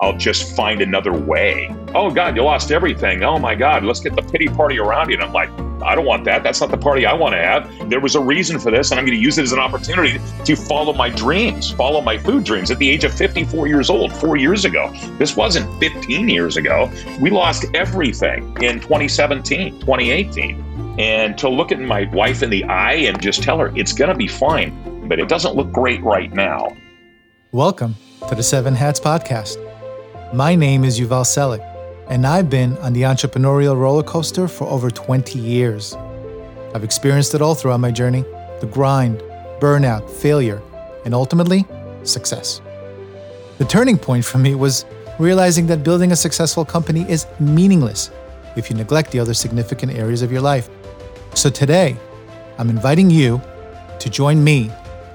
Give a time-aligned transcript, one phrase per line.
[0.00, 1.74] I'll just find another way.
[1.92, 3.24] Oh God, you lost everything.
[3.24, 5.16] Oh my God, let's get the pity party around you.
[5.16, 5.50] And I'm like,
[5.82, 6.44] I don't want that.
[6.44, 7.90] That's not the party I want to have.
[7.90, 10.20] There was a reason for this, and I'm going to use it as an opportunity
[10.44, 12.70] to follow my dreams, follow my food dreams.
[12.70, 16.88] At the age of 54 years old, four years ago, this wasn't 15 years ago.
[17.20, 20.96] We lost everything in 2017, 2018.
[21.00, 24.10] And to look at my wife in the eye and just tell her it's going
[24.10, 26.76] to be fine, but it doesn't look great right now.
[27.50, 27.96] Welcome
[28.28, 29.67] to the Seven Hats Podcast.
[30.34, 31.64] My name is Yuval Selik,
[32.10, 35.94] and I've been on the entrepreneurial roller coaster for over 20 years.
[36.74, 38.26] I've experienced it all throughout my journey
[38.60, 39.20] the grind,
[39.58, 40.60] burnout, failure,
[41.06, 41.64] and ultimately,
[42.04, 42.60] success.
[43.56, 44.84] The turning point for me was
[45.18, 48.10] realizing that building a successful company is meaningless
[48.54, 50.68] if you neglect the other significant areas of your life.
[51.32, 51.96] So today,
[52.58, 53.40] I'm inviting you
[53.98, 54.70] to join me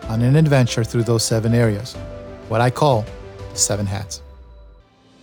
[0.08, 1.94] on an adventure through those seven areas,
[2.50, 3.06] what I call
[3.52, 4.23] the seven hats.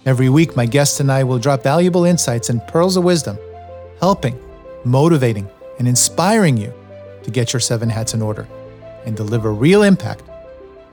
[0.07, 3.39] Every week, my guests and I will drop valuable insights and pearls of wisdom,
[4.01, 4.41] helping,
[4.83, 5.47] motivating,
[5.79, 6.73] and inspiring you
[7.23, 8.49] to get your seven hats in order
[9.05, 10.23] and deliver real impact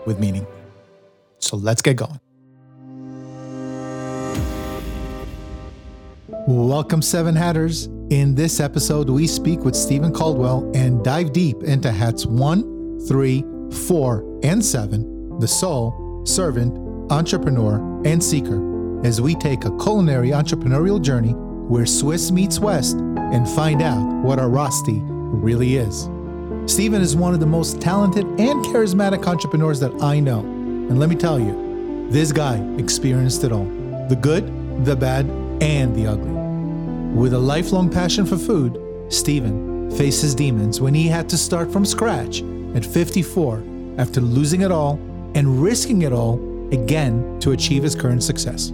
[0.05, 0.45] with meaning.
[1.39, 2.19] So let's get going.
[6.45, 7.85] Welcome, Seven Hatters.
[8.09, 13.45] In this episode, we speak with Stephen Caldwell and dive deep into hats one, three,
[13.71, 16.77] four, and seven the soul, servant,
[17.09, 18.66] entrepreneur, and seeker
[19.03, 24.39] as we take a culinary entrepreneurial journey where Swiss meets West and find out what
[24.39, 26.09] our Rösti really is.
[26.65, 30.39] Stephen is one of the most talented and charismatic entrepreneurs that I know.
[30.39, 33.65] And let me tell you, this guy experienced it all
[34.07, 35.25] the good, the bad,
[35.61, 36.31] and the ugly.
[37.13, 41.85] With a lifelong passion for food, Stephen faces demons when he had to start from
[41.85, 42.41] scratch
[42.75, 43.63] at 54
[43.97, 44.93] after losing it all
[45.35, 46.35] and risking it all
[46.73, 48.71] again to achieve his current success.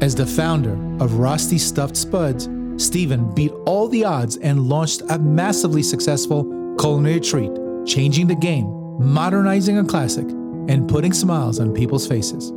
[0.00, 2.48] As the founder of Rosti Stuft Spuds,
[2.84, 6.44] Stephen beat all the odds and launched a massively successful
[6.78, 7.50] culinary treat,
[7.86, 8.66] changing the game,
[8.98, 10.28] modernizing a classic,
[10.68, 12.52] and putting smiles on people's faces.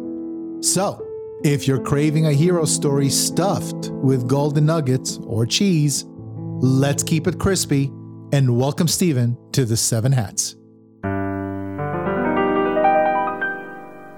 [0.67, 1.05] So,
[1.43, 7.37] if you're craving a hero story stuffed with golden nuggets or cheese, let's keep it
[7.37, 7.91] crispy
[8.33, 10.55] and welcome Stephen to the Seven Hats.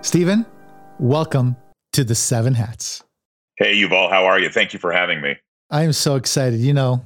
[0.02, 0.46] Stephen,
[0.98, 1.58] welcome
[1.92, 3.04] to the Seven Hats.
[3.60, 4.48] Hey, Yuval, how are you?
[4.48, 5.36] Thank you for having me.
[5.70, 6.62] I am so excited.
[6.62, 7.04] You know,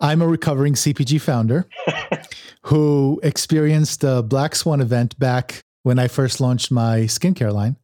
[0.00, 1.68] I'm a recovering CPG founder
[2.62, 7.76] who experienced the Black Swan event back when I first launched my skincare line.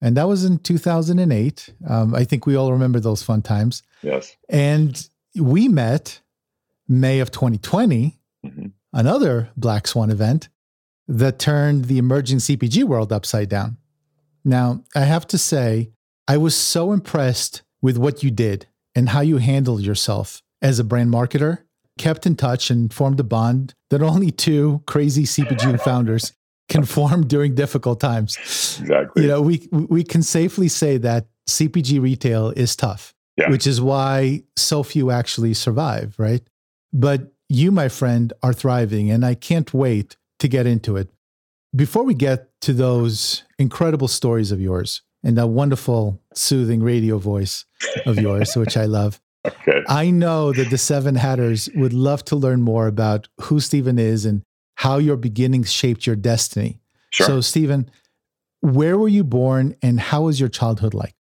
[0.00, 1.74] And that was in 2008.
[1.86, 3.82] Um, I think we all remember those fun times.
[4.00, 4.34] Yes.
[4.48, 5.06] And
[5.38, 6.22] we met
[6.88, 8.66] May of 2020, mm-hmm.
[8.94, 10.48] another Black Swan event
[11.06, 13.76] that turned the emerging CPG world upside down.
[14.42, 15.90] Now, I have to say,
[16.28, 20.84] I was so impressed with what you did and how you handled yourself as a
[20.84, 21.62] brand marketer,
[21.98, 26.32] kept in touch and formed a bond that only two crazy CPG founders
[26.68, 28.36] can form during difficult times.
[28.80, 29.22] Exactly.
[29.22, 33.50] You know, we we can safely say that CPG retail is tough, yeah.
[33.50, 36.42] which is why so few actually survive, right?
[36.92, 41.08] But you, my friend, are thriving, and I can't wait to get into it.
[41.74, 47.64] Before we get to those incredible stories of yours, and that wonderful, soothing radio voice
[48.06, 49.20] of yours, which I love.
[49.46, 49.84] Okay.
[49.86, 54.26] I know that the Seven Hatters would love to learn more about who Stephen is
[54.26, 54.42] and
[54.74, 56.80] how your beginnings shaped your destiny.
[57.10, 57.26] Sure.
[57.26, 57.88] So, Stephen,
[58.60, 61.14] where were you born and how was your childhood like?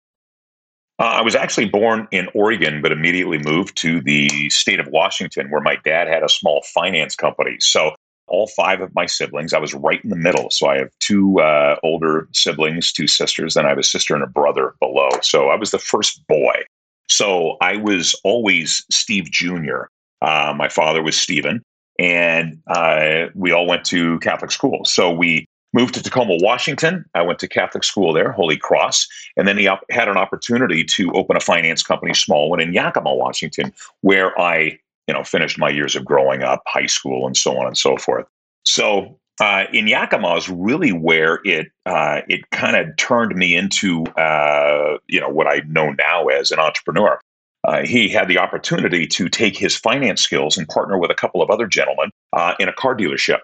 [1.00, 5.50] Uh, I was actually born in Oregon, but immediately moved to the state of Washington,
[5.50, 7.56] where my dad had a small finance company.
[7.58, 7.96] So
[8.27, 9.53] all five of my siblings.
[9.53, 10.50] I was right in the middle.
[10.50, 14.25] So I have two uh, older siblings, two sisters, then I have a sister and
[14.25, 15.10] a brother below.
[15.22, 16.62] So I was the first boy.
[17.09, 19.84] So I was always Steve Jr.
[20.22, 21.62] Uh, my father was Stephen,
[21.99, 24.84] and uh, we all went to Catholic school.
[24.84, 27.04] So we moved to Tacoma, Washington.
[27.15, 30.84] I went to Catholic school there, Holy Cross, and then he op- had an opportunity
[30.84, 34.78] to open a finance company, small one in Yakima, Washington, where I
[35.09, 37.97] you know, finished my years of growing up, high school, and so on and so
[37.97, 38.27] forth.
[38.65, 44.04] So uh, in Yakima is really where it uh, it kind of turned me into
[44.16, 47.19] uh, you know what I know now as an entrepreneur.
[47.65, 51.41] Uh, he had the opportunity to take his finance skills and partner with a couple
[51.41, 53.39] of other gentlemen uh, in a car dealership.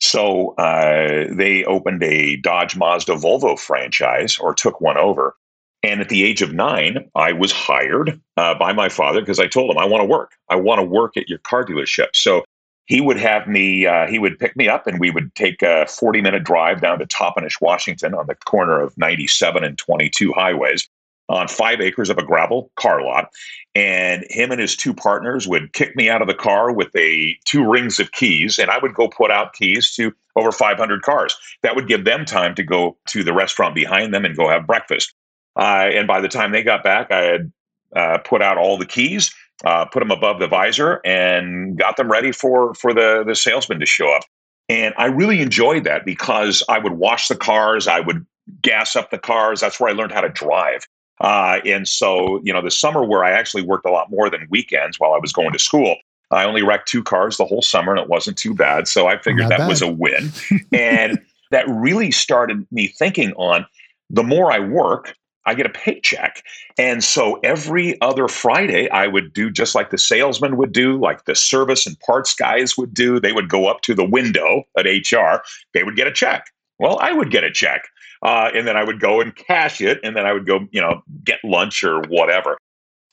[0.00, 5.34] So uh, they opened a Dodge Mazda Volvo franchise or took one over.
[5.82, 9.46] And at the age of nine, I was hired uh, by my father because I
[9.46, 10.32] told him, I want to work.
[10.48, 12.08] I want to work at your car dealership.
[12.14, 12.44] So
[12.84, 15.86] he would have me, uh, he would pick me up and we would take a
[15.86, 20.88] 40 minute drive down to Toppenish, Washington on the corner of 97 and 22 highways
[21.30, 23.30] on five acres of a gravel car lot.
[23.74, 27.38] And him and his two partners would kick me out of the car with a
[27.44, 31.36] two rings of keys, and I would go put out keys to over 500 cars.
[31.62, 34.66] That would give them time to go to the restaurant behind them and go have
[34.66, 35.14] breakfast.
[35.60, 37.52] Uh, and by the time they got back, I had
[37.94, 39.32] uh, put out all the keys,
[39.64, 43.78] uh, put them above the visor, and got them ready for for the the salesman
[43.78, 44.22] to show up.
[44.68, 48.24] And I really enjoyed that because I would wash the cars, I would
[48.62, 49.60] gas up the cars.
[49.60, 50.86] That's where I learned how to drive.
[51.20, 54.46] Uh, and so, you know, the summer where I actually worked a lot more than
[54.48, 55.96] weekends while I was going to school,
[56.30, 58.88] I only wrecked two cars the whole summer and it wasn't too bad.
[58.88, 59.68] So I figured Not that bad.
[59.68, 60.30] was a win.
[60.72, 61.20] and
[61.50, 63.66] that really started me thinking on
[64.08, 65.14] the more I work,
[65.46, 66.42] I get a paycheck.
[66.78, 71.24] And so every other Friday, I would do just like the salesman would do, like
[71.24, 73.18] the service and parts guys would do.
[73.18, 75.42] They would go up to the window at HR,
[75.72, 76.46] they would get a check.
[76.78, 77.88] Well, I would get a check.
[78.22, 80.80] Uh, and then I would go and cash it, and then I would go, you
[80.80, 82.58] know, get lunch or whatever.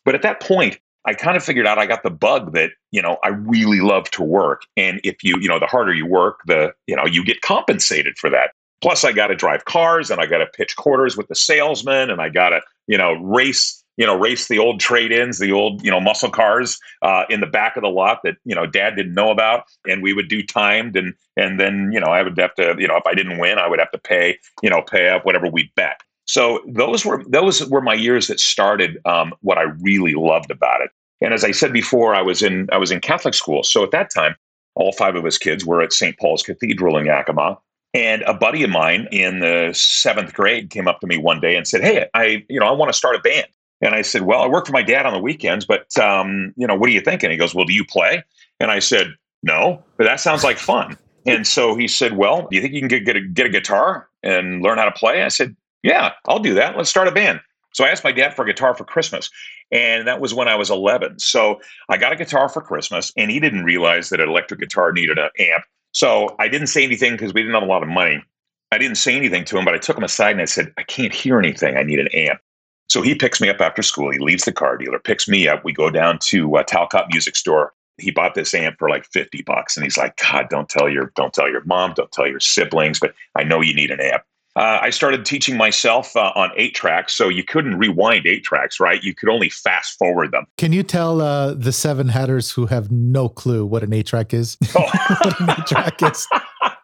[0.04, 3.02] But at that point, I kind of figured out I got the bug that you
[3.02, 6.42] know I really love to work, and if you you know the harder you work,
[6.46, 8.52] the you know you get compensated for that.
[8.82, 12.10] Plus, I got to drive cars, and I got to pitch quarters with the salesman,
[12.10, 15.84] and I got to you know race you know, race the old trade-ins, the old,
[15.84, 18.96] you know, muscle cars uh, in the back of the lot that you know Dad
[18.96, 22.38] didn't know about, and we would do timed, and and then you know I would
[22.38, 24.82] have to, you know, if I didn't win, I would have to pay, you know,
[24.84, 26.00] pay up whatever we bet.
[26.26, 30.82] So those were those were my years that started um, what I really loved about
[30.82, 30.92] it.
[31.20, 33.92] And as I said before, I was in I was in Catholic school, so at
[33.92, 34.36] that time,
[34.76, 36.18] all five of us kids were at St.
[36.20, 37.58] Paul's Cathedral in Yakima.
[37.98, 41.56] And a buddy of mine in the seventh grade came up to me one day
[41.56, 43.48] and said, "Hey, I you know I want to start a band."
[43.82, 46.66] And I said, Well, I work for my dad on the weekends, but, um, you
[46.66, 47.30] know, what are you thinking?
[47.30, 48.24] He goes, Well, do you play?
[48.60, 49.14] And I said,
[49.44, 50.98] No, but that sounds like fun.
[51.26, 53.50] And so he said, Well, do you think you can get, get, a, get a
[53.50, 55.24] guitar and learn how to play?
[55.24, 56.78] I said, Yeah, I'll do that.
[56.78, 57.42] Let's start a band.
[57.74, 59.30] So I asked my dad for a guitar for Christmas.
[59.70, 61.20] And that was when I was 11.
[61.20, 61.60] So
[61.90, 65.20] I got a guitar for Christmas, and he didn't realize that an electric guitar needed
[65.20, 65.66] an amp.
[65.98, 68.24] So I didn't say anything because we didn't have a lot of money.
[68.72, 70.84] I didn't say anything to him, but I took him aside and I said, I
[70.84, 71.76] can't hear anything.
[71.76, 72.40] I need an amp.
[72.88, 74.12] So he picks me up after school.
[74.12, 75.66] He leaves the car dealer, picks me up.
[75.66, 77.74] We go down to uh, Talcott Music Store.
[77.98, 79.76] He bought this amp for like 50 bucks.
[79.76, 83.00] And he's like, God, don't tell your, don't tell your mom, don't tell your siblings,
[83.00, 84.22] but I know you need an amp.
[84.58, 88.80] Uh, I started teaching myself uh, on eight tracks, so you couldn't rewind eight tracks,
[88.80, 89.04] right?
[89.04, 90.48] You could only fast forward them.
[90.58, 94.34] Can you tell uh, the seven Hatters who have no clue what an eight track
[94.34, 94.58] is?
[94.76, 94.82] Oh.
[95.22, 96.28] what an eight track is.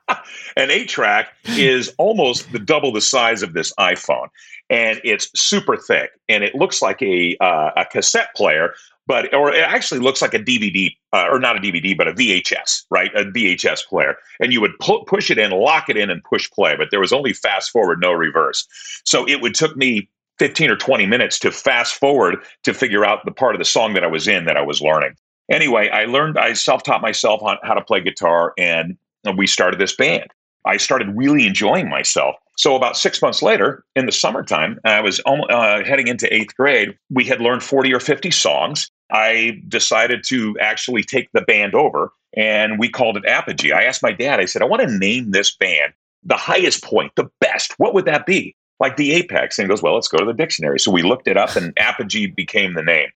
[0.55, 4.27] an eight track is almost the double the size of this iPhone
[4.69, 8.73] and it's super thick and it looks like a uh, a cassette player
[9.05, 12.13] but or it actually looks like a DVD uh, or not a DVD but a
[12.13, 16.09] VHS right a VHS player and you would pu- push it in lock it in
[16.09, 18.67] and push play but there was only fast forward no reverse
[19.05, 20.09] so it would took me
[20.39, 23.93] 15 or 20 minutes to fast forward to figure out the part of the song
[23.93, 25.15] that I was in that I was learning
[25.49, 28.97] anyway I learned I self-taught myself on how to play guitar and
[29.37, 30.33] we started this band
[30.65, 32.35] I started really enjoying myself.
[32.57, 36.97] So about six months later, in the summertime, I was uh, heading into eighth grade.
[37.09, 38.89] We had learned 40 or 50 songs.
[39.11, 43.71] I decided to actually take the band over and we called it Apogee.
[43.71, 45.93] I asked my dad, I said, I want to name this band
[46.25, 47.73] the highest point, the best.
[47.77, 48.55] What would that be?
[48.79, 49.57] Like the apex.
[49.57, 50.79] And he goes, Well, let's go to the dictionary.
[50.79, 53.09] So we looked it up and Apogee became the name.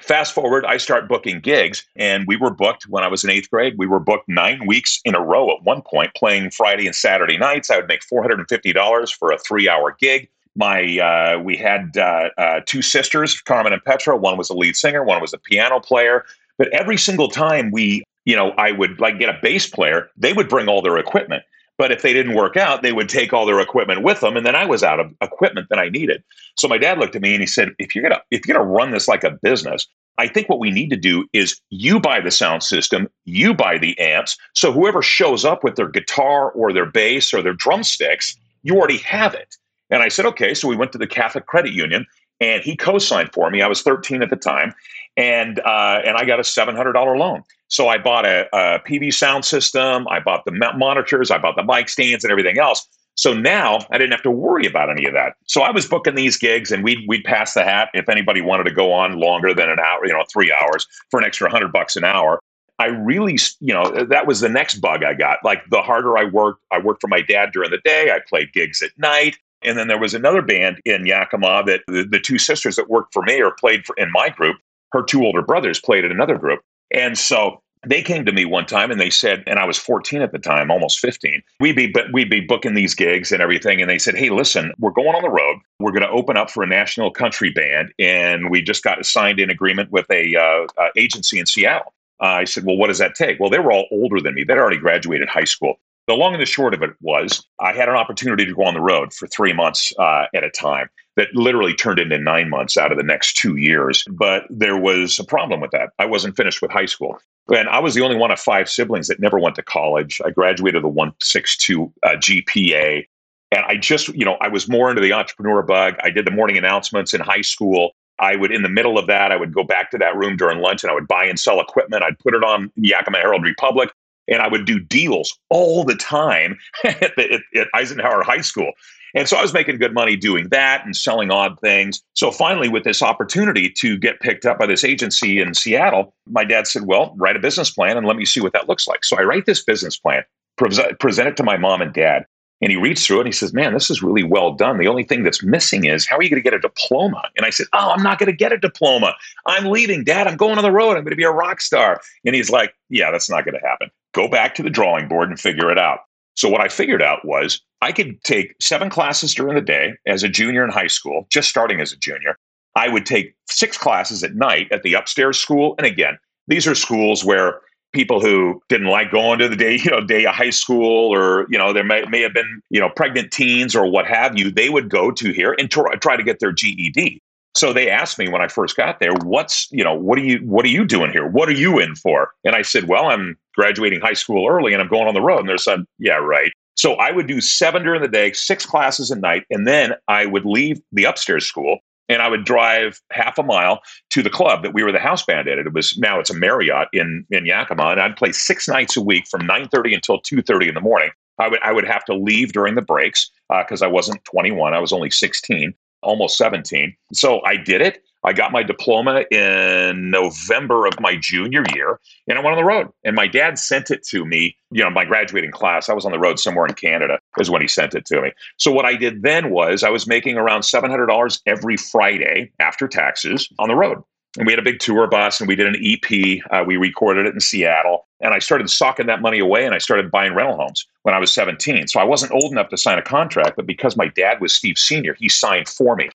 [0.00, 3.50] Fast forward, I start booking gigs, and we were booked when I was in eighth
[3.50, 3.74] grade.
[3.78, 7.36] We were booked nine weeks in a row at one point, playing Friday and Saturday
[7.36, 7.68] nights.
[7.68, 10.28] I would make four hundred and fifty dollars for a three-hour gig.
[10.58, 14.16] My uh, we had uh, uh, two sisters, Carmen and Petra.
[14.16, 16.24] One was a lead singer, one was a piano player.
[16.58, 20.32] But every single time we, you know, I would like get a bass player, they
[20.32, 21.44] would bring all their equipment.
[21.78, 24.44] But if they didn't work out, they would take all their equipment with them, and
[24.44, 26.24] then I was out of equipment that I needed.
[26.56, 28.68] So my dad looked at me and he said, "If you're gonna if you're gonna
[28.68, 29.86] run this like a business,
[30.18, 33.78] I think what we need to do is you buy the sound system, you buy
[33.78, 34.36] the amps.
[34.56, 38.98] So whoever shows up with their guitar or their bass or their drumsticks, you already
[38.98, 39.56] have it."
[39.90, 42.06] And I said, "Okay." So we went to the Catholic Credit Union,
[42.40, 43.62] and he co-signed for me.
[43.62, 44.74] I was 13 at the time,
[45.16, 47.42] and uh, and I got a $700 loan.
[47.68, 50.06] So I bought a, a Peavey sound system.
[50.08, 51.30] I bought the monitors.
[51.30, 52.86] I bought the mic stands and everything else.
[53.18, 55.34] So now I didn't have to worry about any of that.
[55.46, 58.62] So I was booking these gigs and we'd, we'd pass the hat if anybody wanted
[58.64, 61.72] to go on longer than an hour, you know, three hours for an extra hundred
[61.72, 62.38] bucks an hour.
[62.78, 65.38] I really, you know, that was the next bug I got.
[65.42, 68.12] Like the harder I worked, I worked for my dad during the day.
[68.12, 69.36] I played gigs at night.
[69.62, 73.12] And then there was another band in Yakima that the, the two sisters that worked
[73.12, 74.56] for me or played for, in my group,
[74.92, 76.60] her two older brothers played in another group.
[76.90, 80.22] And so they came to me one time and they said, and I was 14
[80.22, 81.42] at the time, almost 15.
[81.60, 83.80] We'd be, we'd be booking these gigs and everything.
[83.80, 85.58] And they said, Hey, listen, we're going on the road.
[85.78, 87.92] We're going to open up for a national country band.
[87.98, 91.92] And we just got signed in agreement with a uh, uh, agency in Seattle.
[92.20, 93.38] Uh, I said, Well, what does that take?
[93.38, 94.44] Well, they were all older than me.
[94.44, 95.78] They'd already graduated high school.
[96.08, 98.72] The long and the short of it was I had an opportunity to go on
[98.72, 102.78] the road for three months uh, at a time that literally turned into nine months
[102.78, 104.04] out of the next two years.
[104.10, 105.90] But there was a problem with that.
[105.98, 107.18] I wasn't finished with high school.
[107.54, 110.22] And I was the only one of five siblings that never went to college.
[110.24, 113.06] I graduated with a 162 uh, GPA.
[113.52, 115.96] And I just, you know, I was more into the entrepreneur bug.
[116.02, 117.92] I did the morning announcements in high school.
[118.18, 120.60] I would, in the middle of that, I would go back to that room during
[120.60, 122.02] lunch and I would buy and sell equipment.
[122.02, 123.90] I'd put it on Yakima Herald Republic
[124.28, 128.72] and I would do deals all the time at, the, at, at Eisenhower High School.
[129.14, 132.02] And so I was making good money doing that and selling odd things.
[132.14, 136.44] So finally, with this opportunity to get picked up by this agency in Seattle, my
[136.44, 139.04] dad said, Well, write a business plan and let me see what that looks like.
[139.04, 140.24] So I write this business plan,
[140.56, 142.26] pre- present it to my mom and dad.
[142.60, 144.78] And he reads through it and he says, Man, this is really well done.
[144.78, 147.22] The only thing that's missing is how are you going to get a diploma?
[147.36, 149.14] And I said, Oh, I'm not going to get a diploma.
[149.46, 150.26] I'm leaving, Dad.
[150.26, 150.96] I'm going on the road.
[150.96, 152.00] I'm going to be a rock star.
[152.24, 153.90] And he's like, Yeah, that's not going to happen.
[154.18, 156.00] Go back to the drawing board and figure it out.
[156.34, 160.24] So what I figured out was I could take seven classes during the day as
[160.24, 162.34] a junior in high school, just starting as a junior.
[162.74, 165.76] I would take six classes at night at the upstairs school.
[165.78, 167.60] And again, these are schools where
[167.92, 171.46] people who didn't like going to the day, you know, day of high school, or
[171.48, 174.50] you know, there may, may have been, you know, pregnant teens or what have you.
[174.50, 177.22] They would go to here and try, try to get their GED.
[177.54, 180.38] So they asked me when I first got there, "What's you know, what are you
[180.38, 181.26] what are you doing here?
[181.26, 184.80] What are you in for?" And I said, "Well, I'm graduating high school early and
[184.80, 185.40] I'm going on the road.
[185.40, 186.52] And they said, yeah, right.
[186.76, 190.26] So I would do seven during the day, six classes at night, and then I
[190.26, 194.62] would leave the upstairs school and I would drive half a mile to the club
[194.62, 195.58] that we were the house band at.
[195.58, 199.02] It was now it's a Marriott in in Yakima, and I'd play six nights a
[199.02, 201.10] week from 9:30 until 2:30 in the morning.
[201.38, 204.72] I would I would have to leave during the breaks because uh, I wasn't 21;
[204.72, 206.94] I was only 16, almost 17.
[207.12, 208.02] So I did it.
[208.24, 212.64] I got my diploma in November of my junior year, and I went on the
[212.64, 212.88] road.
[213.04, 215.88] And my dad sent it to me, you know, my graduating class.
[215.88, 218.32] I was on the road somewhere in Canada, is when he sent it to me.
[218.56, 223.48] So, what I did then was I was making around $700 every Friday after taxes
[223.58, 224.02] on the road.
[224.38, 226.40] And we had a big tour bus and we did an EP.
[226.50, 228.06] Uh, we recorded it in Seattle.
[228.20, 231.18] And I started socking that money away and I started buying rental homes when I
[231.18, 231.88] was 17.
[231.88, 234.78] So I wasn't old enough to sign a contract, but because my dad was Steve
[234.78, 236.08] Sr., he signed for me.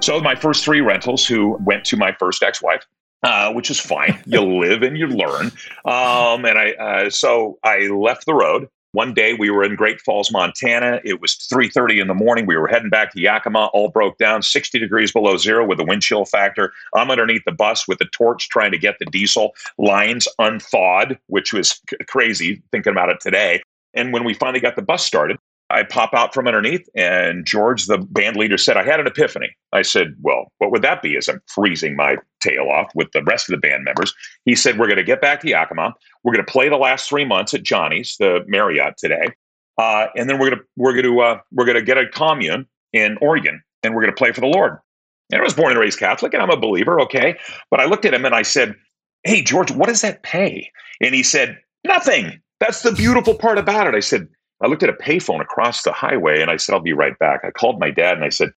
[0.00, 2.84] So my first three rentals, who went to my first ex-wife,
[3.22, 4.20] uh, which is fine.
[4.26, 5.52] you live and you learn.
[5.84, 8.68] Um, and I, uh, so I left the road.
[8.92, 11.00] One day we were in Great Falls, Montana.
[11.04, 12.46] It was 3:30 in the morning.
[12.46, 13.66] We were heading back to Yakima.
[13.74, 16.72] All broke down, 60 degrees below zero with a wind chill factor.
[16.94, 21.52] I'm underneath the bus with the torch trying to get the diesel lines unthawed, which
[21.52, 23.62] was c- crazy thinking about it today.
[23.92, 25.38] And when we finally got the bus started,
[25.70, 29.50] I pop out from underneath, and George, the band leader, said, I had an epiphany.
[29.72, 31.16] I said, Well, what would that be?
[31.16, 34.14] As I'm freezing my tail off with the rest of the band members.
[34.44, 35.94] He said, We're going to get back to Yakima.
[36.24, 39.28] We're going to play the last three months at Johnny's, the Marriott today.
[39.76, 42.08] Uh, and then we're going to we're going to uh, we're going to get a
[42.08, 44.78] commune in Oregon, and we're going to play for the Lord.
[45.30, 47.38] And I was born and raised Catholic, and I'm a believer, okay.
[47.70, 48.74] But I looked at him and I said,
[49.24, 50.70] "Hey, George, what does that pay?"
[51.00, 53.94] And he said, "Nothing." That's the beautiful part about it.
[53.94, 54.26] I said,
[54.62, 57.40] I looked at a payphone across the highway and I said, I'll be right back.
[57.44, 58.50] I called my dad and I said,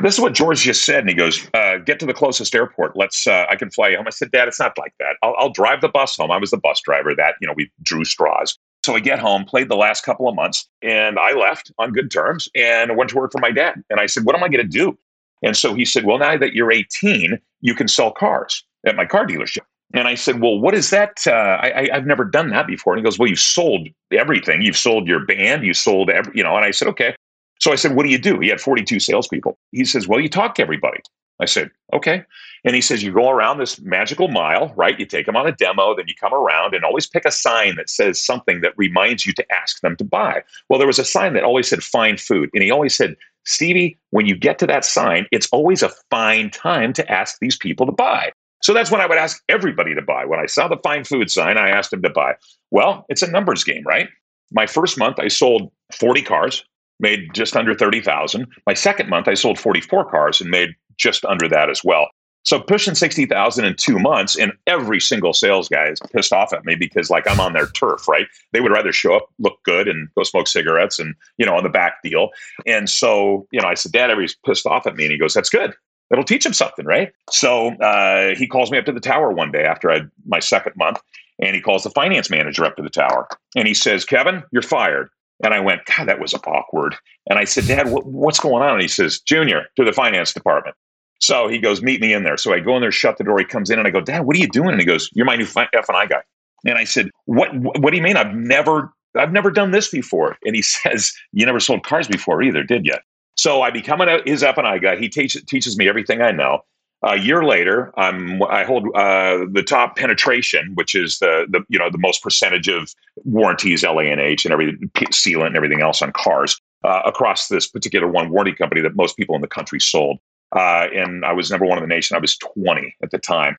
[0.00, 1.00] this is what George just said.
[1.00, 2.96] And he goes, uh, get to the closest airport.
[2.96, 4.06] Let's, uh, I can fly you home.
[4.06, 5.16] I said, Dad, it's not like that.
[5.22, 6.30] I'll, I'll drive the bus home.
[6.30, 8.58] I was the bus driver that, you know, we drew straws.
[8.84, 12.10] So I get home, played the last couple of months, and I left on good
[12.10, 13.82] terms and went to work for my dad.
[13.90, 14.98] And I said, What am I going to do?
[15.42, 19.04] And so he said, Well, now that you're 18, you can sell cars at my
[19.06, 19.60] car dealership.
[19.94, 21.26] And I said, Well, what is that?
[21.26, 22.94] Uh, I, have never done that before.
[22.94, 24.62] And he goes, Well, you've sold everything.
[24.62, 25.64] You've sold your band.
[25.64, 26.56] You sold every, you know.
[26.56, 27.14] And I said, Okay.
[27.60, 28.38] So I said, What do you do?
[28.40, 29.58] He had 42 salespeople.
[29.72, 31.00] He says, Well, you talk to everybody.
[31.40, 32.24] I said, Okay.
[32.64, 34.98] And he says, You go around this magical mile, right?
[34.98, 37.76] You take them on a demo, then you come around and always pick a sign
[37.76, 40.42] that says something that reminds you to ask them to buy.
[40.68, 42.48] Well, there was a sign that always said, Fine food.
[42.54, 46.48] And he always said, Stevie, when you get to that sign, it's always a fine
[46.50, 48.32] time to ask these people to buy.
[48.62, 50.24] So that's when I would ask everybody to buy.
[50.24, 52.34] When I saw the fine food sign, I asked them to buy.
[52.70, 54.08] Well, it's a numbers game, right?
[54.52, 56.64] My first month, I sold 40 cars,
[57.00, 58.46] made just under 30,000.
[58.66, 62.08] My second month, I sold 44 cars and made just under that as well.
[62.44, 66.64] So pushing 60,000 in two months, and every single sales guy is pissed off at
[66.64, 68.26] me because like I'm on their turf, right?
[68.52, 71.62] They would rather show up, look good, and go smoke cigarettes and, you know, on
[71.62, 72.30] the back deal.
[72.66, 75.04] And so, you know, I said, Dad, everybody's pissed off at me.
[75.04, 75.74] And he goes, That's good
[76.12, 77.12] it'll teach him something, right?
[77.30, 80.76] So uh, he calls me up to the tower one day after I my second
[80.76, 81.00] month,
[81.38, 83.26] and he calls the finance manager up to the tower,
[83.56, 85.08] and he says, "Kevin, you're fired."
[85.42, 86.94] And I went, God, that was awkward.
[87.28, 88.74] And I said, Dad, what, what's going on?
[88.74, 90.76] And he says, Junior, to the finance department.
[91.20, 92.36] So he goes, meet me in there.
[92.36, 93.38] So I go in there, shut the door.
[93.38, 94.70] He comes in, and I go, Dad, what are you doing?
[94.70, 96.22] And he goes, You're my new F and I guy.
[96.64, 97.50] And I said, What?
[97.54, 98.16] What do you mean?
[98.16, 100.36] I've never, I've never done this before.
[100.44, 102.94] And he says, You never sold cars before either, did you?
[103.36, 104.96] So I become a, his F and I guy.
[104.96, 106.60] He teaches teaches me everything I know.
[107.04, 111.78] A year later, I'm I hold uh, the top penetration, which is the the you
[111.78, 116.60] know the most percentage of warranties, LA and everything, sealant and everything else on cars
[116.84, 120.18] uh, across this particular one warranty company that most people in the country sold.
[120.54, 122.16] Uh, and I was number one in the nation.
[122.16, 123.56] I was 20 at the time.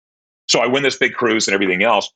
[0.47, 2.11] So I win this big cruise and everything else.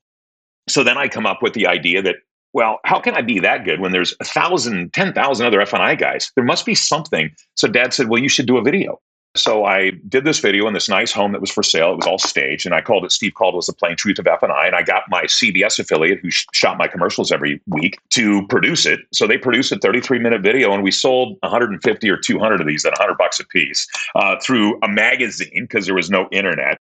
[0.70, 2.18] So then I come up with the idea that
[2.54, 5.96] well, how can I be that good when there's a thousand, ten thousand other F&I
[5.96, 6.32] guys?
[6.36, 7.32] There must be something.
[7.56, 9.00] So dad said, well, you should do a video.
[9.36, 11.92] So I did this video in this nice home that was for sale.
[11.94, 14.66] It was all staged, and I called it Steve Caldwell's The Plain Truth of F&I,
[14.66, 18.86] and I got my CBS affiliate who sh- shot my commercials every week to produce
[18.86, 19.02] it.
[19.14, 22.94] So they produced a 33-minute video, and we sold 150 or 200 of these at
[22.94, 26.80] 100 bucks a piece uh, through a magazine because there was no internet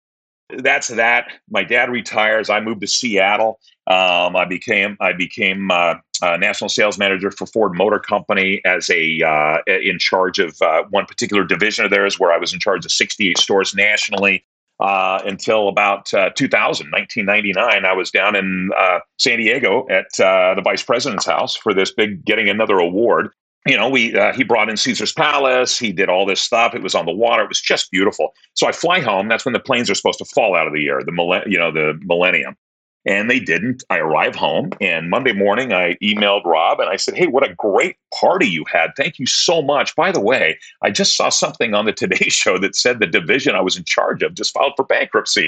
[0.57, 1.31] that's that.
[1.49, 2.49] My dad retires.
[2.49, 3.59] I moved to Seattle.
[3.87, 9.21] Um, I became I became uh, national sales manager for Ford Motor Company as a
[9.21, 12.85] uh, in charge of uh, one particular division of theirs, where I was in charge
[12.85, 14.45] of 68 stores nationally.
[14.79, 20.59] Uh, until about uh, 2000, 1999, I was down in uh, San Diego at the
[20.63, 23.29] vice president's house for this big getting another award
[23.65, 25.77] you know, we uh, he brought in Caesar's Palace.
[25.77, 26.73] He did all this stuff.
[26.73, 27.43] It was on the water.
[27.43, 28.33] It was just beautiful.
[28.55, 29.27] So I fly home.
[29.27, 31.01] That's when the planes are supposed to fall out of the air.
[31.03, 32.57] The you know the Millennium,
[33.05, 33.83] and they didn't.
[33.91, 37.53] I arrive home, and Monday morning I emailed Rob and I said, "Hey, what a
[37.53, 38.91] great party you had!
[38.97, 39.95] Thank you so much.
[39.95, 43.53] By the way, I just saw something on the Today Show that said the division
[43.53, 45.47] I was in charge of just filed for bankruptcy."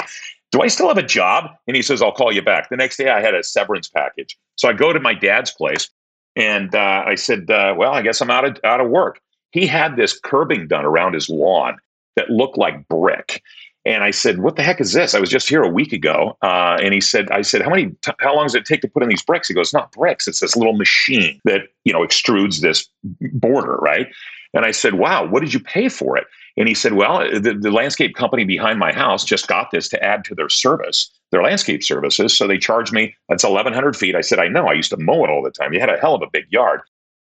[0.52, 1.50] Do I still have a job?
[1.66, 2.70] And he says, I'll call you back.
[2.70, 4.38] The next day, I had a severance package.
[4.56, 5.90] So I go to my dad's place
[6.36, 9.20] and uh, I said, uh, "Well, I guess I'm out of out of work."
[9.52, 11.78] He had this curbing done around his lawn
[12.16, 13.42] that looked like brick.
[13.86, 16.38] And I said, "What the heck is this?" I was just here a week ago,
[16.42, 17.88] uh, and he said, "I said, how many?
[18.02, 19.92] T- how long does it take to put in these bricks?" He goes, it's "Not
[19.92, 20.28] bricks.
[20.28, 22.88] It's this little machine that you know extrudes this
[23.34, 24.08] border, right?"
[24.54, 26.26] And I said, "Wow, what did you pay for it?"
[26.58, 30.04] And he said, Well, the, the landscape company behind my house just got this to
[30.04, 32.36] add to their service, their landscape services.
[32.36, 34.16] So they charged me, that's 1,100 feet.
[34.16, 35.74] I said, I know, I used to mow it all the time.
[35.74, 36.82] You had a hell of a big yard.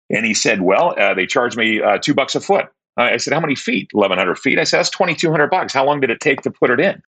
[0.09, 2.67] And he said, Well, uh, they charged me uh, two bucks a foot.
[2.97, 3.89] I said, How many feet?
[3.93, 4.59] 1,100 feet.
[4.59, 5.73] I said, That's 2,200 bucks.
[5.73, 7.01] How long did it take to put it in?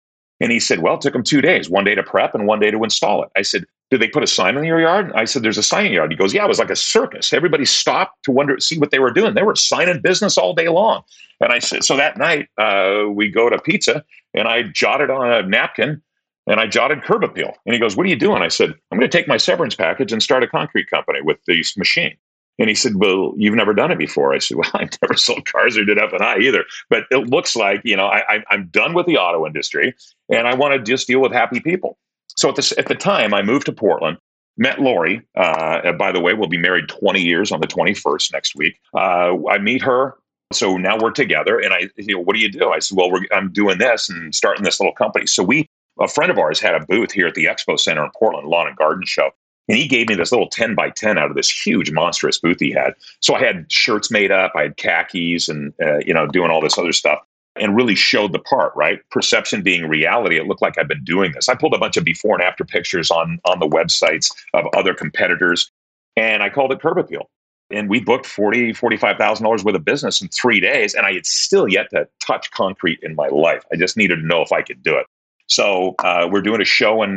[0.41, 2.61] And he said, Well, it took them two days, one day to prep and one
[2.61, 3.31] day to install it.
[3.37, 5.13] I said, Did they put a sign in your yard?
[5.15, 6.11] I said, There's a sign in your yard.
[6.11, 7.33] He goes, Yeah, it was like a circus.
[7.33, 9.35] Everybody stopped to wonder, see what they were doing.
[9.35, 11.05] They were signing business all day long.
[11.41, 14.05] And I said, So that night, uh, we go to pizza
[14.35, 16.03] and I jotted on a napkin
[16.49, 17.55] and I jotted curb appeal.
[17.67, 18.43] And he goes, What are you doing?
[18.43, 21.39] I said, I'm going to take my severance package and start a concrete company with
[21.47, 22.17] this machine.
[22.59, 25.45] And he said, "Well, you've never done it before." I said, "Well, I've never sold
[25.45, 28.69] cars or did F and I either, but it looks like you know I, am
[28.69, 29.93] done with the auto industry,
[30.29, 31.99] and I want to just deal with happy people."
[32.37, 34.19] So at the at the time, I moved to Portland,
[34.57, 35.23] met Lori.
[35.37, 38.79] Uh, by the way, we'll be married 20 years on the 21st next week.
[38.95, 40.17] Uh, I meet her.
[40.53, 42.71] So now we're together, and I, you know, what do you do?
[42.71, 45.27] I said, well, I'm doing this and starting this little company.
[45.27, 45.67] So we,
[45.99, 48.69] a friend of ours, had a booth here at the Expo Center in Portland, Lawn
[48.69, 49.31] and Garden Show,
[49.69, 52.61] and he gave me this little 10 by 10 out of this huge, monstrous booth
[52.61, 52.95] he had.
[53.21, 56.61] So I had shirts made up, I had khakis and, uh, you know, doing all
[56.61, 57.21] this other stuff
[57.57, 59.01] and really showed the part, right?
[59.11, 60.37] Perception being reality.
[60.39, 61.49] It looked like I've been doing this.
[61.49, 64.95] I pulled a bunch of before and after pictures on, on the websites of other
[64.95, 65.71] competitors
[66.17, 67.29] and I called it Curb Appeal.
[67.71, 71.15] And we booked forty, forty-five thousand dollars worth of business in three days, and I
[71.15, 73.65] had still yet to touch concrete in my life.
[73.73, 75.07] I just needed to know if I could do it.
[75.49, 77.17] So uh, we're doing a show in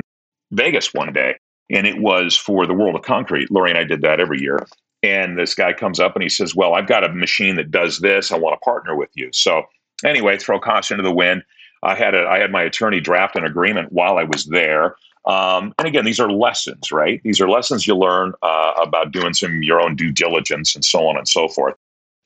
[0.51, 1.35] Vegas one day,
[1.69, 3.51] and it was for the World of Concrete.
[3.51, 4.65] Lori and I did that every year.
[5.03, 7.99] And this guy comes up and he says, Well, I've got a machine that does
[7.99, 8.31] this.
[8.31, 9.29] I want to partner with you.
[9.33, 9.63] So,
[10.03, 11.43] anyway, throw caution to the wind.
[11.83, 14.95] I had a, I had my attorney draft an agreement while I was there.
[15.25, 17.21] Um, and again, these are lessons, right?
[17.23, 21.07] These are lessons you learn uh, about doing some your own due diligence and so
[21.07, 21.75] on and so forth.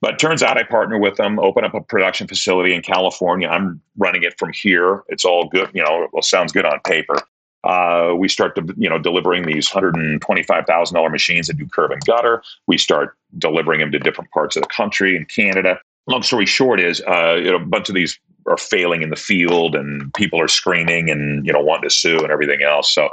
[0.01, 3.47] But turns out I partner with them, open up a production facility in California.
[3.47, 5.03] I'm running it from here.
[5.09, 7.17] It's all good, you know, it sounds good on paper
[7.63, 12.41] uh, we start to, you know, delivering these $125,000 machines that do curb and gutter.
[12.67, 15.79] We start delivering them to different parts of the country and Canada.
[16.07, 19.15] Long story short is, uh, you know, a bunch of these are failing in the
[19.15, 22.93] field and people are screaming and, you know, wanting to sue and everything else.
[22.93, 23.09] So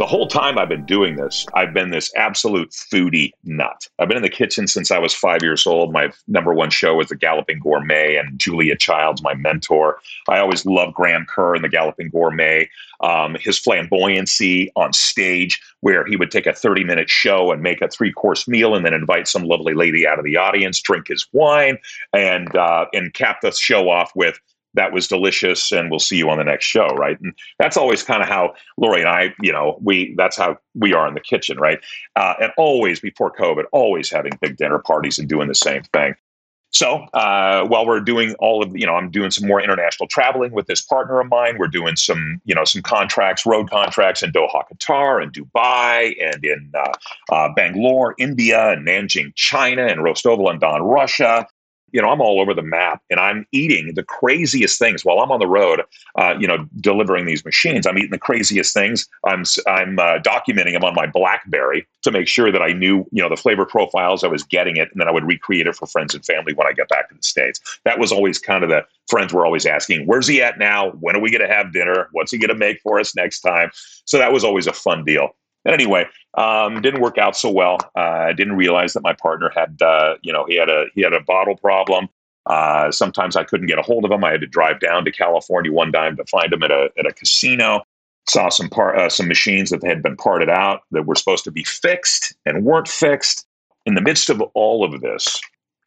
[0.00, 3.86] the whole time I've been doing this, I've been this absolute foodie nut.
[3.98, 5.92] I've been in the kitchen since I was five years old.
[5.92, 10.00] My number one show was The Galloping Gourmet, and Julia Childs, my mentor.
[10.26, 12.70] I always loved Graham Kerr and The Galloping Gourmet.
[13.02, 17.82] Um, his flamboyancy on stage, where he would take a 30 minute show and make
[17.82, 21.08] a three course meal and then invite some lovely lady out of the audience, drink
[21.08, 21.76] his wine,
[22.14, 24.40] and, uh, and cap the show off with
[24.74, 27.20] that was delicious and we'll see you on the next show right?
[27.20, 30.92] And that's always kind of how lori and i you know we that's how we
[30.92, 31.80] are in the kitchen right?
[32.16, 36.14] Uh, and always before covid always having big dinner parties and doing the same thing.
[36.72, 40.52] So uh, while we're doing all of you know i'm doing some more international traveling
[40.52, 41.56] with this partner of mine.
[41.58, 46.44] We're doing some you know some contracts road contracts in doha qatar and dubai and
[46.44, 46.92] in uh,
[47.32, 51.46] uh bangalore india and nanjing china and rostov-on-don russia
[51.92, 55.30] you know, I'm all over the map and I'm eating the craziest things while I'm
[55.30, 55.82] on the road,
[56.16, 57.86] uh, you know, delivering these machines.
[57.86, 59.08] I'm eating the craziest things.
[59.24, 63.22] I'm, I'm uh, documenting them on my Blackberry to make sure that I knew, you
[63.22, 65.86] know, the flavor profiles, I was getting it, and then I would recreate it for
[65.86, 67.60] friends and family when I get back to the States.
[67.84, 70.90] That was always kind of the friends were always asking, where's he at now?
[70.92, 72.08] When are we going to have dinner?
[72.12, 73.70] What's he going to make for us next time?
[74.04, 75.34] So that was always a fun deal.
[75.64, 77.78] And anyway, um, didn't work out so well.
[77.96, 81.02] Uh, I didn't realize that my partner had, uh, you know, he had a he
[81.02, 82.08] had a bottle problem.
[82.46, 84.24] Uh, sometimes I couldn't get a hold of him.
[84.24, 87.06] I had to drive down to California one time to find him at a at
[87.06, 87.82] a casino.
[88.28, 91.50] Saw some part uh, some machines that had been parted out that were supposed to
[91.50, 93.46] be fixed and weren't fixed.
[93.86, 95.40] In the midst of all of this,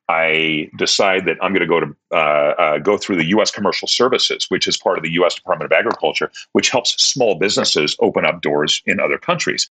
[0.10, 3.52] I decide that I'm going to go to uh, uh, go through the U.S.
[3.52, 5.36] Commercial Services, which is part of the U.S.
[5.36, 9.70] Department of Agriculture, which helps small businesses open up doors in other countries.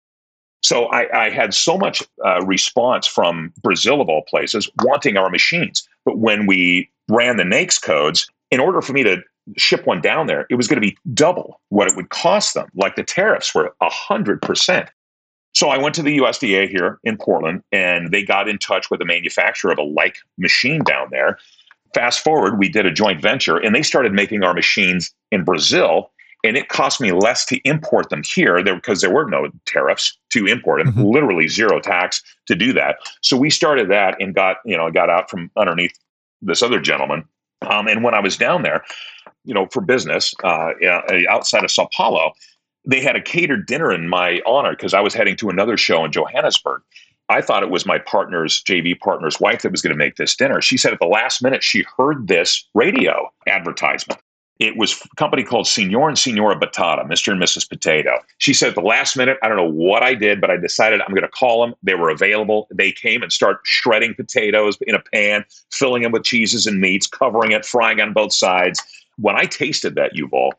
[0.63, 5.29] So I, I had so much uh, response from Brazil, of all places, wanting our
[5.29, 5.87] machines.
[6.05, 9.17] But when we ran the NAICS codes, in order for me to
[9.57, 12.67] ship one down there, it was going to be double what it would cost them.
[12.75, 14.87] Like the tariffs were 100%.
[15.53, 18.99] So I went to the USDA here in Portland and they got in touch with
[18.99, 21.37] the manufacturer of a like machine down there.
[21.93, 26.11] Fast forward, we did a joint venture and they started making our machines in Brazil.
[26.43, 30.17] And it cost me less to import them here there, because there were no tariffs
[30.31, 31.03] to import them, mm-hmm.
[31.03, 32.95] literally zero tax to do that.
[33.21, 35.93] So we started that and got, you know, got out from underneath
[36.41, 37.25] this other gentleman.
[37.69, 38.83] Um, and when I was down there,
[39.43, 40.71] you know, for business uh,
[41.29, 42.33] outside of Sao Paulo,
[42.85, 46.03] they had a catered dinner in my honor because I was heading to another show
[46.03, 46.81] in Johannesburg.
[47.29, 50.35] I thought it was my partner's JV partner's wife that was going to make this
[50.35, 50.61] dinner.
[50.61, 54.19] She said at the last minute she heard this radio advertisement.
[54.59, 57.31] It was a company called Senor and Senora Batata, Mr.
[57.31, 57.67] and Mrs.
[57.67, 58.19] Potato.
[58.37, 61.01] She said at the last minute, I don't know what I did, but I decided
[61.01, 61.73] I'm going to call them.
[61.81, 62.67] They were available.
[62.71, 67.07] They came and start shredding potatoes in a pan, filling them with cheeses and meats,
[67.07, 68.79] covering it, frying on both sides.
[69.17, 70.51] When I tasted that, Yuval,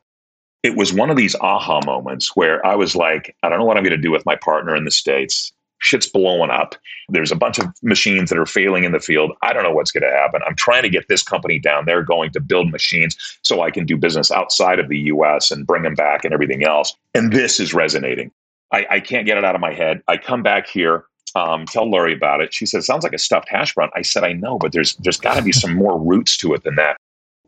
[0.63, 3.77] it was one of these aha moments where I was like, I don't know what
[3.77, 5.53] I'm going to do with my partner in the States.
[5.79, 6.77] Shit's blowing up.
[7.09, 9.33] There's a bunch of machines that are failing in the field.
[9.43, 10.41] I don't know what's going to happen.
[10.47, 13.85] I'm trying to get this company down there going to build machines so I can
[13.85, 16.95] do business outside of the US and bring them back and everything else.
[17.15, 18.31] And this is resonating.
[18.71, 20.03] I, I can't get it out of my head.
[20.07, 22.53] I come back here um, tell Lori about it.
[22.53, 25.19] She said, "Sounds like a stuffed hash brown." I said, "I know, but there's there's
[25.19, 26.99] got to be some more roots to it than that."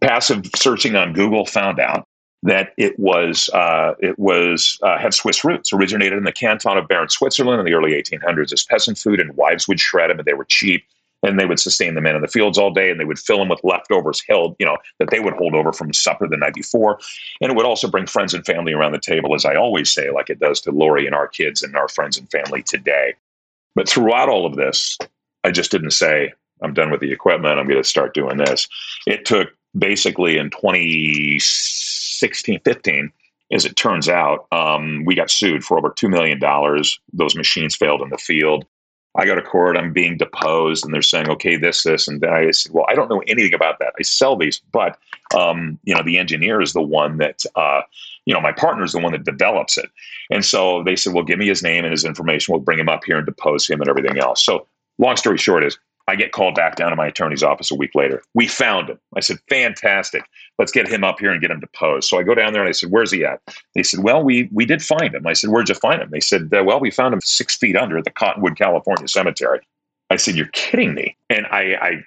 [0.00, 2.06] Passive searching on Google found out
[2.44, 6.86] that it was uh, it was uh, had Swiss roots, originated in the canton of
[6.86, 10.26] Bern, Switzerland, in the early 1800s as peasant food, and wives would shred them, and
[10.26, 10.84] they were cheap,
[11.22, 13.38] and they would sustain the men in the fields all day, and they would fill
[13.38, 16.52] them with leftovers held, you know, that they would hold over from supper the night
[16.52, 17.00] before,
[17.40, 20.10] and it would also bring friends and family around the table, as I always say,
[20.10, 23.14] like it does to Lori and our kids and our friends and family today.
[23.74, 24.98] But throughout all of this,
[25.44, 27.58] I just didn't say I'm done with the equipment.
[27.58, 28.68] I'm going to start doing this.
[29.06, 31.38] It took basically in 20
[32.18, 33.12] 16, 15,
[33.52, 36.40] as it turns out, um, we got sued for over $2 million.
[37.12, 38.64] Those machines failed in the field.
[39.16, 42.50] I go to court, I'm being deposed, and they're saying, okay, this, this, and I
[42.50, 43.92] said, well, I don't know anything about that.
[43.96, 44.98] I sell these, but,
[45.36, 47.82] um, you know, the engineer is the one that, uh,
[48.24, 49.88] you know, my partner is the one that develops it.
[50.30, 52.52] And so they said, well, give me his name and his information.
[52.52, 54.44] We'll bring him up here and depose him and everything else.
[54.44, 54.66] So
[54.98, 57.94] long story short is I get called back down to my attorney's office a week
[57.94, 58.22] later.
[58.34, 58.98] We found him.
[59.16, 60.24] I said, fantastic.
[60.58, 62.08] Let's get him up here and get him deposed.
[62.08, 63.40] So I go down there and I said, where's he at?
[63.74, 65.26] They said, well, we we did find him.
[65.26, 66.10] I said, where'd you find him?
[66.10, 69.60] They said, uh, well, we found him six feet under at the Cottonwood, California cemetery.
[70.10, 71.16] I said, you're kidding me.
[71.30, 72.04] And I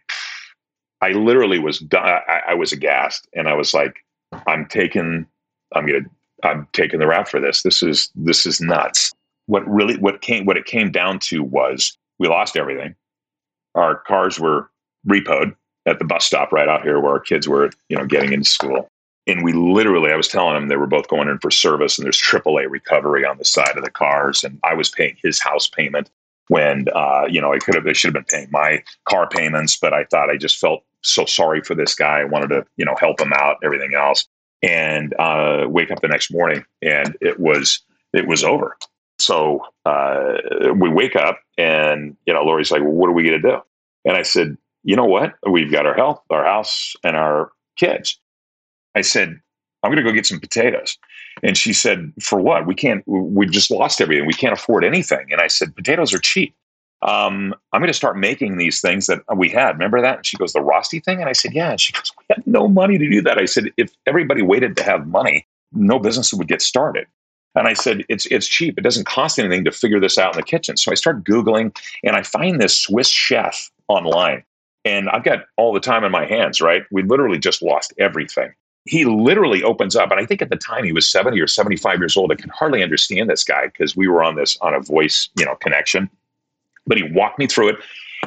[1.02, 3.28] I, I literally was I, I was aghast.
[3.34, 4.06] And I was like,
[4.46, 5.26] I'm taking,
[5.74, 6.10] I'm going to,
[6.48, 7.64] I'm taking the rap for this.
[7.64, 9.12] This is, this is nuts.
[9.48, 12.96] What really, what came, what it came down to was we lost everything
[13.78, 14.70] our cars were
[15.08, 18.34] repoed at the bus stop right out here where our kids were, you know, getting
[18.34, 18.90] into school.
[19.28, 22.06] and we literally, I was telling him they were both going in for service, and
[22.06, 25.68] there's AAA recovery on the side of the cars, and I was paying his house
[25.68, 26.10] payment
[26.48, 29.78] when, uh, you know, I could have, I should have been paying my car payments,
[29.78, 32.22] but I thought I just felt so sorry for this guy.
[32.22, 34.26] I wanted to, you know, help him out, everything else,
[34.64, 37.82] and uh, wake up the next morning, and it was,
[38.14, 38.78] it was over.
[39.20, 40.38] So uh,
[40.76, 43.58] we wake up, and you know, Lori's like, well, "What are we going to do?"
[44.06, 45.34] And I said, "You know what?
[45.50, 48.20] We've got our health, our house, and our kids."
[48.96, 49.40] I said,
[49.84, 50.98] I'm going to go get some potatoes.
[51.44, 52.66] And she said, For what?
[52.66, 54.26] We can't, we just lost everything.
[54.26, 55.28] We can't afford anything.
[55.32, 56.56] And I said, Potatoes are cheap.
[57.04, 59.74] Um, I'm going to start making these things that we had.
[59.74, 60.18] Remember that?
[60.18, 61.20] And she goes, The Rosti thing?
[61.20, 61.72] And I said, Yeah.
[61.72, 63.38] And she goes, We had no money to do that.
[63.38, 67.06] I said, If everybody waited to have money, no business would get started.
[67.58, 68.78] And I said, it's, it's cheap.
[68.78, 70.78] It doesn't cost anything to figure this out in the kitchen.
[70.78, 74.44] So I start Googling and I find this Swiss chef online.
[74.86, 76.84] And I've got all the time in my hands, right?
[76.92, 78.54] We literally just lost everything
[78.88, 82.00] he literally opens up and i think at the time he was 70 or 75
[82.00, 84.80] years old i could hardly understand this guy because we were on this on a
[84.80, 86.10] voice you know connection
[86.86, 87.76] but he walked me through it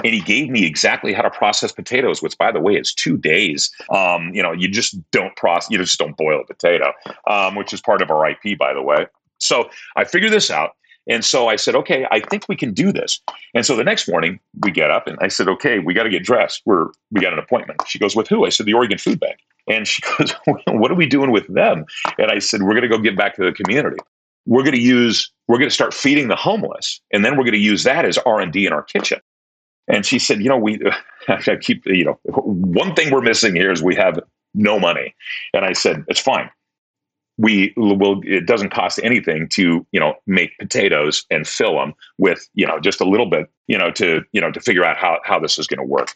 [0.04, 3.16] and he gave me exactly how to process potatoes which by the way is two
[3.16, 6.92] days um, you know you just don't process you just don't boil a potato
[7.26, 9.06] um, which is part of our ip by the way
[9.40, 10.72] so i figured this out
[11.10, 13.20] and so I said, okay, I think we can do this.
[13.54, 16.10] And so the next morning we get up and I said, okay, we got to
[16.10, 16.62] get dressed.
[16.66, 17.82] We're, we got an appointment.
[17.86, 18.44] She goes, with who?
[18.44, 19.38] I said, the Oregon Food Bank.
[19.66, 21.84] And she goes, what are we doing with them?
[22.18, 23.96] And I said, we're going to go give back to the community.
[24.46, 27.00] We're going to use, we're going to start feeding the homeless.
[27.12, 29.20] And then we're going to use that as R&D in our kitchen.
[29.88, 30.80] And she said, you know, we
[31.28, 34.20] I keep, you know, one thing we're missing here is we have
[34.54, 35.14] no money.
[35.54, 36.50] And I said, it's fine
[37.40, 42.46] we will it doesn't cost anything to you know make potatoes and fill them with
[42.54, 45.18] you know just a little bit you know to you know to figure out how,
[45.24, 46.14] how this is going to work.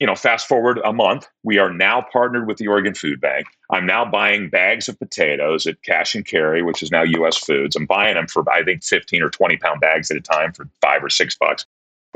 [0.00, 3.46] You know fast forward a month we are now partnered with the oregon food bank.
[3.70, 7.76] I'm now buying bags of potatoes at cash and carry which is now us foods.
[7.76, 10.68] I'm buying them for i think 15 or 20 pound bags at a time for
[10.80, 11.66] five or six bucks.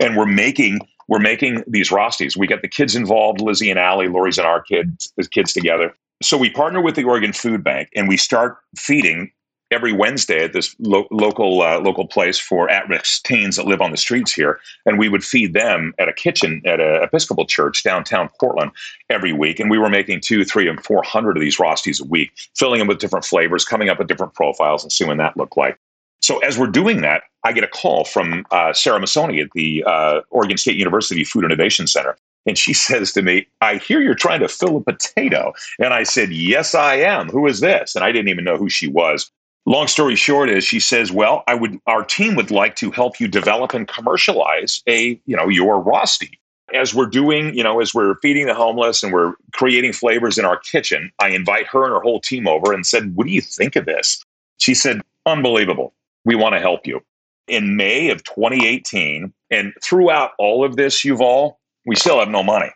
[0.00, 2.36] And we're making we're making these rosties.
[2.36, 6.36] We get the kids involved lizzie and Allie, lori's and our kids kids together so
[6.36, 9.30] we partner with the Oregon Food Bank and we start feeding
[9.70, 13.90] every Wednesday at this lo- local uh, local place for at-risk teens that live on
[13.90, 17.82] the streets here, and we would feed them at a kitchen at an Episcopal church
[17.82, 18.70] downtown Portland
[19.10, 19.60] every week.
[19.60, 22.78] And we were making two, three, and four hundred of these rosties a week, filling
[22.78, 25.78] them with different flavors, coming up with different profiles, and seeing what that looked like.
[26.22, 29.84] So as we're doing that, I get a call from uh, Sarah Masoni at the
[29.86, 34.14] uh, Oregon State University Food Innovation Center, and she says to me, I hear you're
[34.14, 35.52] trying to fill a potato.
[35.78, 37.28] And I said, Yes, I am.
[37.28, 37.94] Who is this?
[37.94, 39.30] And I didn't even know who she was.
[39.66, 43.20] Long story short is she says, Well, I would our team would like to help
[43.20, 46.30] you develop and commercialize a, you know, your Rosti.
[46.74, 50.44] As we're doing, you know, as we're feeding the homeless and we're creating flavors in
[50.44, 53.40] our kitchen, I invite her and her whole team over and said, What do you
[53.40, 54.22] think of this?
[54.58, 55.94] She said, Unbelievable.
[56.24, 57.00] We want to help you.
[57.46, 61.54] In May of 2018, and throughout all of this, Yuval,
[61.88, 62.70] we still have no money.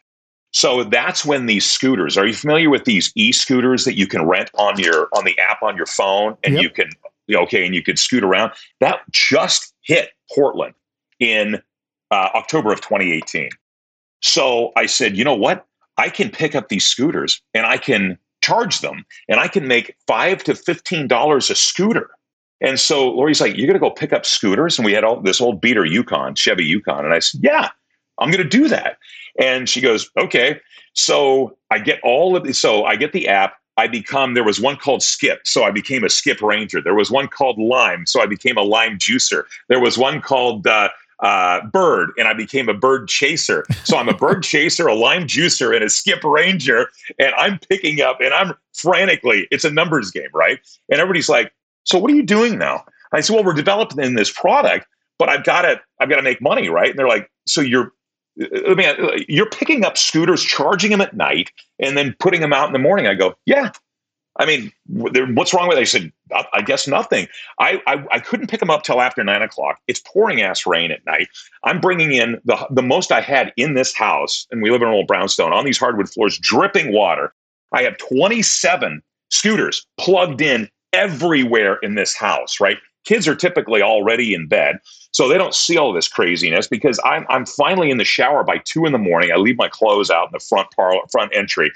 [0.53, 2.16] So that's when these scooters.
[2.16, 5.62] Are you familiar with these e-scooters that you can rent on your on the app
[5.62, 6.62] on your phone, and yep.
[6.62, 6.90] you can
[7.31, 8.53] okay, and you can scoot around?
[8.81, 10.75] That just hit Portland
[11.20, 11.57] in
[12.11, 13.48] uh, October of 2018.
[14.20, 15.66] So I said, you know what?
[15.98, 19.94] I can pick up these scooters and I can charge them, and I can make
[20.07, 22.11] five to fifteen dollars a scooter.
[22.61, 25.20] And so Lori's like, "You're going to go pick up scooters?" And we had all
[25.20, 27.70] this old beater Yukon, Chevy Yukon, and I said, "Yeah."
[28.18, 28.98] I'm going to do that.
[29.38, 30.61] And she goes, okay.
[30.94, 33.55] So I get all of the, so I get the app.
[33.79, 35.46] I become, there was one called Skip.
[35.46, 36.83] So I became a Skip Ranger.
[36.83, 38.07] There was one called Lime.
[38.07, 39.44] So I became a Lime Juicer.
[39.68, 40.90] There was one called, uh,
[41.22, 43.64] uh, bird and I became a bird chaser.
[43.85, 46.88] So I'm a bird chaser, a lime juicer, and a skip ranger.
[47.18, 50.59] And I'm picking up and I'm frantically, it's a numbers game, right?
[50.90, 51.53] And everybody's like,
[51.85, 52.85] So what are you doing now?
[53.12, 54.87] I said, Well, we're developing this product,
[55.18, 56.90] but I've got to, I've got to make money, right?
[56.90, 57.92] And they're like, So you're
[58.40, 62.66] I mean, you're picking up scooters, charging them at night, and then putting them out
[62.66, 63.07] in the morning.
[63.07, 63.71] I go, yeah.
[64.38, 65.81] I mean, what's wrong with it?
[65.81, 66.12] They said,
[66.55, 67.27] I guess nothing.
[67.59, 69.79] I, I, I couldn't pick them up till after nine o'clock.
[69.88, 71.29] It's pouring ass rain at night.
[71.64, 74.88] I'm bringing in the the most I had in this house, and we live in
[74.88, 77.35] an old brownstone on these hardwood floors, dripping water.
[77.73, 82.59] I have 27 scooters plugged in everywhere in this house.
[82.59, 84.78] Right, kids are typically already in bed.
[85.12, 88.58] So they don't see all this craziness because I'm, I'm finally in the shower by
[88.58, 89.30] two in the morning.
[89.30, 91.70] I leave my clothes out in the front parlor, front entry,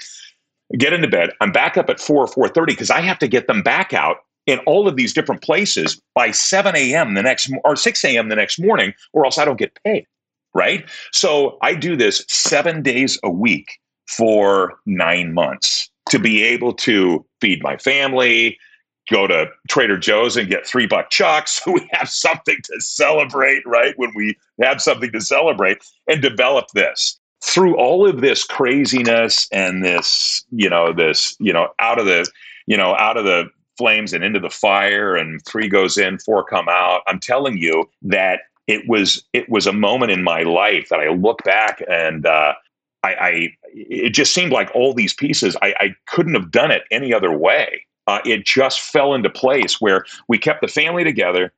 [0.77, 1.31] get into bed.
[1.39, 3.93] I'm back up at four or four thirty because I have to get them back
[3.93, 7.13] out in all of these different places by 7 a.m.
[7.13, 8.29] the next or 6 a.m.
[8.29, 10.07] the next morning, or else I don't get paid.
[10.55, 10.89] Right.
[11.11, 13.67] So I do this seven days a week
[14.07, 15.91] for nine months.
[16.09, 18.57] to be able to feed my family,
[19.09, 21.61] go to Trader Joe's and get three buck chucks.
[21.63, 23.93] So we have something to celebrate, right?
[23.97, 29.83] When we have something to celebrate and develop this through all of this craziness and
[29.83, 32.29] this, you know, this, you know, out of the,
[32.65, 33.45] you know, out of the
[33.77, 37.01] flames and into the fire and three goes in, four come out.
[37.05, 41.09] I'm telling you that it was, it was a moment in my life that I
[41.09, 42.53] look back and, uh,
[43.03, 46.81] I, I, it just seemed like all these pieces I, I couldn't have done it
[46.89, 51.51] any other way uh, it just fell into place where we kept the family together.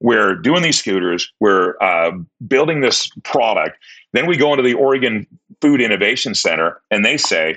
[0.00, 1.30] We're doing these scooters.
[1.40, 2.12] We're uh,
[2.46, 3.76] building this product.
[4.12, 5.26] Then we go into the Oregon
[5.60, 7.56] Food Innovation Center, and they say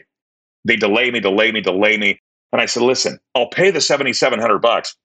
[0.65, 2.19] they delay me, delay me, delay me.
[2.51, 4.95] And I said, "Listen, I'll pay the seventy-seven hundred bucks."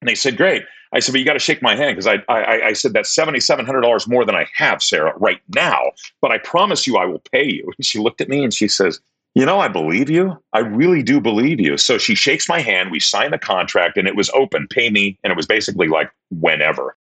[0.00, 2.22] And they said, "Great." I said, "But you got to shake my hand because I,
[2.32, 5.92] I, I said that's seventy-seven hundred dollars more than I have, Sarah, right now.
[6.20, 8.68] But I promise you, I will pay you." And she looked at me and she
[8.68, 9.00] says,
[9.36, 10.42] you know, I believe you.
[10.54, 11.76] I really do believe you.
[11.76, 12.90] So she shakes my hand.
[12.90, 15.18] We sign the contract and it was open, pay me.
[15.22, 16.96] And it was basically like whenever.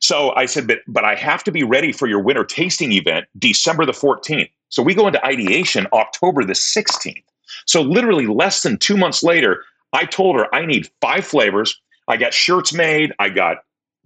[0.00, 3.26] So I said, but, but I have to be ready for your winter tasting event
[3.36, 4.48] December the 14th.
[4.68, 7.24] So we go into ideation October the 16th.
[7.66, 11.80] So literally less than two months later, I told her I need five flavors.
[12.06, 13.12] I got shirts made.
[13.18, 13.56] I got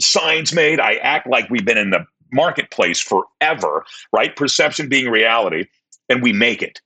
[0.00, 0.80] signs made.
[0.80, 3.84] I act like we've been in the marketplace forever,
[4.14, 4.34] right?
[4.34, 5.66] Perception being reality.
[6.08, 6.80] And we make it.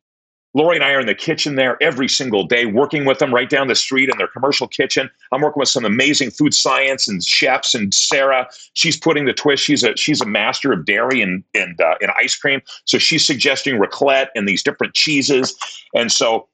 [0.52, 3.48] Lori and I are in the kitchen there every single day, working with them right
[3.48, 5.08] down the street in their commercial kitchen.
[5.30, 7.74] I'm working with some amazing food science and chefs.
[7.74, 9.62] And Sarah, she's putting the twist.
[9.62, 12.62] She's a she's a master of dairy and and uh, and ice cream.
[12.84, 15.56] So she's suggesting raclette and these different cheeses.
[15.94, 16.48] And so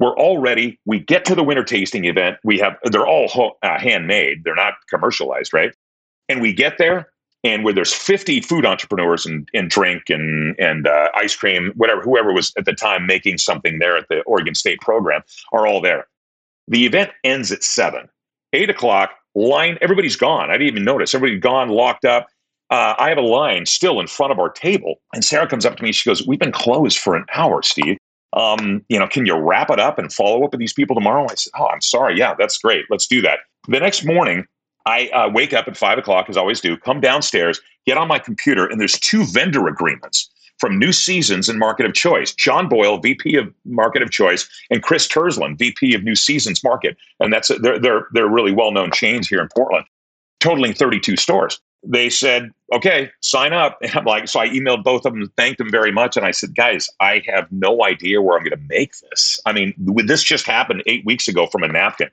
[0.00, 0.78] we're all ready.
[0.84, 2.38] We get to the winter tasting event.
[2.44, 4.44] We have they're all ho- uh, handmade.
[4.44, 5.74] They're not commercialized, right?
[6.28, 7.09] And we get there
[7.42, 12.02] and where there's 50 food entrepreneurs and, and drink and, and uh, ice cream, whatever,
[12.02, 15.22] whoever was at the time making something there at the Oregon State program
[15.52, 16.06] are all there.
[16.68, 18.08] The event ends at seven,
[18.52, 19.10] eight o'clock.
[19.34, 20.50] Line, everybody's gone.
[20.50, 21.14] I didn't even notice.
[21.14, 22.28] Everybody's gone, locked up.
[22.70, 25.76] Uh, I have a line still in front of our table, and Sarah comes up
[25.76, 25.92] to me.
[25.92, 27.96] She goes, "We've been closed for an hour, Steve.
[28.32, 31.26] Um, you know, can you wrap it up and follow up with these people tomorrow?"
[31.28, 32.16] I said, "Oh, I'm sorry.
[32.16, 32.84] Yeah, that's great.
[32.88, 34.46] Let's do that." The next morning,
[34.86, 38.08] I uh, wake up at five o'clock, as I always do, come downstairs, get on
[38.08, 42.34] my computer, and there's two vendor agreements from New Seasons and Market of Choice.
[42.34, 46.96] John Boyle, VP of Market of Choice, and Chris Tursland, VP of New Seasons Market.
[47.18, 49.86] And that's they're, they're, they're really well known chains here in Portland,
[50.38, 51.58] totaling 32 stores.
[51.82, 53.78] They said, okay, sign up.
[53.82, 56.18] And I'm like, so I emailed both of them, thanked them very much.
[56.18, 59.40] And I said, guys, I have no idea where I'm going to make this.
[59.46, 62.10] I mean, this just happened eight weeks ago from a napkin.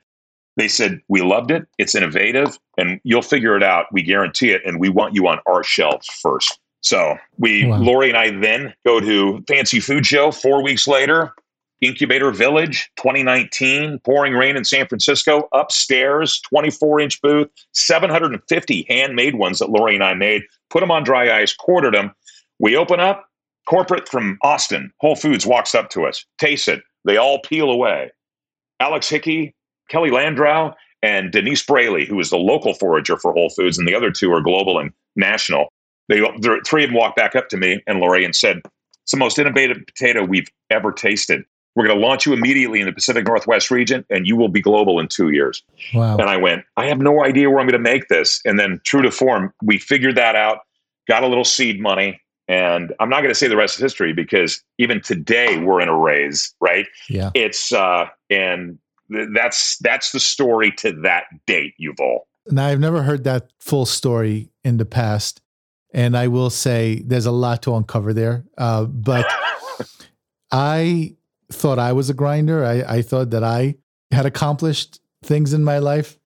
[0.58, 1.66] They said, We loved it.
[1.78, 3.86] It's innovative and you'll figure it out.
[3.92, 4.60] We guarantee it.
[4.66, 6.58] And we want you on our shelves first.
[6.80, 7.78] So we, wow.
[7.78, 11.32] Lori and I then go to Fancy Food Show four weeks later,
[11.80, 19.60] Incubator Village 2019, pouring rain in San Francisco, upstairs, 24 inch booth, 750 handmade ones
[19.60, 22.12] that Lori and I made, put them on dry ice, quartered them.
[22.58, 23.28] We open up,
[23.68, 26.82] corporate from Austin, Whole Foods walks up to us, tastes it.
[27.04, 28.10] They all peel away.
[28.80, 29.54] Alex Hickey,
[29.88, 33.94] Kelly Landrau and Denise Braley, who is the local forager for Whole Foods, and the
[33.94, 35.68] other two are global and national.
[36.08, 38.62] They, the three of them walked back up to me and Lori and said,
[39.02, 41.44] "It's the most innovative potato we've ever tasted.
[41.76, 44.60] We're going to launch you immediately in the Pacific Northwest region, and you will be
[44.60, 45.62] global in two years."
[45.94, 46.16] Wow.
[46.16, 48.80] And I went, "I have no idea where I'm going to make this." And then,
[48.84, 50.60] true to form, we figured that out.
[51.06, 54.12] Got a little seed money, and I'm not going to say the rest is history
[54.12, 56.86] because even today we're in a raise, right?
[57.08, 57.30] Yeah.
[57.34, 62.20] It's uh, and that's that's the story to that date, Yuval.
[62.46, 65.40] Now I've never heard that full story in the past,
[65.92, 68.44] and I will say there's a lot to uncover there.
[68.56, 69.26] Uh, but
[70.52, 71.16] I
[71.50, 72.64] thought I was a grinder.
[72.64, 73.76] I, I thought that I
[74.10, 76.18] had accomplished things in my life.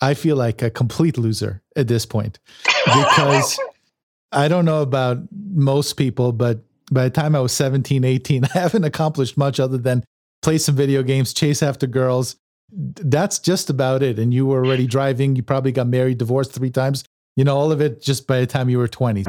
[0.00, 2.38] I feel like a complete loser at this point
[2.84, 3.58] because
[4.32, 8.58] I don't know about most people, but by the time I was 17, 18, I
[8.58, 10.04] haven't accomplished much other than
[10.46, 12.36] play some video games, chase after girls.
[12.70, 14.16] That's just about it.
[14.20, 15.34] And you were already driving.
[15.34, 17.02] You probably got married, divorced three times.
[17.34, 19.24] You know, all of it just by the time you were 20.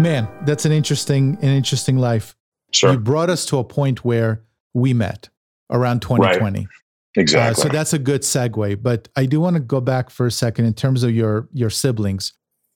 [0.00, 2.34] Man, that's an interesting, an interesting life.
[2.70, 2.92] Sure.
[2.92, 5.28] You brought us to a point where we met
[5.68, 6.60] around 2020.
[6.60, 6.68] Right.
[7.16, 7.60] Exactly.
[7.60, 8.82] Uh, so that's a good segue.
[8.82, 11.68] But I do want to go back for a second in terms of your your
[11.68, 12.32] siblings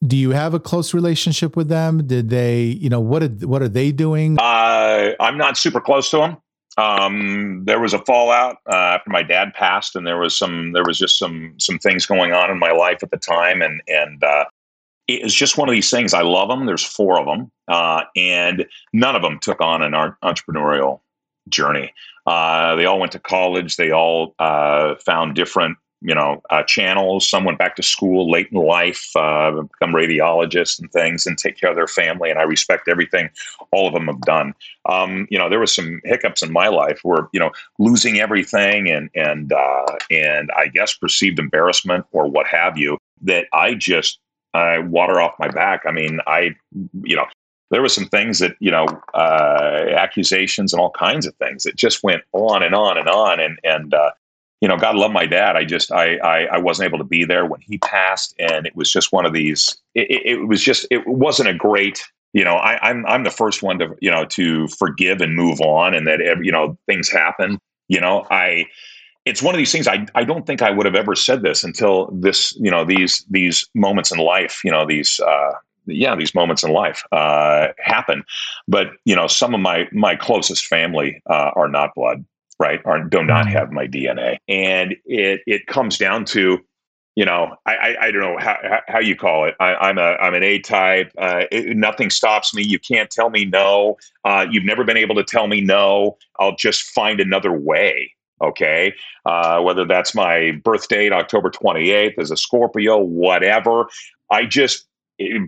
[0.07, 2.07] do you have a close relationship with them?
[2.07, 4.39] Did they, you know, what did, what are they doing?
[4.39, 6.37] Uh, I'm not super close to them.
[6.77, 10.85] Um, there was a fallout uh, after my dad passed, and there was some there
[10.87, 14.23] was just some some things going on in my life at the time, and and
[14.23, 14.45] uh,
[15.09, 16.15] it was just one of these things.
[16.15, 16.67] I love them.
[16.67, 19.93] There's four of them, uh, and none of them took on an
[20.23, 21.01] entrepreneurial
[21.49, 21.93] journey.
[22.27, 23.77] Uh, they all went to college.
[23.77, 27.29] They all uh, found different you know uh, channels.
[27.29, 31.59] Some went back to school late in life, uh, become radiologists and things, and take
[31.59, 32.31] care of their family.
[32.31, 33.31] And I respect everything
[33.73, 34.55] all of them have done.
[34.89, 38.89] Um, you know, there was some hiccups in my life where you know losing everything
[38.89, 44.19] and and uh, and I guess perceived embarrassment or what have you that I just
[44.55, 45.83] I water off my back.
[45.87, 46.55] I mean, I
[47.03, 47.27] you know
[47.71, 51.77] there were some things that you know uh, accusations and all kinds of things that
[51.77, 54.11] just went on and on and on and and uh,
[54.61, 55.57] you know, God love my dad.
[55.57, 58.75] I just, I, I, I, wasn't able to be there when he passed, and it
[58.75, 59.77] was just one of these.
[59.95, 62.03] It, it, was just, it wasn't a great.
[62.33, 65.61] You know, I, I'm, I'm the first one to, you know, to forgive and move
[65.61, 67.59] on, and that, you know, things happen.
[67.89, 68.67] You know, I,
[69.25, 69.87] it's one of these things.
[69.87, 73.25] I, I don't think I would have ever said this until this, you know, these,
[73.31, 74.61] these moments in life.
[74.65, 75.53] You know, these, uh,
[75.87, 78.25] yeah, these moments in life uh, happen.
[78.67, 82.25] But you know, some of my my closest family uh, are not blood
[82.59, 82.81] right?
[82.85, 83.57] Or do not mm-hmm.
[83.57, 84.39] have my DNA.
[84.49, 86.59] And it it comes down to,
[87.15, 89.55] you know, I I, I don't know how, how you call it.
[89.61, 91.13] I, am a I'm an A type.
[91.19, 92.63] Uh, it, nothing stops me.
[92.63, 93.97] You can't tell me no.
[94.25, 96.17] Uh, you've never been able to tell me no.
[96.39, 98.13] I'll just find another way.
[98.41, 98.95] Okay,
[99.27, 103.89] uh, whether that's my birth date, October 28th, as a Scorpio, whatever.
[104.31, 104.87] I just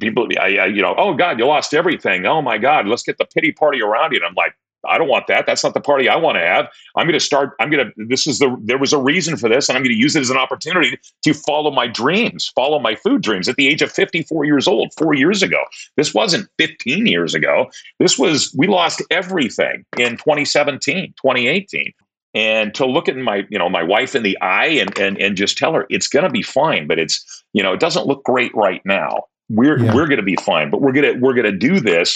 [0.01, 2.27] people, I, I, you know, oh God, you lost everything.
[2.27, 4.19] Oh my God, let's get the pity party around you.
[4.19, 4.55] And I'm like,
[4.87, 5.47] I don't want that.
[5.47, 6.69] That's not the party I want to have.
[6.97, 7.55] I'm going to start.
[7.61, 8.07] I'm going to.
[8.07, 8.57] This is the.
[8.63, 10.99] There was a reason for this, and I'm going to use it as an opportunity
[11.23, 13.49] to follow my dreams, follow my food dreams.
[13.49, 15.63] At the age of 54 years old, four years ago,
[15.97, 17.71] this wasn't 15 years ago.
[17.99, 18.55] This was.
[18.57, 21.93] We lost everything in 2017, 2018,
[22.35, 25.37] and to look at my, you know, my wife in the eye and and and
[25.37, 28.25] just tell her it's going to be fine, but it's, you know, it doesn't look
[28.25, 29.25] great right now.
[29.51, 29.95] We're yeah.
[29.95, 32.15] we're going to be fine, but we're gonna we're gonna do this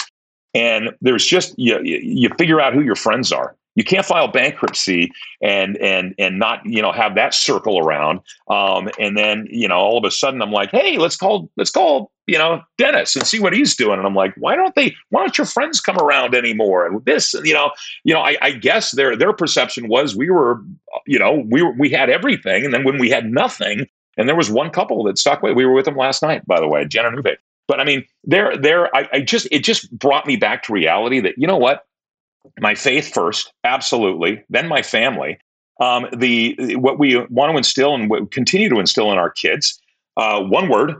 [0.55, 3.55] and there's just you, you figure out who your friends are.
[3.75, 8.21] You can't file bankruptcy and and and not you know have that circle around.
[8.47, 11.71] Um, and then you know all of a sudden I'm like, hey, let's call let's
[11.71, 13.97] call you know Dennis and see what he's doing.
[13.97, 14.95] And I'm like, why don't they?
[15.09, 16.87] Why don't your friends come around anymore?
[16.87, 17.71] And this, you know,
[18.05, 20.61] you know, I, I guess their their perception was we were,
[21.05, 24.37] you know, we were, we had everything, and then when we had nothing, and there
[24.37, 25.53] was one couple that stuck with.
[25.53, 27.27] We were with them last night, by the way, Jen and.
[27.67, 31.19] But I mean, there, there, I, I just, it just brought me back to reality
[31.21, 31.85] that, you know what?
[32.59, 34.43] My faith first, absolutely.
[34.49, 35.39] Then my family.
[35.81, 39.77] Um, the what we want to instill and continue to instill in our kids.
[40.15, 40.93] Uh, one word: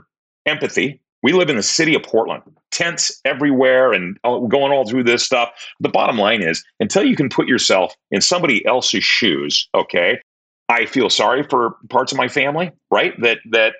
[0.44, 1.00] empathy.
[1.22, 2.42] We live in the city of Portland,
[2.72, 5.50] tents everywhere, and going all through this stuff.
[5.80, 10.20] The bottom line is, until you can put yourself in somebody else's shoes, okay.
[10.68, 13.14] I feel sorry for parts of my family, right?
[13.22, 13.76] That that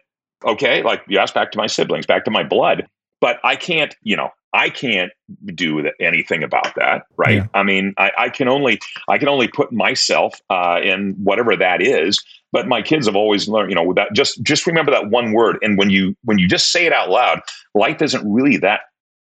[0.47, 2.87] okay, like you asked back to my siblings, back to my blood,
[3.21, 5.13] but I can't, you know, I can't
[5.55, 7.37] do anything about that, right?
[7.37, 7.47] Yeah.
[7.53, 11.83] I mean, I, I, can only I can only put myself uh, in whatever that
[11.83, 12.23] is.
[12.53, 15.59] But my kids have always learned, you know, that just just remember that one word,
[15.61, 17.41] and when you when you just say it out loud,
[17.75, 18.83] life isn't really that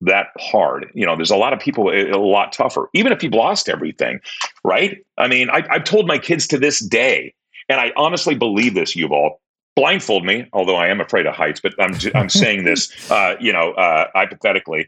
[0.00, 0.90] that hard.
[0.94, 3.68] You know, there's a lot of people a, a lot tougher, even if you've lost
[3.68, 4.18] everything,
[4.64, 4.98] right?
[5.18, 7.32] I mean, I, I've told my kids to this day,
[7.68, 9.36] and I honestly believe this, Yuval
[9.76, 13.52] blindfold me, although I am afraid of heights, but I'm, I'm saying this, uh, you
[13.52, 14.86] know, uh, hypothetically,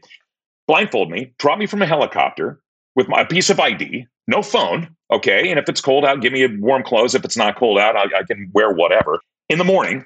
[0.67, 2.59] blindfold me, drop me from a helicopter
[2.95, 5.49] with my piece of ID, no phone, okay?
[5.49, 7.13] And if it's cold out, give me warm clothes.
[7.13, 9.21] If it's not cold out, I, I can wear whatever.
[9.49, 10.05] In the morning,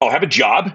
[0.00, 0.72] I'll have a job,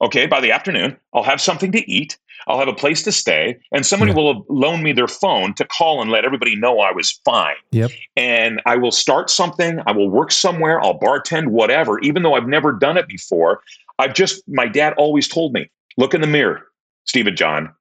[0.00, 0.26] okay?
[0.26, 2.18] By the afternoon, I'll have something to eat.
[2.46, 4.18] I'll have a place to stay, and somebody yeah.
[4.18, 7.56] will loan me their phone to call and let everybody know I was fine.
[7.72, 7.90] Yep.
[8.16, 9.80] And I will start something.
[9.86, 10.80] I will work somewhere.
[10.80, 11.98] I'll bartend, whatever.
[12.00, 13.62] Even though I've never done it before,
[13.98, 16.62] I've just my dad always told me, look in the mirror,
[17.04, 17.74] Stephen John.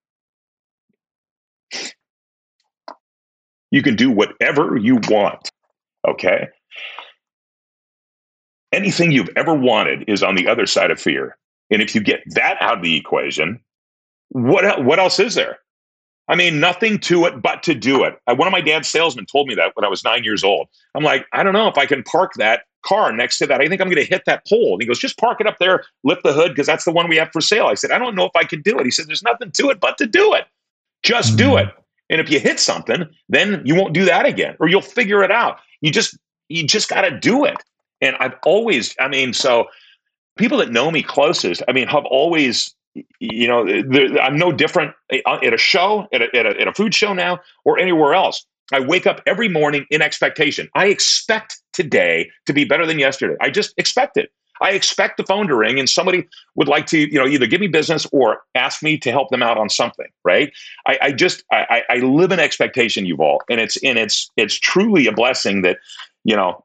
[3.72, 5.52] You can do whatever you want.
[6.08, 6.48] Okay.
[8.72, 11.38] Anything you've ever wanted is on the other side of fear.
[11.70, 13.60] And if you get that out of the equation,
[14.30, 15.60] what what else is there?
[16.28, 18.18] I mean, nothing to it but to do it.
[18.26, 20.68] One of my dad's salesmen told me that when I was nine years old.
[20.96, 23.62] I'm like, I don't know if I can park that car next to that.
[23.62, 24.74] I think I'm going to hit that pole.
[24.74, 27.08] And he goes, just park it up there, lift the hood, because that's the one
[27.08, 27.68] we have for sale.
[27.68, 28.86] I said, I don't know if I can do it.
[28.86, 30.46] He said, there's nothing to it but to do it.
[31.04, 31.50] Just mm-hmm.
[31.50, 31.70] do it.
[32.10, 35.32] And if you hit something, then you won't do that again, or you'll figure it
[35.32, 35.60] out.
[35.82, 36.18] You just
[36.50, 37.58] you just got to do it.
[38.02, 39.66] And I've always, I mean, so
[40.38, 42.75] people that know me closest, I mean, have always
[43.20, 43.68] you know,
[44.22, 47.14] I'm no different uh, at a show, at a, at, a, at a food show
[47.14, 48.46] now, or anywhere else.
[48.74, 50.70] I wake up every morning in expectation.
[50.74, 53.36] I expect today to be better than yesterday.
[53.40, 54.32] I just expect it.
[54.62, 56.26] I expect the phone to ring and somebody
[56.56, 59.44] would like to, you know, either give me business or ask me to help them
[59.44, 60.52] out on something, right?
[60.88, 65.08] I, I just I, I live in expectation, Yuval, and it's and it's it's truly
[65.08, 65.78] a blessing that,
[66.24, 66.64] you know,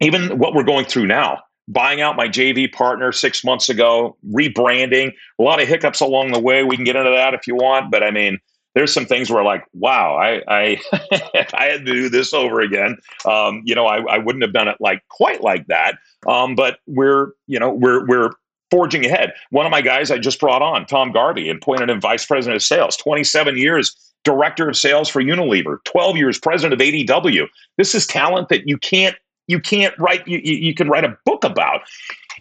[0.00, 5.12] even what we're going through now, buying out my JV partner six months ago, rebranding,
[5.38, 6.64] a lot of hiccups along the way.
[6.64, 8.38] We can get into that if you want, but I mean,
[8.74, 10.80] there's some things where like, wow, I I,
[11.54, 12.96] I had to do this over again.
[13.24, 15.96] Um, you know, I, I wouldn't have done it like quite like that.
[16.26, 18.30] Um, but we're you know we're we're
[18.70, 19.32] forging ahead.
[19.50, 22.56] One of my guys I just brought on, Tom Garvey, and appointed him vice president
[22.56, 22.96] of sales.
[22.96, 25.78] 27 years director of sales for Unilever.
[25.84, 27.46] 12 years president of ADW.
[27.78, 29.16] This is talent that you can't
[29.48, 31.80] you can't write you, you can write a book about.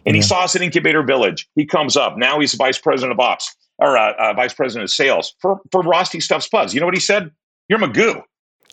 [0.06, 0.22] And yeah.
[0.22, 1.50] he saw us at Incubator Village.
[1.56, 2.18] He comes up.
[2.18, 5.82] Now he's vice president of ops or uh, uh, vice president of sales for, for
[5.82, 6.74] Rosti Stuft Spuds.
[6.74, 7.32] You know what he said?
[7.68, 8.22] You're Magoo.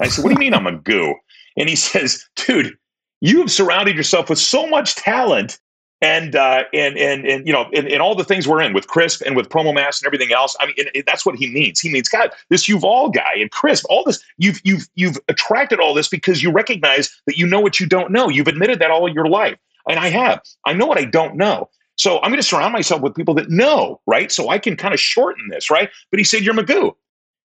[0.01, 1.15] I said, What do you mean I'm a goo?
[1.57, 2.77] And he says, Dude,
[3.21, 5.59] you have surrounded yourself with so much talent
[6.05, 8.89] and uh, and and and you know, and, and, all the things we're in with
[8.89, 10.55] Crisp and with PromoMaster and everything else.
[10.61, 11.81] I mean, that's what he means.
[11.81, 14.23] He means, God, this Yuval guy and Crisp, all this.
[14.37, 18.13] You've you've you've attracted all this because you recognize that you know what you don't
[18.13, 18.29] know.
[18.29, 19.57] You've admitted that all your life,
[19.89, 20.43] and I have.
[20.67, 21.71] I know what I don't know.
[21.97, 24.31] So I'm going to surround myself with people that know, right?
[24.31, 25.89] So I can kind of shorten this, right?
[26.11, 26.93] But he said, You're Magoo.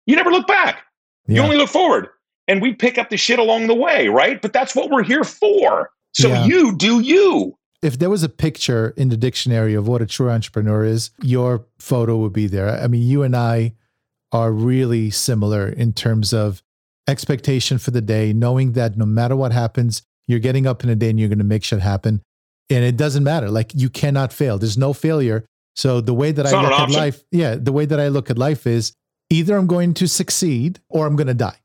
[0.06, 0.84] You never look back.
[1.28, 1.36] Yeah.
[1.36, 2.10] You only look forward.
[2.48, 4.42] And we pick up the shit along the way, right?
[4.42, 5.92] But that's what we're here for.
[6.14, 6.46] So yeah.
[6.46, 7.56] you do you.
[7.82, 11.66] If there was a picture in the dictionary of what a true entrepreneur is, your
[11.80, 12.70] photo would be there.
[12.70, 13.74] I mean, you and I
[14.32, 16.62] are really similar in terms of
[17.08, 20.96] expectation for the day, knowing that no matter what happens, you're getting up in a
[20.96, 22.22] day and you're going to make shit happen
[22.70, 23.50] and it doesn't matter.
[23.50, 24.58] Like you cannot fail.
[24.58, 25.46] There's no failure.
[25.76, 28.30] So the way that it's I look at life, yeah, the way that I look
[28.30, 28.94] at life is
[29.30, 31.58] either I'm going to succeed or I'm going to die.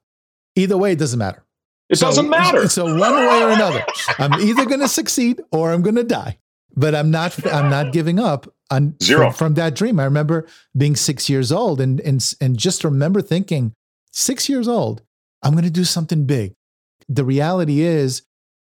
[0.56, 1.43] Either way, it doesn't matter.
[1.88, 2.68] It so, doesn't matter.
[2.68, 3.84] So one way or another,
[4.18, 6.38] I'm either going to succeed or I'm going to die.
[6.76, 7.46] But I'm not.
[7.46, 10.00] I'm not giving up on zero from, from that dream.
[10.00, 13.74] I remember being six years old and and and just remember thinking,
[14.10, 15.02] six years old,
[15.42, 16.54] I'm going to do something big.
[17.08, 18.22] The reality is,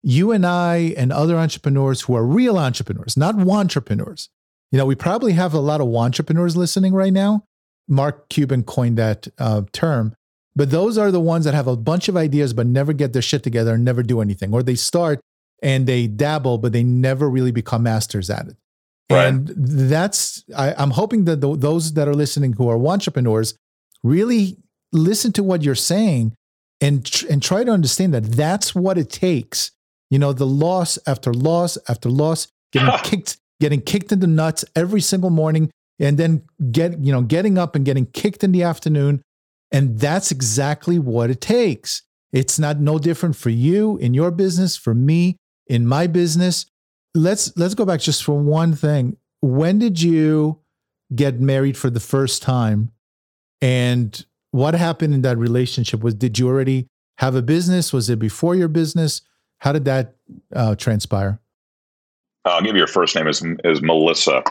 [0.03, 4.29] you and I and other entrepreneurs who are real entrepreneurs, not entrepreneurs.
[4.71, 7.43] You know, we probably have a lot of entrepreneurs listening right now.
[7.87, 10.15] Mark Cuban coined that uh, term,
[10.55, 13.21] but those are the ones that have a bunch of ideas but never get their
[13.21, 15.19] shit together and never do anything, or they start
[15.61, 18.57] and they dabble but they never really become masters at it.
[19.09, 19.27] Right.
[19.27, 23.55] And that's I, am hoping that the, those that are listening who are entrepreneurs
[24.03, 24.57] really
[24.91, 26.33] listen to what you're saying
[26.81, 29.71] and tr- and try to understand that that's what it takes
[30.09, 34.65] you know, the loss after loss after loss, getting kicked, getting kicked in the nuts
[34.75, 38.63] every single morning, and then get, you know, getting up and getting kicked in the
[38.63, 39.21] afternoon.
[39.75, 42.03] And that's exactly what it takes.
[42.31, 45.35] It's not no different for you in your business, for me
[45.67, 46.65] in my business.
[47.13, 49.17] Let's let's go back just for one thing.
[49.41, 50.61] When did you
[51.13, 52.93] get married for the first time?
[53.61, 56.01] And what happened in that relationship?
[56.01, 57.91] Was did you already have a business?
[57.91, 59.23] Was it before your business?
[59.59, 60.15] How did that
[60.55, 61.41] uh, transpire?
[62.45, 64.41] I'll give you her first name is is Melissa,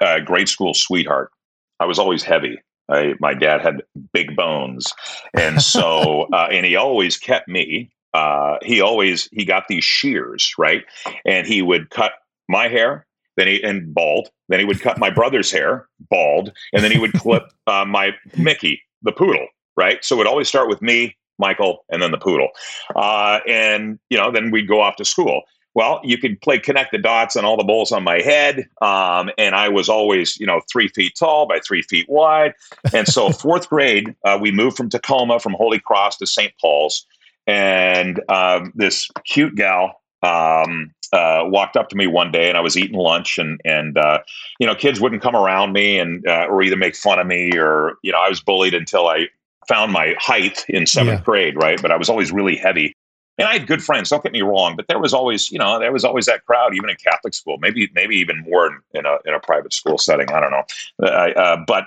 [0.00, 1.30] uh, grade school sweetheart.
[1.78, 2.58] I was always heavy.
[2.92, 3.82] I, my dad had
[4.12, 4.92] big bones,
[5.34, 7.90] and so uh, and he always kept me.
[8.14, 10.84] Uh, he always he got these shears right,
[11.24, 12.12] and he would cut
[12.48, 14.28] my hair, then he and bald.
[14.48, 18.14] Then he would cut my brother's hair, bald, and then he would clip uh, my
[18.36, 20.04] Mickey, the poodle, right.
[20.04, 22.48] So it would always start with me, Michael, and then the poodle.
[22.94, 25.42] Uh, and, you know, then we'd go off to school.
[25.74, 28.68] Well, you could play connect the dots on all the bowls on my head.
[28.82, 32.54] Um, and I was always, you know, three feet tall by three feet wide.
[32.92, 36.52] And so, fourth grade, uh, we moved from Tacoma, from Holy Cross to St.
[36.60, 37.06] Paul's.
[37.46, 42.60] And um, this cute gal um, uh, walked up to me one day and I
[42.60, 44.20] was eating lunch and and uh,
[44.58, 47.50] you know kids wouldn't come around me and uh, or either make fun of me
[47.56, 49.26] or you know I was bullied until I
[49.68, 51.24] found my height in seventh yeah.
[51.24, 51.80] grade, right?
[51.80, 52.96] But I was always really heavy.
[53.42, 55.80] And I had good friends, don't get me wrong, but there was always, you know,
[55.80, 59.04] there was always that crowd, even in Catholic school, maybe, maybe even more in, in
[59.04, 60.30] a, in a private school setting.
[60.30, 60.62] I don't know.
[61.02, 61.86] Uh, uh, but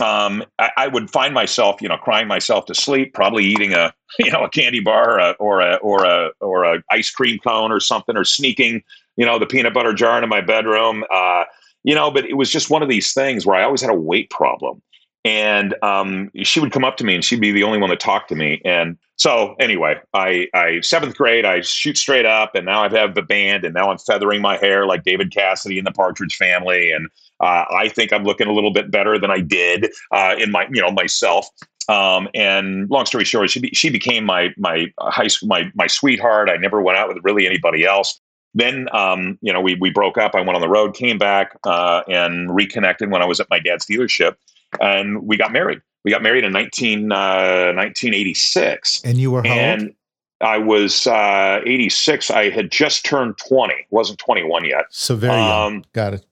[0.00, 3.92] um, I, I, would find myself, you know, crying myself to sleep, probably eating a,
[4.20, 7.40] you know, a candy bar or a, or a, or a, or a ice cream
[7.40, 8.80] cone or something, or sneaking,
[9.16, 11.02] you know, the peanut butter jar into my bedroom.
[11.12, 11.42] Uh,
[11.82, 13.94] you know, but it was just one of these things where I always had a
[13.94, 14.80] weight problem
[15.24, 18.00] and um, she would come up to me and she'd be the only one that
[18.00, 18.60] talked to me.
[18.64, 23.14] And so anyway i i seventh grade i shoot straight up and now i have
[23.14, 26.90] the band and now i'm feathering my hair like david cassidy in the partridge family.
[26.90, 27.08] And
[27.40, 30.66] uh, i think i'm looking a little bit better than i did uh, in my
[30.72, 31.48] you know myself.
[31.88, 35.88] Um, and long story short she, be, she became my my high school my my
[35.88, 36.48] sweetheart.
[36.48, 38.20] I never went out with really anybody else.
[38.54, 40.36] Then um, you know we we broke up.
[40.36, 43.58] I went on the road, came back, uh, and reconnected when I was at my
[43.58, 44.36] dad's dealership,
[44.80, 45.80] and we got married.
[46.04, 49.02] We got married in 19, uh, 1986.
[49.04, 49.92] And you were how and old?
[50.40, 52.30] I was uh, 86.
[52.30, 53.74] I had just turned 20.
[53.90, 54.86] wasn't 21 yet.
[54.90, 55.76] So very young.
[55.76, 56.26] Um, Got it.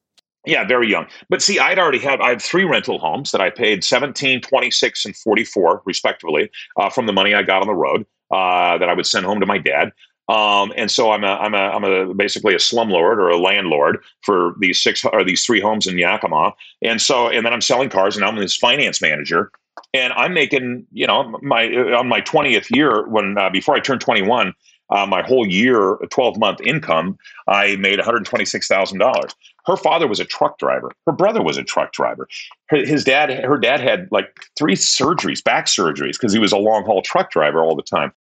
[0.46, 1.06] Yeah, very young.
[1.28, 5.04] But see, I'd already had I had three rental homes that I paid 17, 26,
[5.04, 8.94] and 44 respectively uh, from the money I got on the road uh, that I
[8.94, 9.92] would send home to my dad.
[10.30, 13.98] Um, and so I'm a I'm a I'm a basically a slumlord or a landlord
[14.22, 16.54] for these six or these three homes in Yakima.
[16.82, 19.50] And so and then I'm selling cars and I'm this finance manager.
[19.92, 24.00] And I'm making, you know, my on my 20th year when uh, before I turned
[24.02, 24.54] 21,
[24.90, 27.18] uh, my whole year, 12 month income,
[27.48, 29.34] I made $126,000.
[29.66, 30.92] Her father was a truck driver.
[31.06, 32.28] Her brother was a truck driver.
[32.70, 36.84] His dad, her dad had like three surgeries, back surgeries, because he was a long
[36.84, 38.12] haul truck driver all the time.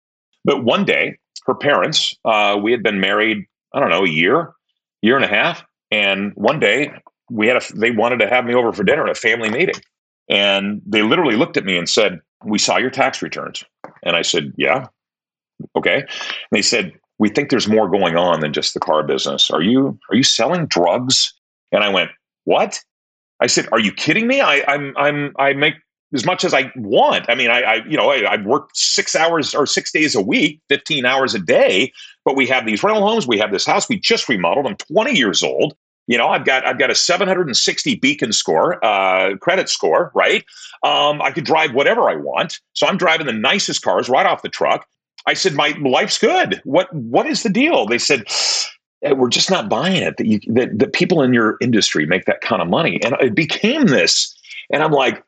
[0.45, 3.45] But one day, her parents, uh, we had been married,
[3.75, 4.53] I don't know, a year,
[5.03, 6.93] year and a half, and one day
[7.31, 9.75] we had a, they wanted to have me over for dinner at a family meeting,
[10.29, 13.65] and they literally looked at me and said, "We saw your tax returns,"
[14.05, 14.87] and I said, "Yeah,
[15.75, 16.09] okay." And
[16.53, 19.51] they said, "We think there's more going on than just the car business.
[19.51, 21.33] Are you are you selling drugs?"
[21.73, 22.11] And I went,
[22.45, 22.79] "What?"
[23.41, 24.43] I said, "Are you kidding me?
[24.43, 25.75] I, I'm I'm I make
[26.15, 27.27] as much as I want.
[27.29, 30.23] I mean, I, I you know, I, I work six hours or six days a
[30.23, 31.93] week, 15 hours a day,
[32.25, 33.27] but we have these rental homes.
[33.27, 33.89] We have this house.
[33.89, 34.67] We just remodeled.
[34.67, 35.75] I'm 20 years old.
[36.07, 40.43] You know, I've got I've got a 760 beacon score, uh, credit score, right?
[40.83, 42.61] Um, I could drive whatever I want.
[42.73, 44.87] So I'm driving the nicest cars right off the truck.
[45.27, 46.63] I said, my life's good.
[46.65, 47.85] What what is the deal?
[47.85, 48.25] They said,
[49.03, 50.17] "Eh, we're just not buying it.
[50.17, 53.35] That you that, that people in your industry make that kind of money, and it
[53.35, 54.35] became this.
[54.71, 55.23] And I'm like,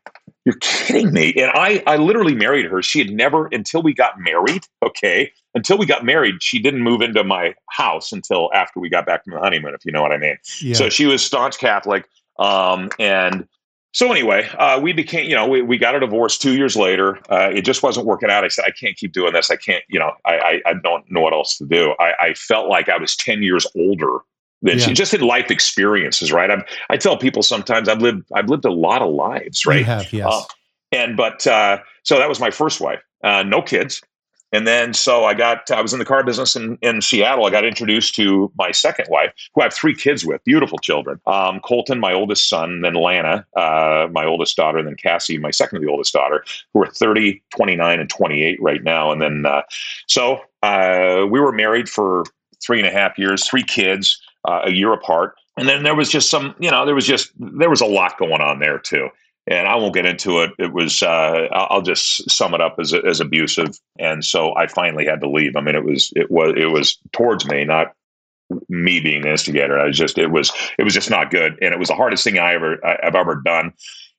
[0.44, 1.34] you're kidding me.
[1.34, 2.82] And I, I literally married her.
[2.82, 7.02] She had never, until we got married, okay, until we got married, she didn't move
[7.02, 10.12] into my house until after we got back from the honeymoon, if you know what
[10.12, 10.36] I mean.
[10.60, 10.74] Yeah.
[10.74, 12.08] So she was staunch Catholic.
[12.38, 13.46] Um, and
[13.92, 17.18] so anyway, uh, we became, you know, we, we got a divorce two years later.
[17.28, 18.44] Uh, it just wasn't working out.
[18.44, 19.50] I said, I can't keep doing this.
[19.50, 21.94] I can't, you know, I, I, I don't know what else to do.
[21.98, 24.20] I, I felt like I was 10 years older
[24.62, 24.86] than Yeah.
[24.86, 26.50] she just in life experiences, right?
[26.50, 29.78] I'm, I tell people sometimes I've lived, I've lived a lot of lives, right?
[29.78, 30.26] You have, yes.
[30.30, 30.42] Uh,
[30.92, 33.00] and but uh, so that was my first wife.
[33.22, 34.02] Uh, no kids.
[34.52, 37.46] And then so I got I was in the car business in, in Seattle.
[37.46, 41.20] I got introduced to my second wife, who I have three kids with, beautiful children.
[41.26, 45.52] Um, Colton, my oldest son, then Lana, uh, my oldest daughter, and then Cassie, my
[45.52, 46.44] second to the oldest daughter,
[46.74, 49.12] who are 30, 29, and 28 right now.
[49.12, 49.62] And then uh,
[50.08, 52.24] so uh, we were married for
[52.60, 55.34] three and a half years, three kids, uh, a year apart.
[55.56, 58.18] And then there was just some, you know, there was just there was a lot
[58.18, 59.10] going on there too
[59.46, 60.52] and I won't get into it.
[60.58, 65.06] It was uh, I'll just sum it up as as abusive, and so I finally
[65.06, 65.56] had to leave.
[65.56, 67.92] I mean, it was it was it was towards me, not
[68.68, 69.78] me being the instigator.
[69.78, 72.24] I was just it was it was just not good, and it was the hardest
[72.24, 73.72] thing I ever I've ever done.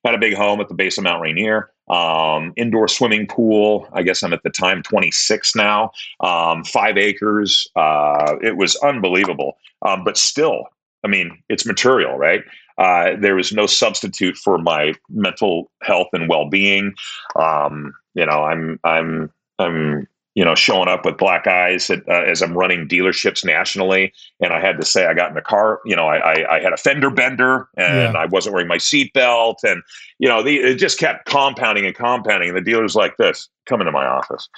[0.04, 3.88] Had a big home at the base of Mount Rainier, um, indoor swimming pool.
[3.92, 7.68] I guess I'm at the time 26 now, um, five acres.
[7.76, 10.66] Uh, it was unbelievable, um, but still,
[11.04, 12.42] I mean, it's material, right?
[12.78, 16.94] Uh, there was no substitute for my mental health and well-being.
[17.36, 22.22] Um, you know, I'm I'm I'm you know showing up with black eyes at, uh,
[22.22, 25.80] as I'm running dealerships nationally, and I had to say I got in the car.
[25.84, 28.20] You know, I I, I had a fender bender, and Yeah.
[28.20, 29.82] I wasn't wearing my seatbelt, and
[30.18, 32.48] you know, the, it just kept compounding and compounding.
[32.48, 34.48] And the dealer's like, "This, come into my office."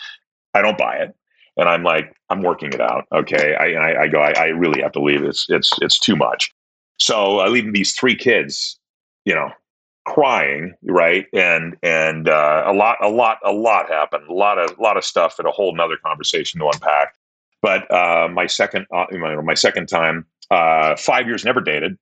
[0.55, 1.15] I don't buy it.
[1.57, 3.07] And I'm like, I'm working it out.
[3.13, 3.57] Okay.
[3.57, 5.23] I, I, I go, I, I really have to leave.
[5.23, 6.53] It's, it's, it's too much.
[7.01, 8.79] So I leave these three kids,
[9.25, 9.51] you know,
[10.07, 11.27] crying, right?
[11.33, 14.29] And, and, uh, a lot, a lot, a lot happened.
[14.29, 17.15] A lot of, a lot of stuff and a whole nother conversation to unpack.
[17.63, 21.97] But, uh, my second, uh, know, my second time, uh, five years never dated,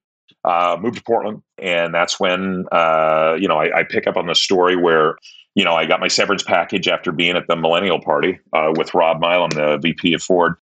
[0.45, 1.43] uh, moved to Portland.
[1.59, 5.17] And that's when, uh, you know, I, I pick up on the story where,
[5.55, 8.41] you know, I got my severance package after being at the Millennial Party
[8.77, 10.55] with Rob Milam, the VP of Ford.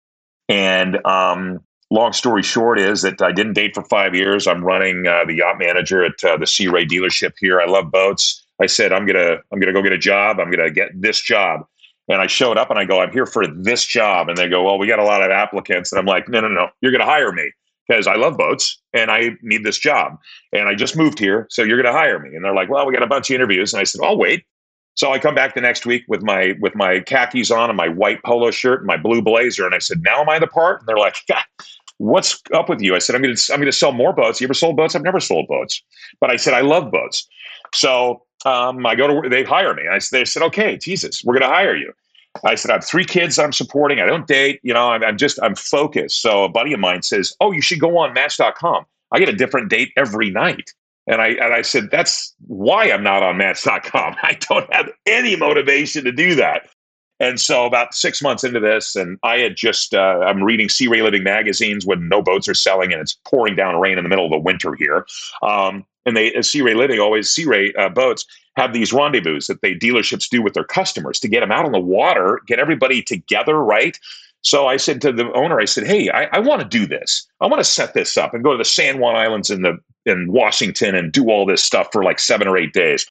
[0.50, 1.60] And um,
[1.92, 4.48] long story short is that I didn't date for five years.
[4.48, 7.60] I'm running uh, the yacht manager at uh, the Sea Ray dealership here.
[7.60, 8.46] I love boats.
[8.62, 10.40] I said I'm gonna I'm gonna go get a job.
[10.40, 11.62] I'm gonna get this job.
[12.10, 14.30] And I showed up and I go, I'm here for this job.
[14.30, 15.92] And they go, Well, we got a lot of applicants.
[15.92, 17.52] And I'm like, No, no, no, you're gonna hire me
[17.88, 20.18] because I love boats and I need this job.
[20.52, 22.36] And I just moved here, so you're gonna hire me.
[22.36, 23.74] And they're like, Well, we got a bunch of interviews.
[23.74, 24.44] And I said, I'll wait.
[25.00, 27.88] So I come back the next week with my with my khakis on and my
[27.88, 30.82] white polo shirt and my blue blazer, and I said, "Now am I the part?"
[30.82, 31.42] And they're like, "God,
[32.00, 34.42] "What's up with you?" I said, "I'm going to I'm going to sell more boats.
[34.42, 34.96] You ever sold boats?
[34.96, 35.82] I've never sold boats,
[36.20, 37.28] but I said I love boats."
[37.74, 39.30] So um, I go to.
[39.30, 39.84] They hire me.
[39.90, 41.94] I, they said, "Okay, Jesus, we're going to hire you."
[42.44, 44.00] I said, I have three kids I'm supporting.
[44.00, 44.60] I don't date.
[44.64, 46.22] You know, I'm, I'm just, I'm focused.
[46.22, 48.86] So a buddy of mine says, Oh, you should go on match.com.
[49.12, 50.72] I get a different date every night.
[51.08, 54.16] And I, and I said, That's why I'm not on match.com.
[54.24, 56.70] I don't have any motivation to do that.
[57.20, 60.88] And so, about six months into this, and I had just, uh, I'm reading Sea
[60.88, 64.10] Ray Living magazines when no boats are selling and it's pouring down rain in the
[64.10, 65.06] middle of the winter here.
[65.44, 69.62] Um, and they, Sea Ray Living, always Sea Ray uh, boats have these rendezvous that
[69.62, 73.02] they dealerships do with their customers to get them out on the water, get everybody
[73.02, 74.00] together, right?
[74.42, 77.28] So I said to the owner, I said, "Hey, I, I want to do this.
[77.42, 79.78] I want to set this up and go to the San Juan Islands in the
[80.06, 83.06] in Washington and do all this stuff for like seven or eight days."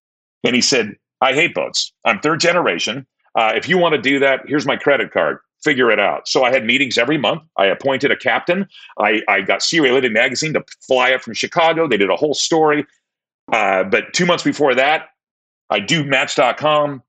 [0.44, 1.92] And he said, "I hate boats.
[2.04, 3.06] I'm third generation.
[3.34, 5.38] Uh, if you want to do that, here's my credit card.
[5.62, 6.28] Figure it out.
[6.28, 7.42] So I had meetings every month.
[7.56, 8.68] I appointed a captain.
[8.98, 11.88] I, I got Sea Ray Living magazine to fly up from Chicago.
[11.88, 12.86] They did a whole story.
[13.52, 15.08] Uh, but two months before that,
[15.70, 17.02] I do Match.com.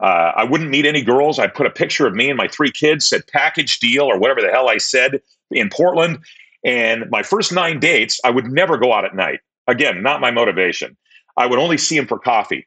[0.00, 1.38] Uh, I wouldn't meet any girls.
[1.38, 4.40] I put a picture of me and my three kids, said package deal or whatever
[4.40, 6.18] the hell I said in Portland.
[6.64, 9.40] And my first nine dates, I would never go out at night.
[9.66, 10.96] Again, not my motivation.
[11.36, 12.66] I would only see him for coffee.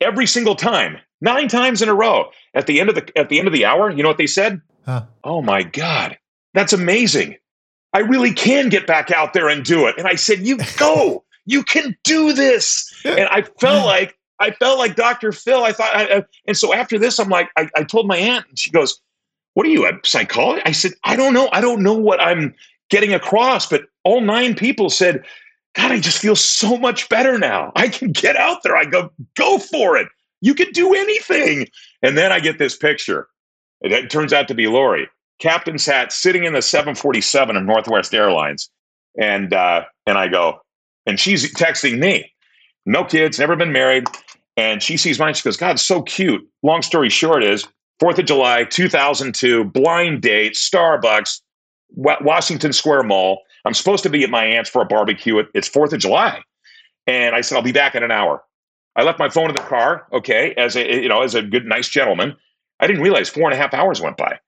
[0.00, 2.30] Every single time, nine times in a row.
[2.54, 4.26] At the end of the at the end of the hour, you know what they
[4.26, 4.60] said?
[4.84, 5.04] Huh.
[5.24, 6.18] Oh my God,
[6.54, 7.36] that's amazing.
[7.92, 9.96] I really can get back out there and do it.
[9.98, 12.92] And I said, You go, you can do this.
[13.04, 15.32] And I felt like I felt like Dr.
[15.32, 15.64] Phil.
[15.64, 18.58] I thought, I, and so after this, I'm like, I, I told my aunt, and
[18.58, 18.98] she goes,
[19.54, 21.48] "What are you a psychologist?" I said, "I don't know.
[21.52, 22.54] I don't know what I'm
[22.88, 25.24] getting across." But all nine people said,
[25.74, 27.72] "God, I just feel so much better now.
[27.76, 30.08] I can get out there." I go, "Go for it."
[30.40, 31.68] You can do anything.
[32.02, 33.28] And then I get this picture.
[33.82, 38.70] It turns out to be Lori, captain's hat, sitting in the 747 of Northwest Airlines.
[39.18, 40.60] And uh, and I go,
[41.06, 42.32] and she's texting me,
[42.86, 44.06] no kids, never been married.
[44.56, 45.34] And she sees mine.
[45.34, 46.46] She goes, God, so cute.
[46.62, 47.66] Long story short is
[48.00, 51.40] 4th of July, 2002, blind date, Starbucks,
[51.90, 53.42] Washington Square Mall.
[53.64, 55.42] I'm supposed to be at my aunt's for a barbecue.
[55.54, 56.42] It's 4th of July.
[57.06, 58.42] And I said, I'll be back in an hour.
[59.00, 61.64] I left my phone in the car, okay, as a you know, as a good,
[61.64, 62.36] nice gentleman.
[62.80, 64.38] I didn't realize four and a half hours went by.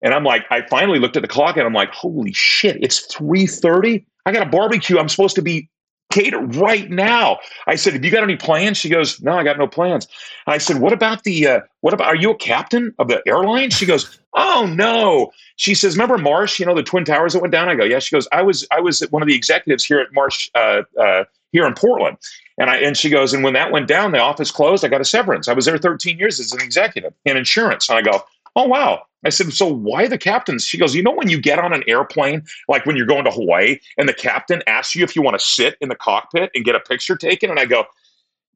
[0.00, 3.04] And I'm like, I finally looked at the clock and I'm like, holy shit, it's
[3.12, 4.04] 3:30.
[4.24, 4.98] I got a barbecue.
[4.98, 5.68] I'm supposed to be
[6.10, 7.38] catered right now.
[7.66, 8.76] I said, Have you got any plans?
[8.76, 10.06] She goes, No, I got no plans.
[10.46, 13.70] I said, What about the uh, what about are you a captain of the airline?
[13.70, 15.32] She goes, Oh no.
[15.56, 17.68] She says, Remember Marsh, you know, the Twin Towers that went down?
[17.68, 17.98] I go, Yeah.
[17.98, 21.24] She goes, I was I was one of the executives here at Marsh uh, uh,
[21.52, 22.18] here in Portland.
[22.58, 24.84] And I and she goes, and when that went down, the office closed.
[24.84, 25.48] I got a severance.
[25.48, 27.88] I was there 13 years as an executive in insurance.
[27.88, 29.02] And I go, oh wow.
[29.26, 30.64] I said, so why the captains?
[30.64, 33.30] She goes, you know when you get on an airplane, like when you're going to
[33.30, 36.64] Hawaii, and the captain asks you if you want to sit in the cockpit and
[36.64, 37.84] get a picture taken, and I go,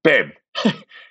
[0.05, 0.31] babe.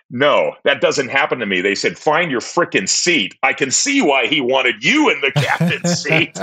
[0.09, 1.61] no, that doesn't happen to me.
[1.61, 3.35] They said, find your freaking seat.
[3.43, 6.39] I can see why he wanted you in the captain's seat.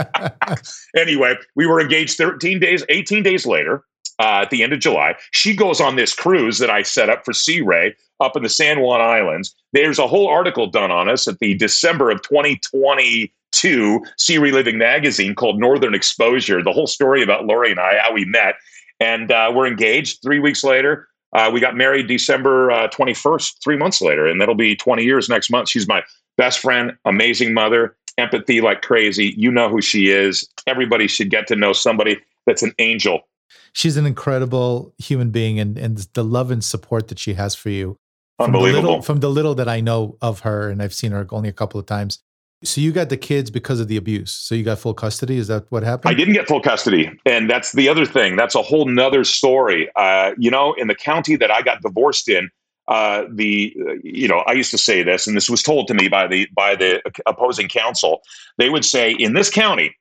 [0.97, 3.83] anyway, we were engaged 13 days, 18 days later
[4.19, 5.15] uh, at the end of July.
[5.33, 8.49] She goes on this cruise that I set up for Sea Ray up in the
[8.49, 9.55] San Juan Islands.
[9.73, 14.79] There's a whole article done on us at the December of 2022 Sea Ray Living
[14.79, 16.63] magazine called Northern Exposure.
[16.63, 18.55] The whole story about Lori and I, how we met.
[19.01, 21.09] And uh, we're engaged three weeks later.
[21.33, 25.29] Uh, we got married December uh, 21st, three months later, and that'll be 20 years
[25.29, 25.69] next month.
[25.69, 26.03] She's my
[26.39, 29.35] best friend, amazing mother, empathy like crazy.
[29.37, 30.49] You know who she is.
[30.67, 33.27] Everybody should get to know somebody that's an angel
[33.73, 37.71] she's an incredible human being and, and the love and support that she has for
[37.71, 37.99] you.
[38.39, 38.73] Unbelievable.
[38.73, 41.27] From the, little, from the little that I know of her, and I've seen her
[41.31, 42.19] only a couple of times.
[42.65, 44.33] So you got the kids because of the abuse.
[44.33, 45.37] So you got full custody.
[45.37, 46.11] Is that what happened?
[46.11, 48.37] I didn't get full custody, and that's the other thing.
[48.37, 49.91] That's a whole nother story.
[49.95, 52.51] Uh, you know, in the county that I got divorced in,
[52.89, 55.95] uh, the uh, you know I used to say this, and this was told to
[55.95, 58.23] me by the by the opposing counsel.
[58.59, 59.95] They would say in this county,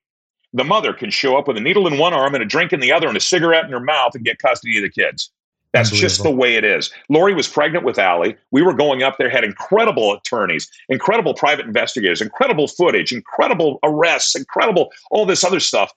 [0.56, 2.80] the mother can show up with a needle in one arm and a drink in
[2.80, 5.30] the other and a cigarette in her mouth and get custody of the kids.
[5.74, 6.90] That's just the way it is.
[7.10, 8.38] Lori was pregnant with Allie.
[8.52, 14.36] We were going up there, had incredible attorneys, incredible private investigators, incredible footage, incredible arrests,
[14.36, 15.92] incredible all this other stuff.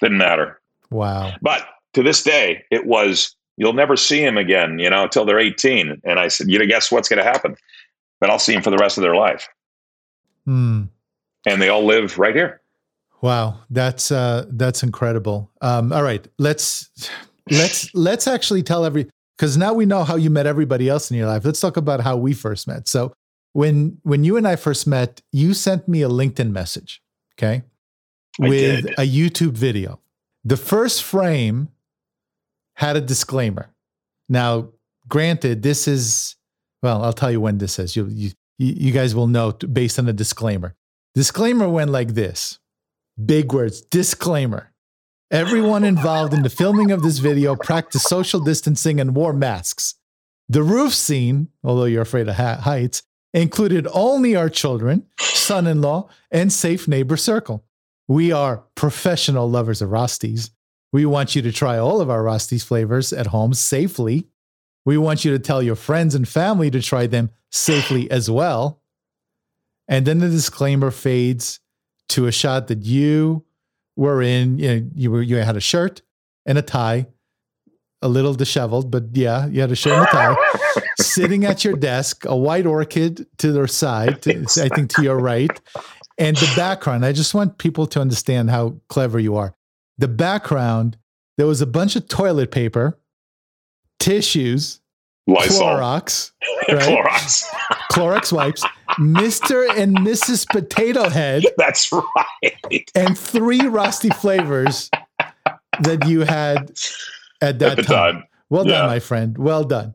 [0.00, 0.58] Didn't matter.
[0.88, 1.34] Wow.
[1.42, 5.38] But to this day, it was you'll never see him again, you know, until they're
[5.38, 6.00] 18.
[6.04, 7.54] And I said, you know, guess what's going to happen?
[8.20, 9.46] But I'll see him for the rest of their life.
[10.46, 10.84] Hmm.
[11.46, 12.62] And they all live right here.
[13.20, 15.50] Wow, that's uh, that's incredible.
[15.60, 16.90] Um, all right, let's
[17.50, 21.16] let's let's actually tell every because now we know how you met everybody else in
[21.16, 21.44] your life.
[21.44, 22.86] Let's talk about how we first met.
[22.88, 23.12] So
[23.52, 27.02] when when you and I first met, you sent me a LinkedIn message,
[27.34, 27.64] okay,
[28.38, 30.00] with a YouTube video.
[30.44, 31.68] The first frame
[32.74, 33.70] had a disclaimer.
[34.28, 34.68] Now,
[35.08, 36.36] granted, this is
[36.84, 37.96] well, I'll tell you when this is.
[37.96, 40.76] You you you, you guys will note based on the disclaimer.
[41.14, 42.60] Disclaimer went like this
[43.24, 44.72] big words disclaimer.
[45.30, 49.96] Everyone involved in the filming of this video practiced social distancing and wore masks.
[50.48, 53.02] The roof scene, although you're afraid of heights,
[53.34, 57.64] included only our children, son in law, and safe neighbor circle.
[58.06, 60.50] We are professional lovers of Rosties.
[60.92, 64.28] We want you to try all of our Rosties flavors at home safely.
[64.86, 68.80] We want you to tell your friends and family to try them safely as well.
[69.86, 71.60] And then the disclaimer fades
[72.10, 73.44] to a shot that you
[73.96, 74.58] were in.
[74.58, 76.02] You know, you were you had a shirt
[76.46, 77.06] and a tie,
[78.02, 80.36] a little disheveled, but yeah, you had a shirt and a tie,
[81.00, 85.18] sitting at your desk, a white orchid to their side, to, I think to your
[85.18, 85.60] right,
[86.16, 87.04] and the background.
[87.04, 89.54] I just want people to understand how clever you are.
[89.98, 90.96] The background,
[91.36, 92.98] there was a bunch of toilet paper,
[93.98, 94.80] tissues,
[95.26, 95.66] Lysol.
[95.66, 96.32] Clorox,
[96.68, 96.80] right?
[96.80, 97.44] Clorox.
[97.92, 98.64] Clorox wipes,
[98.98, 99.66] Mr.
[99.76, 100.46] and Mrs.
[100.48, 102.90] Potato Head, That's right.
[102.94, 104.90] and three rosti flavors
[105.80, 106.72] that you had
[107.40, 108.14] at that At time.
[108.14, 108.24] time.
[108.50, 108.78] Well Yeah.
[108.78, 109.38] done, my friend.
[109.38, 109.94] Well done.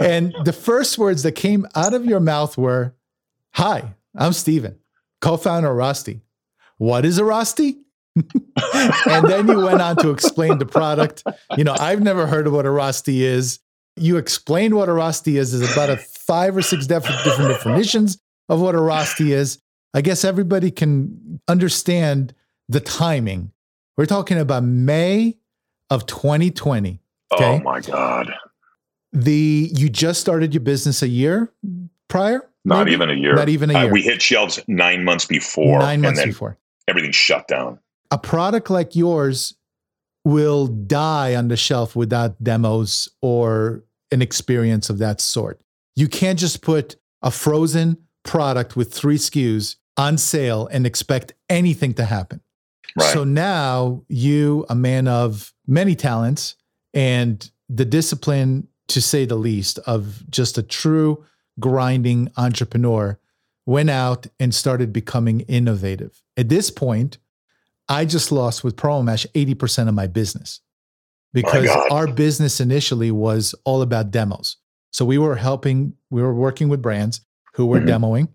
[0.00, 2.94] and the first words that came out of your mouth were,
[3.54, 4.76] Hi, I'm Steven,
[5.20, 6.20] co founder of Rosti.
[6.78, 7.76] What is a Rosti?
[8.16, 11.22] and then you went on to explain the product.
[11.56, 13.60] You know, I've never heard of what a Rosti is.
[13.96, 15.58] You explained what a Rosti is.
[15.58, 18.18] There's about a five or six different definitions
[18.48, 19.58] of what a Rosti is.
[19.94, 22.34] I guess everybody can understand
[22.68, 23.52] the timing.
[23.96, 25.38] We're talking about May
[25.90, 27.00] of 2020.
[27.32, 27.44] Okay.
[27.44, 28.32] Oh my God.
[29.12, 31.52] The you just started your business a year
[32.08, 32.48] prior?
[32.64, 32.92] Not maybe?
[32.92, 33.34] even a year.
[33.34, 33.92] Not even a Uh, year.
[33.92, 35.78] we hit shelves nine months before.
[35.78, 36.58] Nine months before.
[36.88, 37.78] everything shut down.
[38.12, 39.54] A product like yours
[40.24, 43.82] will die on the shelf without demos or
[44.12, 45.60] an experience of that sort.
[45.96, 51.94] You can't just put a frozen product with three SKUs on sale and expect anything
[51.94, 52.40] to happen.
[52.98, 53.12] Right.
[53.12, 56.56] So now you, a man of many talents
[56.92, 61.24] and the discipline, to say the least, of just a true
[61.58, 63.18] grinding entrepreneur,
[63.64, 66.22] went out and started becoming innovative.
[66.36, 67.18] At this point,
[67.88, 70.60] I just lost with PromoMash 80% of my business
[71.32, 71.90] because God.
[71.90, 74.56] our business initially was all about demos.
[74.90, 77.20] So we were helping, we were working with brands
[77.56, 77.88] who were Mhm.
[77.88, 78.28] demoing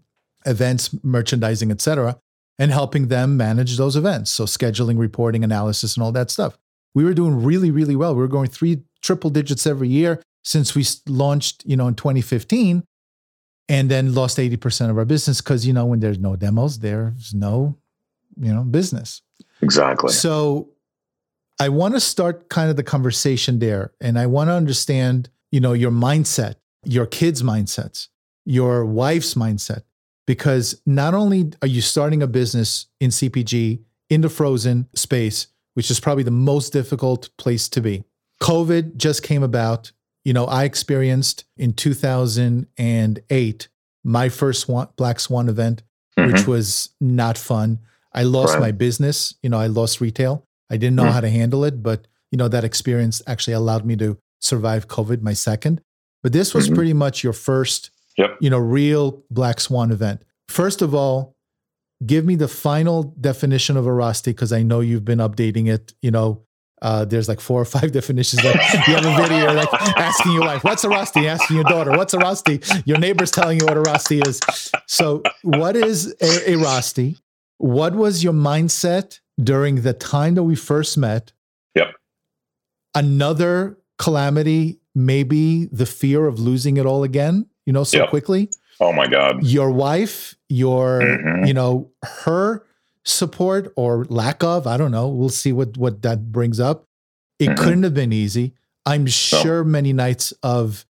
[0.46, 2.18] events, merchandising, et cetera,
[2.58, 4.32] and helping them manage those events.
[4.32, 6.58] So scheduling, reporting, analysis, and all that stuff.
[6.94, 8.14] We were doing really, really well.
[8.16, 12.84] We were going three triple digits every year since we launched, you know, in 2015,
[13.70, 17.34] and then lost 80% of our business because, you know, when there's no demos, there's
[17.34, 17.78] no,
[18.40, 19.22] you know, business.
[19.62, 20.12] exactly.
[20.12, 20.70] So
[21.60, 23.92] I want to start kind of the conversation there.
[24.02, 28.08] And I want to understand, you know, your mindset, your kids' mindsets,
[28.46, 29.84] your wife's mindset,
[30.28, 33.80] because not only are you starting a business in CPG
[34.10, 38.04] in the frozen space, which is probably the most difficult place to be.
[38.42, 39.92] COVID just came about.
[40.26, 43.68] You know, I experienced in 2008
[44.04, 45.84] my first swan, Black Swan event
[46.18, 46.48] which Mhm.
[46.48, 47.80] was not fun.
[48.14, 48.60] I lost Right.
[48.60, 49.34] my business.
[49.42, 50.46] You know, I lost retail.
[50.70, 51.12] I didn't know Mm.
[51.14, 55.22] how to handle it, but you know, that experience actually allowed me to survive COVID,
[55.22, 55.82] my second.
[56.22, 56.76] But this was Mhm.
[56.76, 58.38] pretty much your first, Yep.
[58.42, 60.24] you know, real Black Swan event.
[60.50, 61.36] First of all,
[62.06, 65.94] give me the final definition of a Rosti because I know you've been updating it.
[66.02, 66.44] You know,
[66.82, 68.44] uh, there's like four or five definitions.
[68.44, 68.56] Like
[68.88, 72.14] you have a video like asking your wife, "What's a Rosti?" Asking your daughter, "What's
[72.14, 74.40] a Rosti?" Your neighbor's telling you what a Rosti is.
[74.88, 77.18] So, what is a, a Rosti?
[77.58, 81.32] What was your mindset during the time that we first met?
[81.76, 81.94] Yep.
[82.96, 87.46] Another calamity, maybe the fear of losing it all again.
[87.66, 88.10] You know, so Yep.
[88.10, 88.50] quickly
[88.80, 89.44] Oh my God.
[89.44, 91.48] your wife, your, Mhm.
[91.48, 92.66] you know, her
[93.06, 95.08] support or lack of, I don't know.
[95.08, 96.86] We'll see what what that brings up.
[97.40, 97.58] It Mhm.
[97.58, 98.54] couldn't have been easy.
[98.86, 100.86] I'm sure many nights of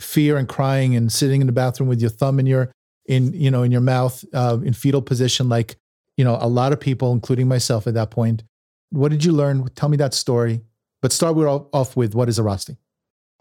[0.00, 2.72] fear and crying and sitting in the bathroom with your thumb in your
[3.06, 5.76] in you know in your mouth uh, in fetal position, like
[6.16, 8.42] you know a lot of people, including myself, at that point.
[8.90, 9.68] What did you learn?
[9.74, 10.62] Tell me that story.
[11.02, 12.76] But start with off with what is a Rosti?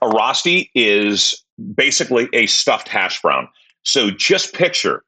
[0.02, 1.43] A Rosti is
[1.76, 3.48] basically a stuffed hash brown.
[3.84, 5.04] So just picture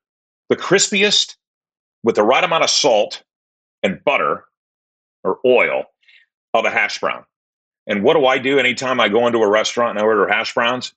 [0.49, 1.35] the crispiest
[2.03, 3.23] with the right amount of salt
[3.83, 4.45] and butter
[5.23, 5.85] or oil
[6.53, 7.23] of a hash brown.
[7.87, 10.53] And what do I do anytime I go into a restaurant and I order hash
[10.53, 10.93] browns?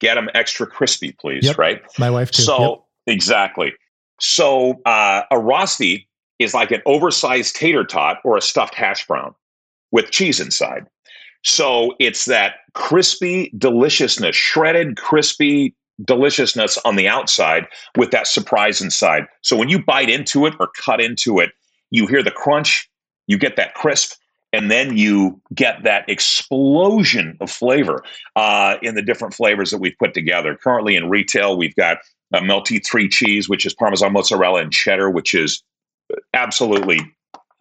[0.00, 1.58] Get them extra crispy, please, Yep.
[1.58, 1.82] right?
[1.98, 2.42] My wife too.
[2.42, 2.60] So
[3.06, 3.16] Yep.
[3.16, 3.72] exactly.
[4.20, 9.34] So uh, a rosti is like an oversized tater tot or a stuffed hash brown
[9.92, 10.86] with cheese inside.
[11.44, 15.74] So it's that crispy deliciousness, shredded, crispy
[16.04, 17.66] deliciousness on the outside
[17.96, 19.26] with that surprise inside.
[19.42, 21.50] So when you bite into it or cut into it,
[21.90, 22.88] you hear the crunch,
[23.26, 24.14] you get that crisp,
[24.52, 28.04] and then you get that explosion of flavor
[28.36, 30.56] uh, in the different flavors that we've put together.
[30.56, 31.98] Currently in retail, we've got
[32.34, 35.62] a melty three cheese, which is Parmesan mozzarella and cheddar, which is
[36.34, 37.00] absolutely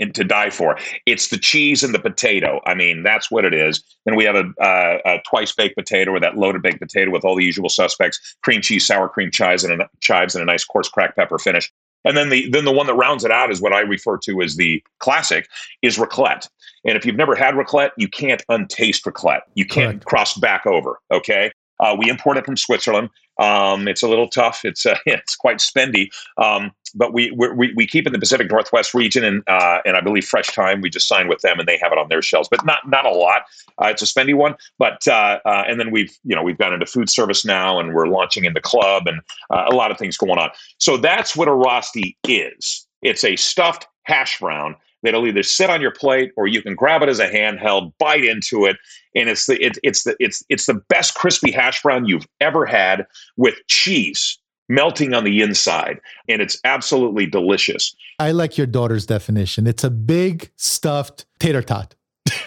[0.10, 0.78] to die for.
[1.06, 2.60] It's the cheese and the potato.
[2.66, 3.84] I mean, that's what it is.
[4.06, 7.24] Then we have a, uh, a twice baked potato or that loaded baked potato with
[7.24, 10.66] all the usual suspects: cream cheese, sour cream chives, and a, chives, and a nice
[10.66, 11.72] coarse cracked pepper finish.
[12.04, 14.42] And then the then the one that rounds it out is what I refer to
[14.42, 15.48] as the classic
[15.82, 16.48] is raclette.
[16.84, 19.42] And if you've never had raclette, you can't untaste raclette.
[19.54, 20.06] You can't Correct.
[20.06, 21.00] cross back over.
[21.12, 21.52] Okay.
[21.80, 23.10] Uh, we import it from Switzerland.
[23.40, 24.62] Um, it's a little tough.
[24.64, 26.10] It's uh, it's quite spendy.
[26.38, 30.02] Um, but we, we we keep in the Pacific Northwest region, and uh, and I
[30.02, 32.50] believe Fresh Thyme we just signed with them, and they have it on their shelves,
[32.50, 33.44] but not not a lot.
[33.82, 36.74] Uh, it's a spendy one, but uh, uh, and then we've you know we've gone
[36.74, 39.98] into food service now, and we're launching in the club, and uh, a lot of
[39.98, 40.50] things going on.
[40.80, 42.86] So that's what a rosti is.
[43.02, 47.02] It's a stuffed hash brown that'll either sit on your plate or you can grab
[47.02, 48.78] it as a handheld, bite into it,
[49.16, 52.66] and it's the it, it's the it's it's the best crispy hash brown you've ever
[52.66, 53.06] had
[53.38, 54.38] with cheese
[54.70, 56.00] melting on the inside
[56.30, 57.94] and it's absolutely delicious.
[58.20, 59.68] I like your daughter's definition.
[59.68, 61.94] It's a big stuffed tater tot.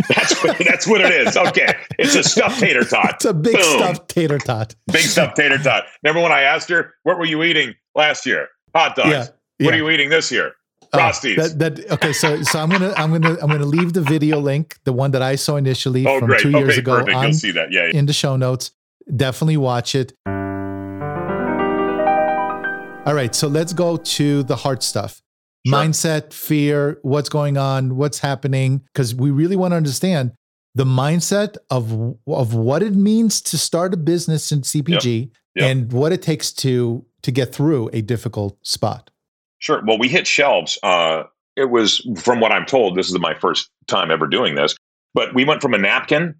[0.09, 1.37] that's what, that's what it is.
[1.37, 3.17] Okay, it's a stuffed tater tot.
[3.17, 3.63] It's a big Boom.
[3.63, 4.75] stuffed tater tot.
[4.91, 5.85] Big stuffed tater tot.
[6.03, 8.49] Remember when I asked her, "What were you eating last year?
[8.75, 9.11] Hot dogs.
[9.11, 9.27] Yeah,
[9.59, 9.67] yeah.
[9.67, 10.55] What are you eating this year?
[10.95, 14.39] Oh, that, that, okay, so so I'm gonna I'm gonna I'm gonna leave the video
[14.39, 16.41] link, the one that I saw initially oh, from great.
[16.41, 16.97] two years okay, ago.
[16.99, 17.17] Perfect.
[17.17, 17.99] On, You'll see that, yeah, yeah.
[17.99, 18.71] In the show notes,
[19.15, 20.13] definitely watch it.
[23.07, 25.21] All right, so let's go to the hard stuff.
[25.67, 25.79] Sure.
[25.79, 30.33] Mindset, fear, what's going on, what's happening, because we really want to understand
[30.75, 35.29] the mindset of of what it means to start a business in CPG yep.
[35.55, 35.71] Yep.
[35.71, 39.11] and what it takes to to get through a difficult spot.
[39.65, 39.83] Sure.
[39.87, 40.79] Well, we hit shelves.
[40.83, 41.23] Uh,
[41.57, 44.77] it was, from what I'm told, this is my first time ever doing this,
[45.15, 46.35] but we went from a napkin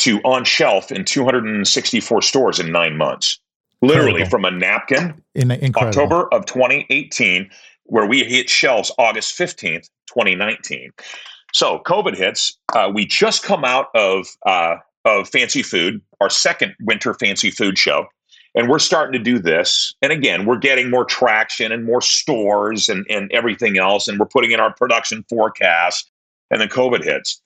[0.00, 3.40] to on shelf in 264 stores in nine months.
[3.80, 4.30] Literally Incredible.
[4.30, 7.48] from a napkin in October of 2018,
[7.84, 10.92] where we hit shelves August 15th, 2019.
[11.54, 12.58] So COVID hits.
[12.74, 17.78] Uh, we just come out of uh, of fancy food, our second winter fancy food
[17.78, 18.06] show.
[18.56, 19.94] And we're starting to do this.
[20.00, 24.08] And again, we're getting more traction and more stores and, and everything else.
[24.08, 26.10] And we're putting in our production forecast.
[26.50, 27.42] And then COVID hits.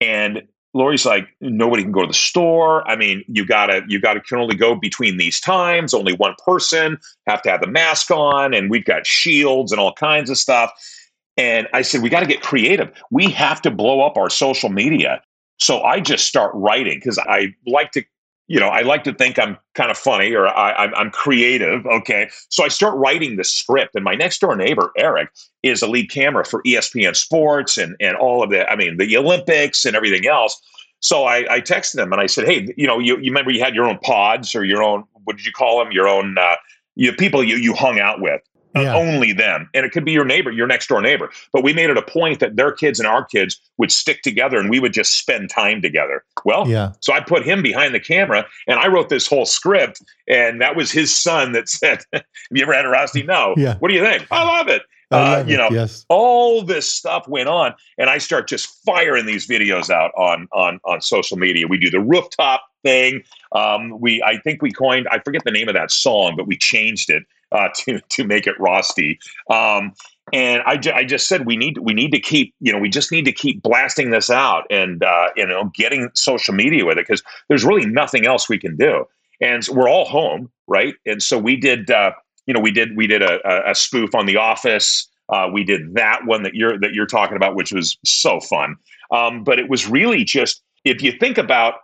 [0.00, 0.42] And
[0.72, 2.86] Lori's like, nobody can go to the store.
[2.88, 5.92] I mean, you gotta, you gotta can only go between these times.
[5.92, 6.98] Only one person
[7.28, 10.72] have to have the mask on, and we've got shields and all kinds of stuff.
[11.36, 12.90] And I said, we got to get creative.
[13.10, 15.22] We have to blow up our social media.
[15.58, 18.04] So I just start writing because I like to
[18.46, 21.86] you know, I like to think I'm kind of funny or I, am creative.
[21.86, 22.28] Okay.
[22.50, 23.94] So I start writing the script.
[23.94, 25.30] And my next door neighbor, Eric,
[25.62, 29.16] is a lead camera for ESPN Sports and, and all of the, I mean, the
[29.16, 30.60] Olympics and everything else.
[31.00, 33.62] So I, I texted him and I said, Hey, you know, you, you remember you
[33.62, 35.92] had your own pods or your own, what did you call them?
[35.92, 36.56] Your own, uh,
[36.96, 38.42] you people you, you hung out with
[38.82, 38.94] yeah.
[38.94, 39.68] only them.
[39.74, 41.30] And it could be your neighbor, your next door neighbor.
[41.52, 44.58] But we made it a point that their kids and our kids would stick together
[44.58, 46.24] and we would just spend time together.
[46.44, 46.92] Well, yeah.
[47.00, 50.02] so I put him behind the camera and I wrote this whole script.
[50.28, 53.22] And that was his son that said, Have you ever had a Rosti?
[53.22, 53.54] No.
[53.56, 53.76] Yeah.
[53.78, 54.26] What do you think?
[54.30, 54.82] I love it.
[55.10, 56.04] Uh, you know, yes.
[56.08, 60.80] all this stuff went on, and I start just firing these videos out on on
[60.84, 61.68] on social media.
[61.68, 63.24] We do the rooftop thing.
[63.52, 66.56] Um, we, I think we coined, I forget the name of that song, but we
[66.56, 67.24] changed it
[67.54, 69.18] uh, to to make it Rosti.
[69.50, 69.92] Um,
[70.32, 72.88] and I, ju- I just said we need we need to keep you know we
[72.88, 76.98] just need to keep blasting this out and uh, you know getting social media with
[76.98, 79.06] it because there's really nothing else we can do.
[79.40, 80.94] And we're all home right?
[81.06, 82.12] And so we did uh,
[82.46, 85.08] you know we did we did a, a spoof on The Office.
[85.28, 88.76] Uh, we did that one that you're that you're talking about which was so fun.
[89.10, 91.74] Um, but it was really just if you think about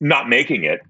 [0.00, 0.80] not making it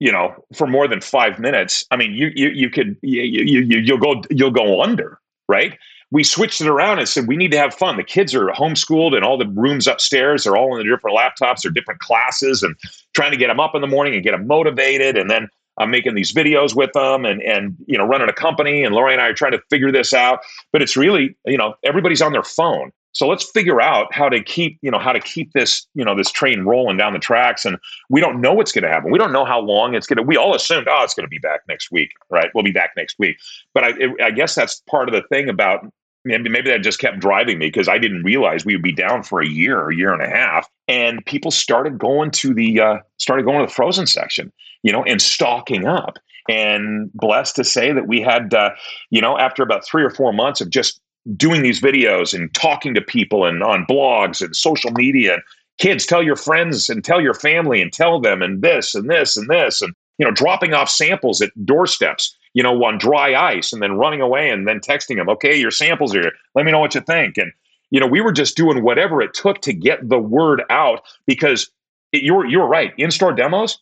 [0.00, 3.78] you know, for more than five minutes, I mean, you you you could you, you
[3.78, 5.76] you'll go you'll go under, right?
[6.10, 7.96] We switched it around and said we need to have fun.
[7.96, 11.66] The kids are homeschooled, and all the rooms upstairs are all in the different laptops
[11.66, 12.76] or different classes, and
[13.14, 15.16] trying to get them up in the morning and get them motivated.
[15.18, 18.84] And then I'm making these videos with them, and and you know, running a company.
[18.84, 20.40] And Lori and I are trying to figure this out.
[20.72, 24.42] But it's really, you know, everybody's on their phone, so let's figure out how to
[24.42, 27.64] keep, you know, how to keep this, you know, this train rolling down the tracks.
[27.64, 27.78] And
[28.08, 29.10] we don't know what's going to happen.
[29.10, 30.22] We don't know how long it's going to.
[30.22, 32.50] We all assumed, oh, it's going to be back next week, right?
[32.54, 33.38] We'll be back next week.
[33.74, 35.90] But I, it, I guess that's part of the thing about
[36.24, 39.22] maybe maybe that just kept driving me because I didn't realize we would be down
[39.22, 42.98] for a year, a year and a half, and people started going to the uh,
[43.16, 44.52] started going to the frozen section,
[44.82, 46.18] you know, and stocking up.
[46.48, 48.70] and blessed to say that we had, uh,
[49.10, 51.00] you know, after about three or four months of just
[51.36, 55.42] doing these videos and talking to people and on blogs and social media and
[55.78, 59.36] kids tell your friends and tell your family and tell them and this and this
[59.36, 63.72] and this and you know dropping off samples at doorsteps you know on dry ice
[63.72, 66.32] and then running away and then texting them okay your samples are here.
[66.54, 67.36] Let me know what you think.
[67.36, 67.52] And
[67.90, 71.70] you know we were just doing whatever it took to get the word out because
[72.12, 73.78] it, you're you're right in-store demos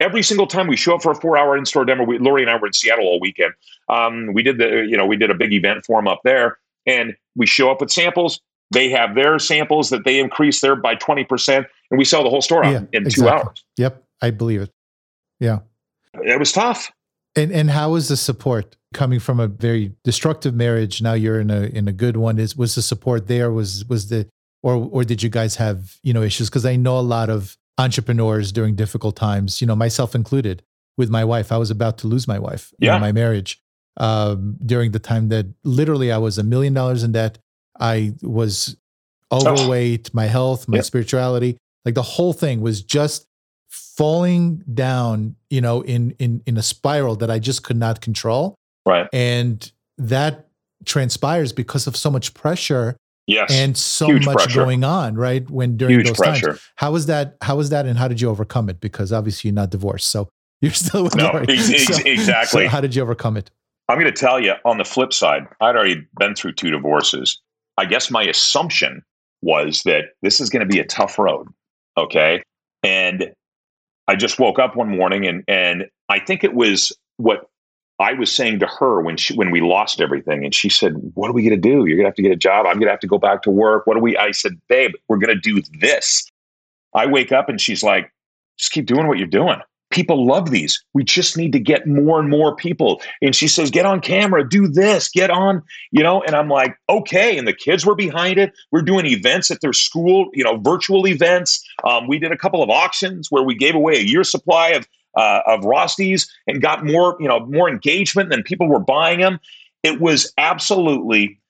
[0.00, 2.56] every single time we show up for a four-hour in-store demo we, lori and i
[2.56, 3.52] were in seattle all weekend.
[3.88, 6.58] Um, we did the you know we did a big event for them up there
[6.86, 10.94] and we show up with samples they have their samples that they increase there by
[10.96, 13.22] 20%, and we sell the whole store out yeah, in exactly.
[13.22, 13.64] two hours.
[13.76, 14.72] Yep, I believe it.
[15.40, 15.60] Yeah.
[16.14, 16.90] It was tough.
[17.36, 21.00] And and how was the support coming from a very destructive marriage?
[21.00, 22.38] Now you're in a in a good one.
[22.38, 23.52] Is was the support there?
[23.52, 24.28] Was was the
[24.62, 26.48] or or did you guys have you know issues?
[26.48, 29.60] Because I know a lot of entrepreneurs during difficult times.
[29.60, 30.62] You know, myself included.
[30.96, 32.96] With my wife, I was about to lose my wife yeah.
[32.96, 33.62] in my marriage
[33.98, 37.38] um, during the time that literally I was a million dollars in debt.
[37.78, 38.76] I was
[39.30, 43.26] overweight, my health, my spirituality, like the whole thing was just
[43.68, 48.54] falling down, you know, in in in a spiral that I just could not control.
[48.86, 49.08] Right.
[49.12, 50.48] And that
[50.84, 52.96] transpires because of so much pressure
[53.26, 53.50] yes.
[53.52, 54.60] and so Huge much pressure.
[54.60, 55.48] going on, right?
[55.50, 56.46] When during Huge those pressure.
[56.48, 56.60] times.
[56.76, 57.36] How was that?
[57.42, 58.80] How was that and how did you overcome it?
[58.80, 60.08] Because obviously you're not divorced.
[60.10, 60.28] So
[60.60, 62.64] you're still with no, ex- so, exactly.
[62.64, 63.50] So how did you overcome it?
[63.88, 67.40] I'm going to tell you on the flip side, I'd already been through two divorces.
[67.78, 69.02] I guess my assumption
[69.40, 71.48] was that this is going to be a tough road.
[71.96, 72.42] Okay.
[72.82, 73.32] And
[74.06, 77.48] I just woke up one morning and, and I think it was what
[77.98, 80.44] I was saying to her when she, when we lost everything.
[80.44, 81.86] And she said, what are we going to do?
[81.86, 82.66] You're going to have to get a job.
[82.66, 83.86] I'm going to have to go back to work.
[83.86, 86.30] What do we, I said, babe, we're going to do this.
[86.94, 88.12] I wake up and she's like,
[88.58, 89.60] just keep doing what you're doing
[89.90, 90.82] people love these.
[90.94, 93.00] We just need to get more and more people.
[93.22, 96.22] And she says, get on camera, do this, get on, you know.
[96.22, 97.38] And I'm like, okay.
[97.38, 98.52] And the kids were behind it.
[98.70, 101.64] We're doing events at their school, you know, virtual events.
[101.84, 104.86] Um, we did a couple of auctions where we gave away a year supply of
[105.16, 109.40] uh, of Rosties and got more, you know, more engagement than people were buying them.
[109.82, 111.40] It was absolutely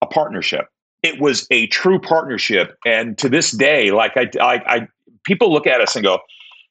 [0.00, 0.66] a partnership.
[1.02, 2.78] It was a true partnership.
[2.86, 4.88] And to this day, like I, I, I
[5.24, 6.20] people look at us and go,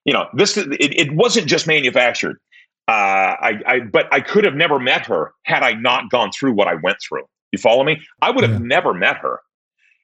[0.08, 2.40] you know, this it, it wasn't just manufactured.
[2.88, 6.54] Uh, I, I, but I could have never met her had I not gone through
[6.54, 7.26] what I went through.
[7.52, 8.02] You follow me?
[8.22, 8.66] I would have yeah.
[8.66, 9.42] never met her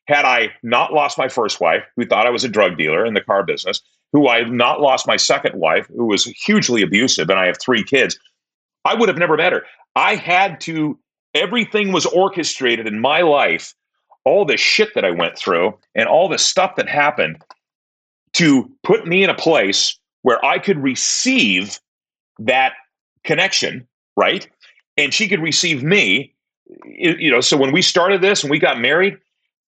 [0.08, 3.14] had I not lost my first wife, who thought I was a drug dealer in
[3.14, 3.82] the car business,
[4.12, 7.86] who I not lost my second wife, who was hugely abusive, and I have three
[7.86, 8.20] kids.
[8.84, 9.64] I would have never met her.
[9.96, 11.00] I had to,
[11.34, 13.74] everything was orchestrated in my life,
[14.26, 17.42] all the shit that I went through and all the stuff that happened
[18.34, 21.80] to put me in a place where I could receive
[22.40, 22.74] that
[23.24, 24.48] connection, right?
[24.98, 26.34] And she could receive me.
[26.86, 29.18] You know, so when we started this and we got married,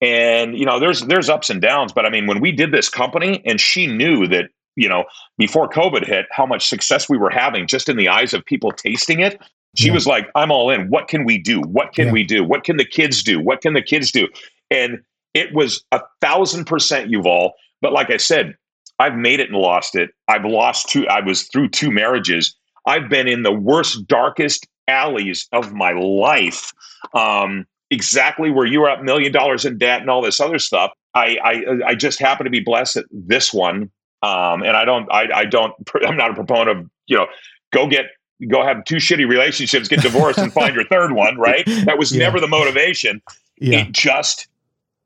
[0.01, 2.89] and you know, there's there's ups and downs, but I mean, when we did this
[2.89, 5.05] company, and she knew that you know
[5.38, 8.72] before COVID hit, how much success we were having just in the eyes of people
[8.72, 9.41] tasting it.
[9.76, 9.93] She yeah.
[9.93, 10.89] was like, "I'm all in.
[10.89, 11.61] What can we do?
[11.61, 12.13] What can yeah.
[12.13, 12.43] we do?
[12.43, 13.39] What can the kids do?
[13.39, 14.28] What can the kids do?"
[14.72, 15.01] And
[15.34, 17.51] it was a thousand percent Yuval.
[17.86, 18.55] But like I said,
[18.97, 20.09] I've made it and lost it.
[20.27, 21.07] I've lost two.
[21.07, 22.55] I was through two marriages.
[22.88, 26.73] I've been in the worst, darkest alleys of my life.
[27.13, 30.93] Um, exactly where you were at million dollars in debt and all this other stuff.
[31.13, 33.91] I, I, I just happen to be blessed at this one.
[34.23, 35.75] Um, and I don't, I, I don't,
[36.07, 37.27] I'm not a proponent of, you know,
[37.71, 38.05] go get,
[38.49, 41.38] go have two shitty relationships, get divorced and find your third one.
[41.38, 41.63] Right.
[41.86, 42.17] That was yeah.
[42.17, 43.21] never the motivation.
[43.59, 43.81] Yeah.
[43.81, 44.47] It just,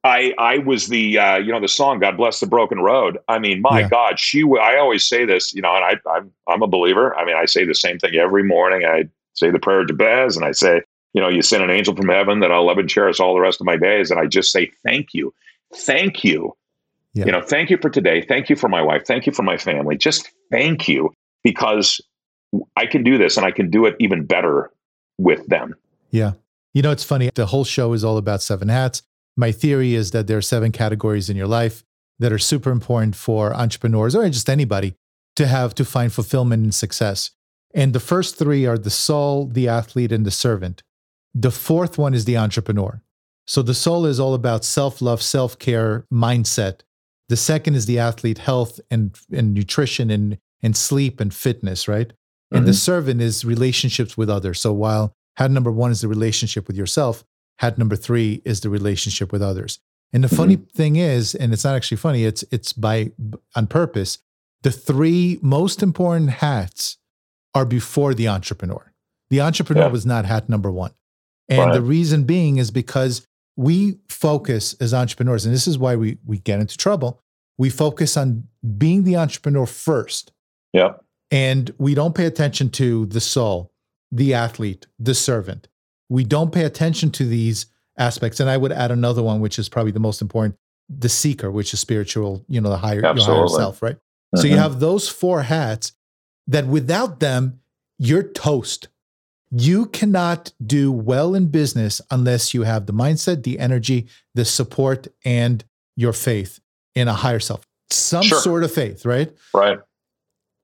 [0.03, 3.17] I I was the uh, you know the song God bless the broken road.
[3.27, 3.89] I mean, my yeah.
[3.89, 4.43] God, she.
[4.43, 7.15] I always say this, you know, and I I'm I'm a believer.
[7.17, 8.85] I mean, I say the same thing every morning.
[8.85, 10.81] I say the prayer to Jabez, and I say,
[11.13, 13.41] you know, you send an angel from heaven that I'll love and cherish all the
[13.41, 15.33] rest of my days, and I just say thank you,
[15.75, 16.55] thank you,
[17.13, 17.25] yeah.
[17.25, 19.57] you know, thank you for today, thank you for my wife, thank you for my
[19.57, 21.13] family, just thank you
[21.43, 21.99] because
[22.77, 24.71] I can do this and I can do it even better
[25.17, 25.75] with them.
[26.09, 26.33] Yeah.
[26.73, 27.29] You know, it's funny.
[27.33, 29.03] The whole show is all about seven hats
[29.39, 31.83] my theory is that there are seven categories in your life
[32.19, 34.95] that are super important for entrepreneurs or just anybody
[35.37, 37.31] to have to find fulfillment and success.
[37.73, 40.83] And the first three are the soul, the athlete, and the servant.
[41.33, 43.01] The fourth one is the entrepreneur.
[43.47, 46.81] So the soul is all about self love, self care, mindset.
[47.29, 52.07] The second is the athlete, health and, and nutrition and, and sleep and fitness, right?
[52.07, 52.57] Mm-hmm.
[52.57, 52.77] And the mm-hmm.
[52.77, 54.59] servant is relationships with others.
[54.59, 57.23] So while hat number one is the relationship with yourself,
[57.59, 59.79] hat number three is the relationship with others.
[60.11, 60.35] And the mm-hmm.
[60.35, 63.11] funny thing is, and it's not actually funny, it's it's by
[63.55, 64.17] on purpose.
[64.63, 66.97] The three most important hats
[67.53, 68.93] are before the entrepreneur.
[69.29, 69.91] The entrepreneur Yeah.
[69.91, 70.91] was not hat number one.
[71.47, 71.73] And Right.
[71.73, 73.25] the reason being is because
[73.55, 77.21] we focus as entrepreneurs, and this is why we, we get into trouble.
[77.57, 80.31] We focus on being the entrepreneur first,
[80.73, 81.03] Yep.
[81.29, 83.71] and we don't pay attention to the soul,
[84.11, 85.67] the athlete, the servant.
[86.09, 87.67] We don't pay attention to these
[87.97, 88.39] aspects.
[88.39, 90.55] And I would add another one, which is probably the most important
[90.89, 93.97] the seeker, which is spiritual, you know, the higher, your higher self, right?
[94.35, 94.59] So you Mhm.
[94.59, 95.91] have those four hats
[96.47, 97.59] that without them,
[97.99, 98.87] you're toast.
[99.51, 105.07] You cannot do well in business unless you have the mindset, the energy, the support,
[105.23, 105.63] and
[105.95, 106.59] your faith
[106.95, 107.67] in a higher self.
[107.91, 108.41] Some Sure.
[108.41, 109.31] sort of faith, right?
[109.53, 109.79] right.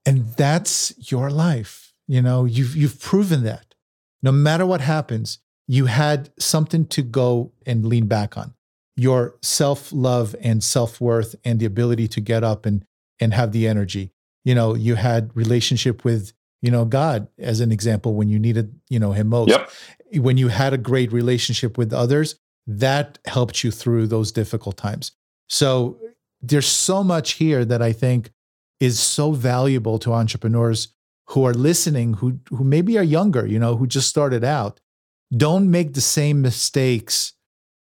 [0.07, 1.93] And that's your life.
[2.07, 3.74] You know, you've you've proven that.
[4.25, 8.53] No matter what happens, you had something to go and lean back on.
[8.97, 12.83] Your self-love and self-worth and the ability to get up and
[13.19, 14.11] and have the energy.
[14.43, 18.79] You know, you had relationship with, you know, God as an example when you needed,
[18.89, 19.49] you know, him most.
[19.49, 19.69] Yep.
[20.15, 22.35] When you had a great relationship with others,
[22.67, 25.11] that helped you through those difficult times.
[25.47, 25.97] So
[26.41, 28.31] there's so much here that I think
[28.79, 30.89] is so valuable to entrepreneurs
[31.29, 34.79] who are listening who who maybe are younger you know who just started out
[35.35, 37.33] don't make the same mistakes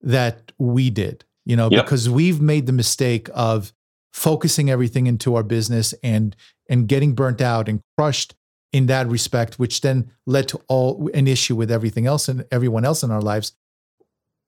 [0.02, 1.86] that we did you know Yep.
[1.86, 3.74] because we've made the mistake of
[4.14, 6.36] focusing everything into our business and
[6.70, 8.36] and getting burnt out and crushed
[8.74, 12.86] in that respect which then led to all an issue with everything else and everyone
[12.86, 13.54] else in our lives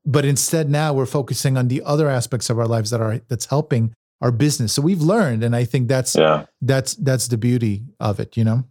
[0.06, 3.46] but instead now we're focusing on the other aspects of our lives that are that's
[3.46, 6.46] helping our business so we've learned and i think that's Yeah.
[6.62, 8.64] that's that's the beauty of it you know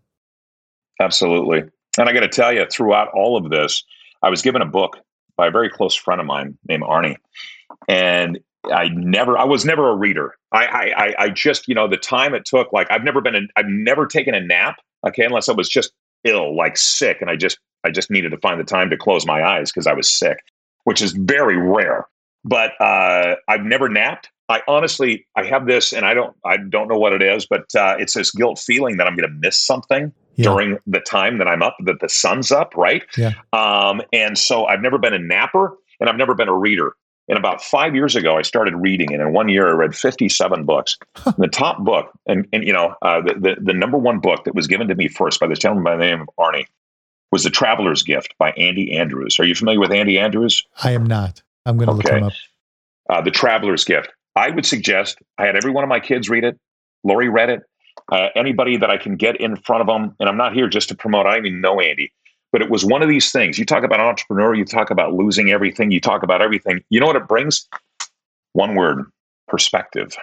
[1.01, 1.65] Absolutely.
[1.99, 3.85] And I got to tell you, throughout all of this,
[4.23, 4.99] I was given a book
[5.37, 7.17] by a very close friend of mine named Arnie,
[7.89, 8.39] and
[8.71, 10.35] I never, I was never a reader.
[10.53, 13.67] I, I, I- just, you know, the time it took, like I've never been, I've
[13.67, 15.93] never taken a nap, okay, unless I was just
[16.25, 19.27] ill, like sick, and I just, I just needed to find the time to close
[19.27, 20.39] my eyes because I was sick,
[20.85, 22.07] which is very rare.
[22.45, 24.29] But uh, I've never napped.
[24.51, 27.65] I honestly, I have this, and I don't, I don't know what it is, but
[27.75, 30.51] uh, it's this guilt feeling that I'm going to miss something Yeah.
[30.51, 33.03] during the time that I'm up, that the sun's up, right?
[33.17, 33.33] Yeah.
[33.55, 36.93] Um, and so I've never been a napper and I've never been a reader.
[37.29, 40.65] And about five years ago, I started reading, and in one year, I read 57
[40.65, 40.99] books.
[41.39, 44.55] The top book, and, and you know, uh, the, the, the number one book that
[44.57, 46.65] was given to me first by this gentleman by the name of Arnie
[47.31, 49.39] was The Traveler's Gift by Andy Andrews.
[49.39, 50.67] Are you familiar with Andy Andrews?
[50.83, 52.17] i am not i'm going to look Okay.
[52.19, 52.33] him up
[53.11, 54.11] uh, The Traveler's Gift.
[54.36, 56.59] I would suggest I had every one of my kids read it.
[57.05, 57.62] Lori read it.
[58.11, 60.89] Uh, anybody that I can get in front of them, and I'm not here just
[60.89, 61.27] to promote.
[61.27, 62.12] I don't even know Andy,
[62.52, 63.59] but it was one of these things.
[63.59, 66.82] You talk about an entrepreneur, you talk about losing everything, you talk about everything.
[66.90, 67.69] You know what it brings?
[68.52, 69.05] One word:
[69.48, 70.16] perspective.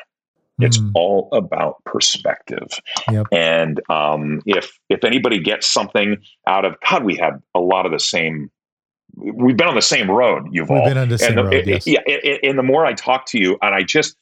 [0.59, 2.67] It's Mm, all about perspective.
[3.11, 3.27] Yep.
[3.31, 6.17] And um, if if anybody gets something
[6.47, 8.49] out of God, we had a lot of the same.
[9.19, 10.47] We've been on the same road.
[10.51, 12.63] You've all been on the same and the, road it- yes yeah, it- and the
[12.63, 14.15] more I talk to you, and I just,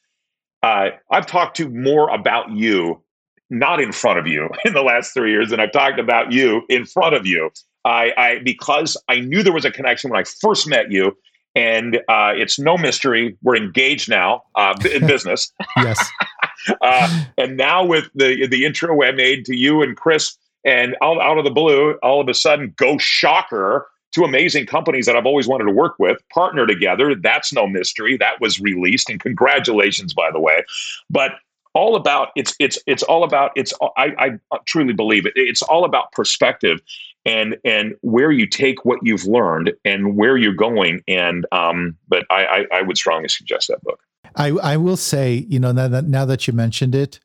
[0.64, 3.02] uh, I've talked to more about you,
[3.50, 6.62] not in front of you, in the last three years, than I've talked about you
[6.70, 7.50] in front of you.
[7.84, 11.16] I, I because I knew there was a connection when I first met you,
[11.56, 15.52] and uh, it's no mystery we're engaged now uh, in business.
[15.78, 16.10] yes
[16.82, 21.22] uh, and now with the the intro I made to you and Chris, and out,
[21.22, 23.88] out of the blue, all of a sudden, go shocker!
[24.16, 27.14] Two amazing companies that I've always wanted to work with partner together.
[27.16, 28.16] That's no mystery.
[28.16, 30.64] That was released, and congratulations, by the way.
[31.10, 31.34] But
[31.74, 33.74] all about it's it's it's all about it's.
[33.98, 35.34] I, I truly believe it.
[35.36, 36.80] It's all about perspective
[37.26, 41.02] and and where you take what you've learned and where you're going.
[41.10, 44.00] And um, but I, I I would strongly suggest that book.
[44.38, 47.20] I, I will say, you know, now that, now that you mentioned it,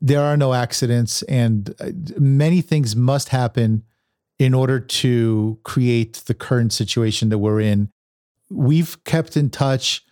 [0.00, 3.82] there are no accidents, and uh, many things must happen
[4.38, 7.88] in order to create the current situation that we're in.
[8.50, 10.04] We've kept in touch.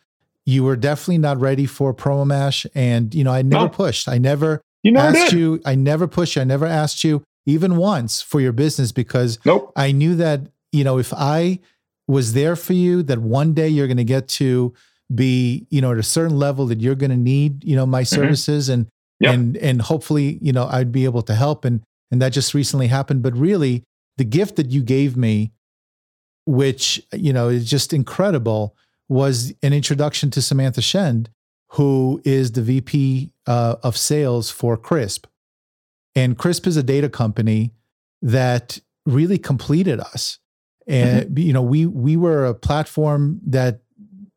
[0.47, 3.69] You were definitely not ready for PromoMash, and you know, I never No.
[3.69, 4.09] pushed.
[4.09, 5.39] I never You never asked did.
[5.39, 5.61] you.
[5.65, 6.37] I never pushed.
[6.37, 9.73] I never asked you even once for your business because Nope.
[9.77, 10.41] I knew that,
[10.73, 11.61] you know, if I
[12.09, 14.73] was there for you, that one day you're going to get to
[15.15, 18.03] be, you know, at a certain level that you're going to need, you know, my
[18.03, 18.91] services and, Mm-hmm.
[19.21, 19.35] Yep.
[19.35, 21.65] and, and hopefully, you know, I'd be able to help.
[21.65, 23.23] And, and that just recently happened.
[23.23, 23.85] But really,
[24.17, 25.53] the gift that you gave me,
[26.47, 28.77] which, you know, is just incredible,
[29.09, 31.31] was an introduction to Samantha Shend,
[31.71, 35.27] who is the VP uh, of sales for CRISP.
[36.15, 37.73] And CRISP is a data company
[38.23, 40.39] that really completed us.
[40.87, 43.81] And you know, we we were a platform that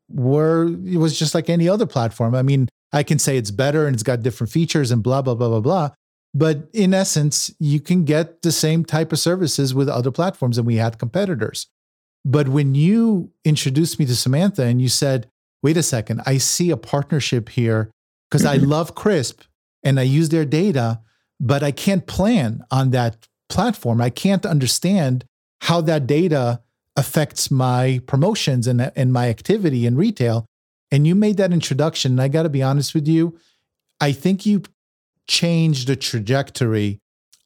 [0.10, 2.36] were it was just like any other platform.
[2.36, 5.36] I mean, I can say it's better and it's got different features and blah blah
[5.36, 5.90] blah blah blah.
[6.34, 10.68] But in essence, you can get the same type of services with other platforms, and
[10.68, 11.68] we had competitors.
[12.26, 15.30] But when you introduced me to Samantha and you said,
[15.64, 17.90] wait a second, I see a partnership here
[18.30, 18.68] because I mm-hmm.
[18.68, 19.44] love Crisp
[19.84, 21.00] and I use their data,
[21.40, 24.02] but I can't plan on that platform.
[24.02, 25.24] I can't understand
[25.62, 26.62] how that data
[26.98, 30.46] affects my promotions and, and my activity in retail.
[30.92, 32.14] And you made that introduction.
[32.14, 33.38] And I got to be honest with you,
[34.02, 34.64] I think you
[35.28, 37.02] changed the trajectory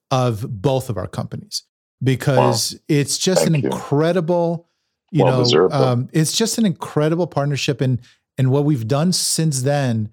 [0.09, 1.63] of both of our companies
[2.03, 2.79] because wow.
[2.87, 3.69] it's just Thank an you.
[3.69, 4.67] incredible,
[5.11, 7.81] you well know, um, it's just an incredible partnership.
[7.81, 7.99] And
[8.37, 10.09] and what we've done since then,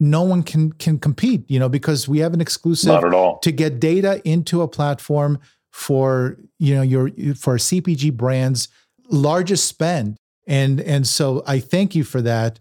[0.00, 3.38] no one can can compete, you know, because we have an exclusive Not at all.
[3.38, 5.40] to get data into a platform
[5.70, 8.68] for you know your for CPG brands
[9.12, 10.16] largest spend.
[10.46, 12.58] And and so I thank you for that.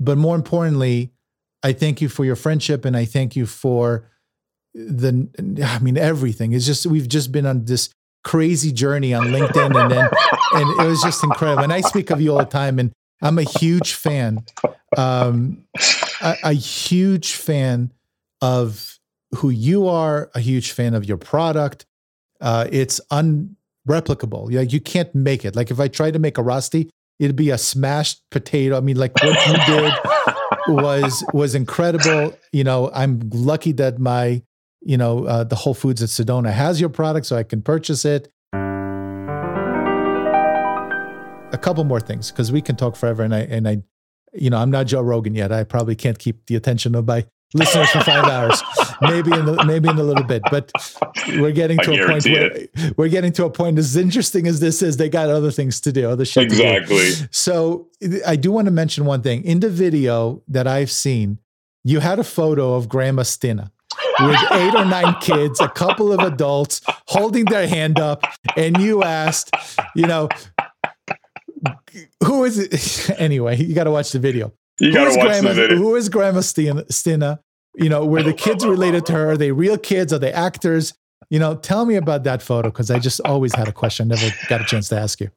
[0.00, 1.12] But more importantly,
[1.62, 4.08] I thank you for your friendship and I thank you for
[4.74, 5.28] the
[5.64, 6.52] I mean everything.
[6.52, 7.90] It's just we've just been on this
[8.22, 10.08] crazy journey on LinkedIn and then
[10.52, 11.64] and it was just incredible.
[11.64, 12.92] And I speak of you all the time and
[13.22, 14.44] I'm a huge fan.
[14.96, 15.64] Um
[16.20, 17.92] a, a huge fan
[18.40, 18.98] of
[19.36, 21.86] who you are, a huge fan of your product.
[22.40, 24.52] Uh, it's unreplicable.
[24.52, 25.54] Like you can't make it.
[25.54, 28.76] Like if I tried to make a Rosti, it'd be a smashed potato.
[28.76, 29.92] I mean, like what you did
[30.72, 32.36] was was incredible.
[32.52, 34.42] You know, I'm lucky that my
[34.80, 38.04] you know uh, the Whole Foods at Sedona has your product, so I can purchase
[38.04, 38.32] it.
[41.52, 43.82] A couple more things because we can talk forever, and I and I,
[44.32, 45.52] you know, I'm not Joe Rogan yet.
[45.52, 48.62] I probably can't keep the attention of my listeners for five hours.
[49.02, 50.70] Maybe in the, maybe in a little bit, but
[51.28, 52.98] we're getting to I a point where it.
[52.98, 53.78] we're getting to a point.
[53.78, 56.44] As interesting as this is, they got other things to do, other shit.
[56.44, 57.10] Exactly.
[57.30, 57.88] So
[58.26, 59.42] I do want to mention one thing.
[59.44, 61.38] In the video that I've seen,
[61.84, 63.72] you had a photo of Grandma Stina
[64.20, 68.22] with eight or nine kids, a couple of adults holding their hand up,
[68.56, 69.50] and you asked,
[69.94, 70.28] you know,
[72.24, 73.10] who is it?
[73.18, 74.52] Anyway, you got to watch the video.
[74.78, 75.76] You got to watch grandma, the video.
[75.76, 77.40] Who is Grandma Stina?
[77.74, 79.30] You know, were the kids related to her?
[79.30, 80.12] Are they real kids?
[80.12, 80.94] Are they actors?
[81.28, 84.08] You know, tell me about that photo because I just always had a question.
[84.08, 85.30] Never got a chance to ask you.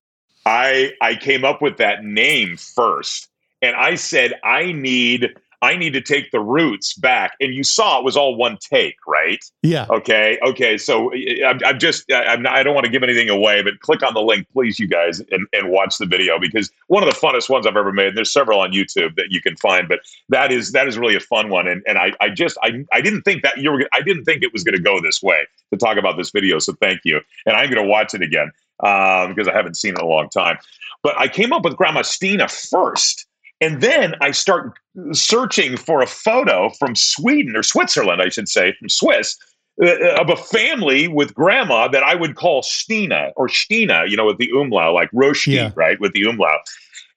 [0.46, 3.30] I I came up with that name first,
[3.62, 7.36] and I said I need I need to take the roots back.
[7.40, 9.42] And you saw it was all one take, right?
[9.62, 9.88] Yeah.
[9.90, 10.38] Okay.
[10.46, 10.78] Okay.
[10.78, 14.04] So I'm, I'm just, I'm not, I don't want to give anything away, but click
[14.04, 17.18] on the link, please, you guys, and, and watch the video because one of the
[17.18, 18.08] funnest ones I've ever made.
[18.10, 21.16] and There's several on YouTube that you can find, but that is, that is really
[21.16, 21.66] a fun one.
[21.66, 24.44] And, and I, I just, I, I didn't think that you were, I didn't think
[24.44, 26.60] it was going to go this way to talk about this video.
[26.60, 27.22] So thank you.
[27.46, 28.52] And I'm going to watch it again
[28.84, 30.58] um, because I haven't seen it in a long time.
[31.04, 33.28] But I came up with Grandma Stina first
[33.62, 34.78] and then I start
[35.12, 39.38] searching for a photo from Sweden or Switzerland, I should say, from Swiss,
[39.82, 44.16] uh, uh, of a family with grandma that I would call Stina or Stina, you
[44.16, 45.72] know, with the umlaut, like Rösti, yeah.
[45.76, 46.60] right, with the umlaut.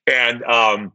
[0.07, 0.91] And um,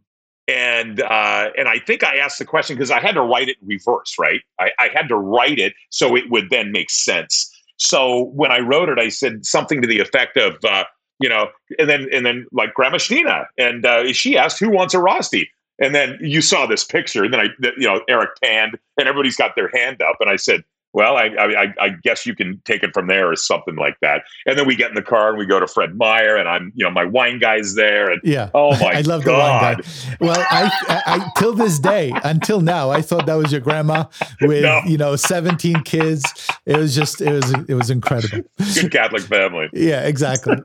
[0.49, 3.59] and uh, and I think I asked the question because I had to write it
[3.61, 4.41] in reverse, right?
[4.59, 7.49] I, I had to write it so it would then make sense.
[7.77, 10.85] So when I wrote it, I said something to the effect of, uh,
[11.21, 11.49] you know,
[11.79, 15.49] and then and then like Grandma Stina, and uh, she asked who wants a Rosti,
[15.79, 19.37] and then you saw this picture, and then I, you know, Eric panned, and everybody's
[19.37, 20.63] got their hand up, and I said,
[20.93, 24.25] well, I, I, I guess you can take it from there or something like that.
[24.47, 26.73] And then we get in the car and we go to Fred Meyer, and I'm,
[26.75, 29.25] you know, my wine guy's there, and yeah, oh my, god I love God.
[29.25, 29.83] the wine guy.
[30.21, 34.05] Well, I, I, I, till this day, until now, I thought that was your grandma
[34.41, 34.81] with no.
[34.87, 36.25] you know 17 kids.
[36.67, 38.49] It was just, it was, it was incredible.
[38.75, 39.69] Good Catholic family.
[39.73, 40.57] yeah, exactly.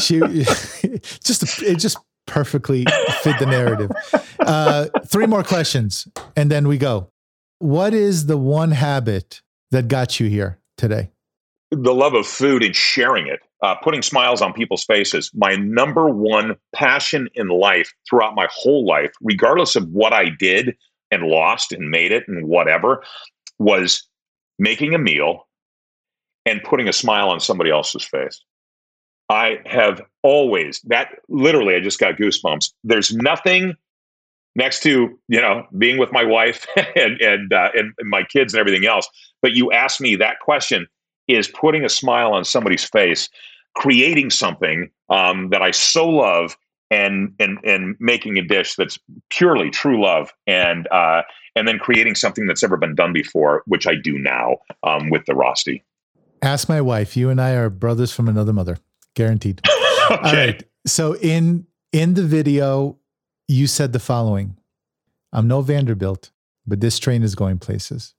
[0.00, 2.84] She just, it just perfectly
[3.22, 3.90] fit the narrative.
[4.40, 7.10] Uh, three more questions, and then we go.
[7.58, 9.40] What is the one habit?
[9.70, 11.10] That got you here today?
[11.70, 15.30] The love of food and sharing it, uh, putting smiles on people's faces.
[15.34, 20.76] My number one passion in life throughout my whole life, regardless of what I did
[21.10, 23.02] and lost and made it and whatever,
[23.58, 24.06] was
[24.58, 25.46] making a meal
[26.44, 28.42] and putting a smile on somebody else's face.
[29.28, 32.72] I have always that literally, I just got goosebumps.
[32.84, 33.74] There's nothing
[34.56, 36.66] next to you know being with my wife
[36.96, 39.08] and and, uh, and my kids and everything else.
[39.42, 40.86] But you asked me that question
[41.28, 43.28] is putting a smile on somebody's face
[43.74, 46.56] creating something um, that i so love
[46.90, 51.22] and and and making a dish that's purely true love and uh,
[51.54, 55.26] and then creating something that's ever been done before which i do now um, with
[55.26, 55.84] the rosti
[56.42, 57.16] ask my wife.
[57.16, 58.78] You and i are brothers from another mother.
[59.14, 59.60] Guaranteed.
[60.08, 60.14] Okay.
[60.22, 60.62] all right.
[60.86, 62.96] So in in the video
[63.48, 64.56] you said the following
[65.32, 66.30] I'm no Vanderbilt,
[66.66, 68.14] but this train is going places.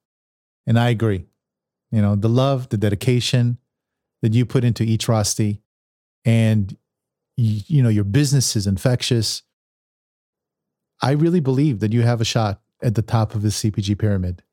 [0.65, 1.25] And I agree.
[1.91, 3.57] You know, the love, the dedication
[4.21, 5.61] that you put into each Rosti,
[6.25, 6.75] and
[7.37, 9.43] you, you know, your business is infectious.
[11.01, 14.43] I really believe that you have a shot at the top of the CPG pyramid.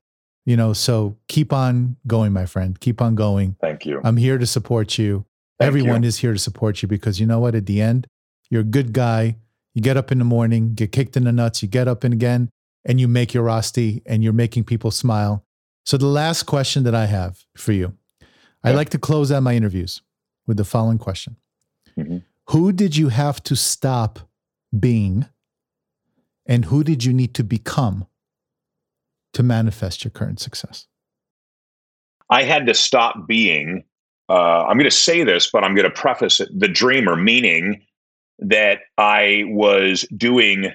[0.47, 2.79] You know, so keep on going, my friend.
[2.79, 3.57] Keep on going.
[3.61, 4.01] Thank you.
[4.05, 5.25] I'm here to support you.
[5.59, 6.09] Thank Everyone you.
[6.09, 7.55] is here to support you because you know what?
[7.55, 8.07] At the end,
[8.51, 9.37] you're a good guy.
[9.75, 12.15] You get up in the morning, get kicked in the nuts, you get up and
[12.15, 12.49] again,
[12.85, 15.45] and you make your Rosti and you're making people smile.
[15.85, 17.97] So, the last question that I have for you
[18.63, 18.77] I Yeah.
[18.77, 20.01] like to close out my interviews
[20.47, 21.37] with the following question
[21.99, 22.25] Mhm.
[22.51, 24.21] Who did you have to stop
[24.79, 25.27] being,
[26.47, 28.07] and who did you need to become
[29.35, 30.87] to manifest your current success?
[32.31, 33.85] I had to stop being,
[34.31, 37.85] uh, I'm going to say this, but I'm going to preface it the dreamer, meaning
[38.39, 40.73] that I was doing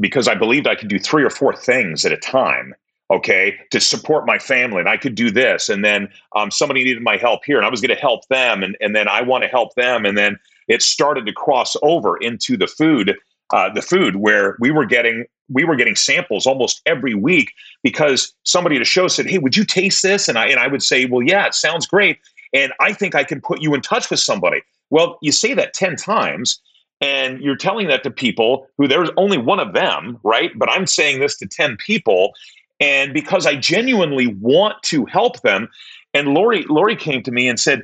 [0.00, 2.74] because I believed I could do three or four things at a time.
[3.10, 7.02] Okay, to support my family, and I could do this, and then um, somebody needed
[7.02, 9.42] my help here, and I was going to help them, and, and then I want
[9.42, 13.14] to help them, and then it started to cross over into the food,
[13.52, 17.52] uh, the food where we were getting we were getting samples almost every week
[17.82, 20.66] because somebody at a show said, "Hey, would you taste this?" And I and I
[20.66, 22.18] would say, "Well, yeah, it sounds great,
[22.54, 25.74] and I think I can put you in touch with somebody." Well, you say that
[25.74, 26.60] ten times,
[27.02, 30.56] and you're telling that to people who there's only one of them, right?
[30.56, 32.32] But I'm saying this to ten people,
[32.80, 35.68] and because I genuinely want to help them,
[36.14, 37.82] and Lori Lori came to me and said,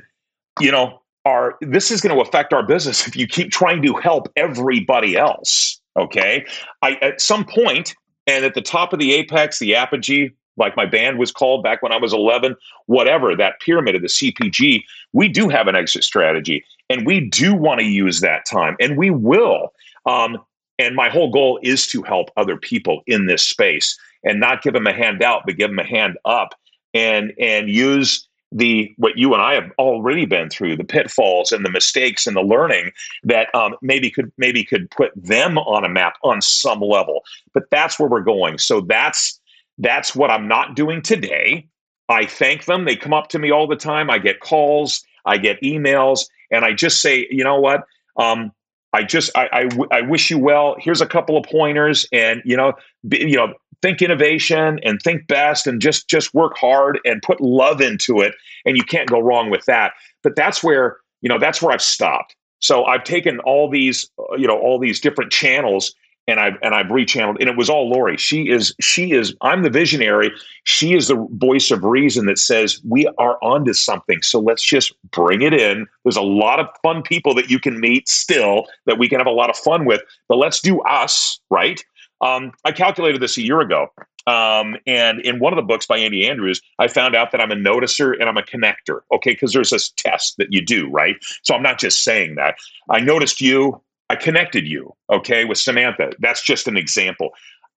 [0.59, 3.93] "You know, our this is going to affect our business if you keep trying to
[3.95, 6.45] help everybody else." Okay,
[6.81, 7.93] I at some point,
[8.25, 11.81] and at the top of the apex, the apogee, like my band was called back
[11.81, 12.55] when I was 11,
[12.85, 14.83] whatever that pyramid of the CPG,
[15.13, 18.97] we do have an exit strategy, and we do want to use that time, and
[18.97, 19.73] we will.
[20.05, 20.37] Um,
[20.77, 24.73] and my whole goal is to help other people in this space and not give
[24.73, 26.55] them a hand out, but give them a hand up,
[26.93, 31.63] and and use the what you and I have already been through the pitfalls and
[31.63, 32.91] the mistakes and the learning
[33.23, 37.23] that um, maybe could maybe could put them on a map on some level.
[37.53, 38.57] But that's where we're going.
[38.57, 39.39] So that's
[39.77, 41.67] that's what I'm not doing today.
[42.09, 42.85] I thank them.
[42.85, 44.09] They come up to me all the time.
[44.09, 47.83] I get calls, I get emails, and I just say, you know what?
[48.17, 48.51] Um,
[48.93, 50.75] I just I, I, w- I wish you well.
[50.79, 52.73] Here's a couple of pointers, and you know,
[53.07, 57.39] be, you know, think innovation and think best, and just just work hard and put
[57.39, 58.33] love into it,
[58.65, 59.93] and you can't go wrong with that.
[60.23, 62.35] But that's where you know that's where I've stopped.
[62.59, 65.93] So I've taken all these uh, you know all these different channels
[66.29, 68.17] and I've and I've rechanneled, and it was all Lori.
[68.17, 70.31] She is she is I'm the visionary.
[70.63, 74.21] She is the voice of reason that says we are onto something.
[74.21, 75.87] So let's just bring it in.
[76.03, 79.27] There's a lot of fun people that you can meet still that we can have
[79.27, 81.83] a lot of fun with, but let's do us right.
[82.21, 83.87] Um, I calculated this a year ago,
[84.27, 87.51] um, and in one of the books by Andy Andrews, I found out that I'm
[87.51, 88.99] a noticer and I'm a connector.
[89.11, 91.15] Okay, because there's this test that you do, right?
[91.41, 92.55] So I'm not just saying that.
[92.89, 93.81] I noticed you.
[94.09, 96.11] I connected you, okay, with Samantha.
[96.19, 97.29] That's just an example.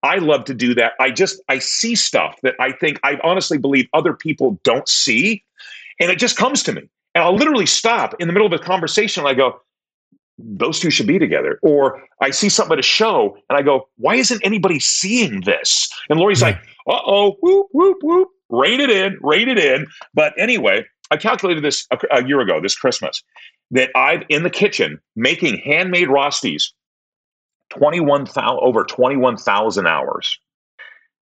[0.03, 0.93] I love to do that.
[0.99, 5.45] I just I see stuff that I think I honestly believe other people don't see,
[6.01, 6.83] and it just comes to me.
[7.15, 9.61] And I'll literally stop in the middle of a conversation and I go,
[10.39, 11.59] those two should be together.
[11.63, 15.91] Or I see something at a show and I go, why isn't anybody seeing this?
[16.09, 16.49] And Lori's Yeah.
[16.49, 16.57] like,
[16.89, 19.87] uh oh, whoop, whoop, whoop, rein it in, rein it in.
[20.15, 23.23] But anyway, I calculated this a, a year ago, this Christmas,
[23.73, 26.70] that I've in the kitchen making handmade Rosties
[27.70, 30.39] 21,000 over 21,000 hours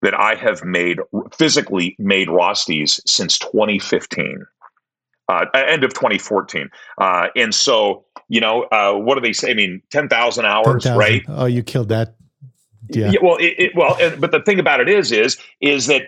[0.02, 1.00] that I have made
[1.34, 4.46] physically made Rosties since 2015.
[5.28, 6.72] Uh, end of 2014.
[6.98, 9.52] Uh, and so, you know, uh, what do they say?
[9.52, 10.98] I mean, 10,000 hours, 10,000.
[10.98, 11.22] right?
[11.28, 12.16] Oh, you killed that.
[12.90, 13.14] Yeah.
[13.22, 16.02] well, it, it, well, and, but the thing about it is, is, is that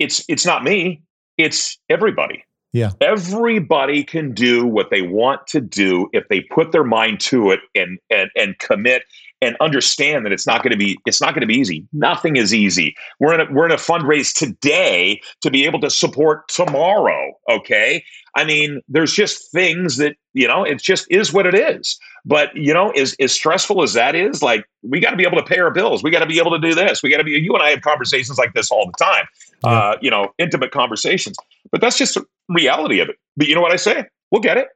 [0.00, 1.00] it's, it's not me.
[1.38, 2.42] It's everybody.
[2.76, 2.90] Yeah.
[3.00, 7.60] Everybody can do what they want to do if they put their mind to it
[7.74, 9.04] and, and, and commit
[9.40, 11.86] and understand that it's not going to be it's not going to be easy.
[11.94, 12.94] Nothing is easy.
[13.18, 17.32] We're in a we're in a fundraise today to be able to support tomorrow.
[17.50, 18.04] Okay,
[18.36, 21.98] I mean, there's just things that you know it just is what it is.
[22.26, 25.38] But you know, as as stressful as that is, like we got to be able
[25.38, 26.02] to pay our bills.
[26.02, 27.02] We got to be able to do this.
[27.02, 27.32] We got to be.
[27.32, 29.24] You and I have conversations like this all the time.
[29.64, 29.70] Yeah.
[29.70, 31.36] Uh, you know, intimate conversations.
[31.72, 33.16] But that's just the reality of it.
[33.38, 34.04] But you know what I say?
[34.30, 34.68] We'll get it.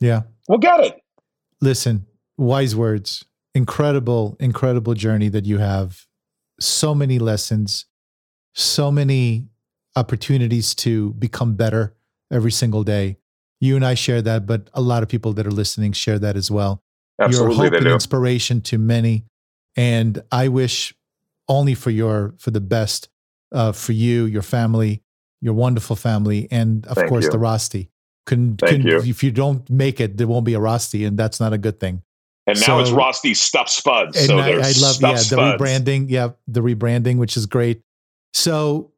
[0.00, 0.22] Yeah.
[0.48, 1.00] We'll get it.
[1.60, 2.06] Listen,
[2.38, 3.24] wise words.
[3.54, 6.06] Incredible, incredible journey that you have.
[6.60, 7.86] So many lessons,
[8.54, 9.48] so many
[9.96, 11.94] opportunities to become better
[12.32, 13.16] every single day.
[13.60, 16.36] You and I share that, but a lot of people that are listening share that
[16.36, 16.82] as well.
[17.20, 17.92] Absolutely, You're hope and do.
[17.94, 19.24] inspiration to many.
[19.76, 20.94] And I wish
[21.48, 23.08] only for your for the best
[23.52, 25.02] uh, for you, your family,
[25.40, 27.30] your wonderful family, and of Thank course you.
[27.30, 27.88] the Rosti.
[28.26, 29.10] Couldn't, Thank couldn't- you.
[29.10, 31.78] if you don't make it, there won't be a Rosti, and that's not a good
[31.78, 32.02] thing.
[32.46, 34.26] And now it's So- Rosti Stuft Spuds.
[34.26, 35.60] So I, I love yeah the Spuds.
[35.62, 37.82] rebranding, yeah the rebranding, which is great.
[38.34, 38.90] So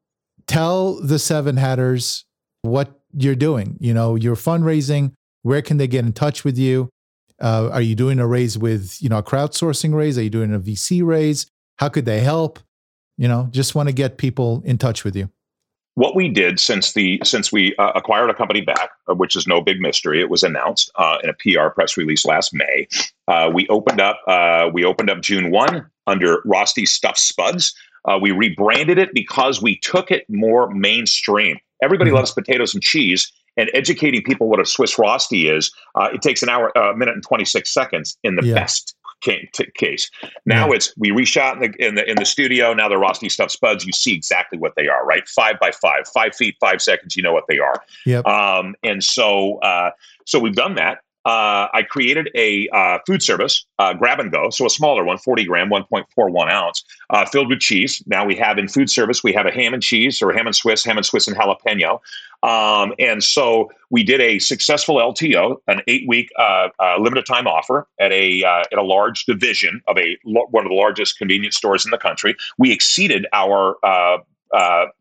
[0.47, 2.25] tell the Seven Hatters
[2.63, 3.77] what you're doing.
[3.81, 5.13] You know, you're fundraising.
[5.43, 6.91] Where can they get in touch with you?
[7.41, 10.17] Uh, are you doing a raise with you know a crowdsourcing raise?
[10.19, 11.47] Are you doing a VC raise?
[11.79, 12.59] How could they help?
[13.19, 15.31] You know, just want to get people in touch with you.
[15.95, 19.47] what we did since the since we uh, acquired a company back, uh, which is
[19.47, 22.89] no big mystery, it was announced uh, in a PR press release last May.
[23.29, 27.75] Uh, we opened up uh, we opened up June one under Rosti Stuft Spuds.
[28.21, 31.59] We rebranded it because we took it more mainstream.
[31.85, 32.15] Everybody Mhm.
[32.15, 35.71] loves potatoes and cheese, and educating people what a Swiss Rosti is.
[35.95, 38.55] Uh, it takes an hour, a minute, and twenty six seconds in the Yeah.
[38.55, 38.95] best
[39.25, 40.11] ca- t- case.
[40.47, 42.75] Now it's we reshot in the in the in the studio.
[42.75, 43.85] Now they're Rosti Stuft Spuds.
[43.87, 45.27] You see exactly what they are, right?
[45.29, 47.17] Five by five, five feet, five seconds.
[47.17, 47.83] You know what they are.
[48.07, 48.27] Yep.
[48.27, 49.91] Um, and so uh,
[50.27, 50.99] so we've done that.
[51.25, 55.17] Uh, I created a uh, food service, uh, grab and go, so a smaller one,
[55.17, 58.03] 40 gram, 1.41 ounce, uh, filled with cheese.
[58.07, 60.55] Now we have in food service, we have a ham and cheese or ham and
[60.55, 62.01] Swiss, ham and Swiss and jalapeno.
[62.43, 67.47] Um, and so we did a successful LTO, an eight week uh, uh, limited time
[67.47, 71.87] offer at a at a large division of a one of the largest convenience stores
[71.87, 72.37] in the country.
[72.59, 74.19] We exceeded our uh,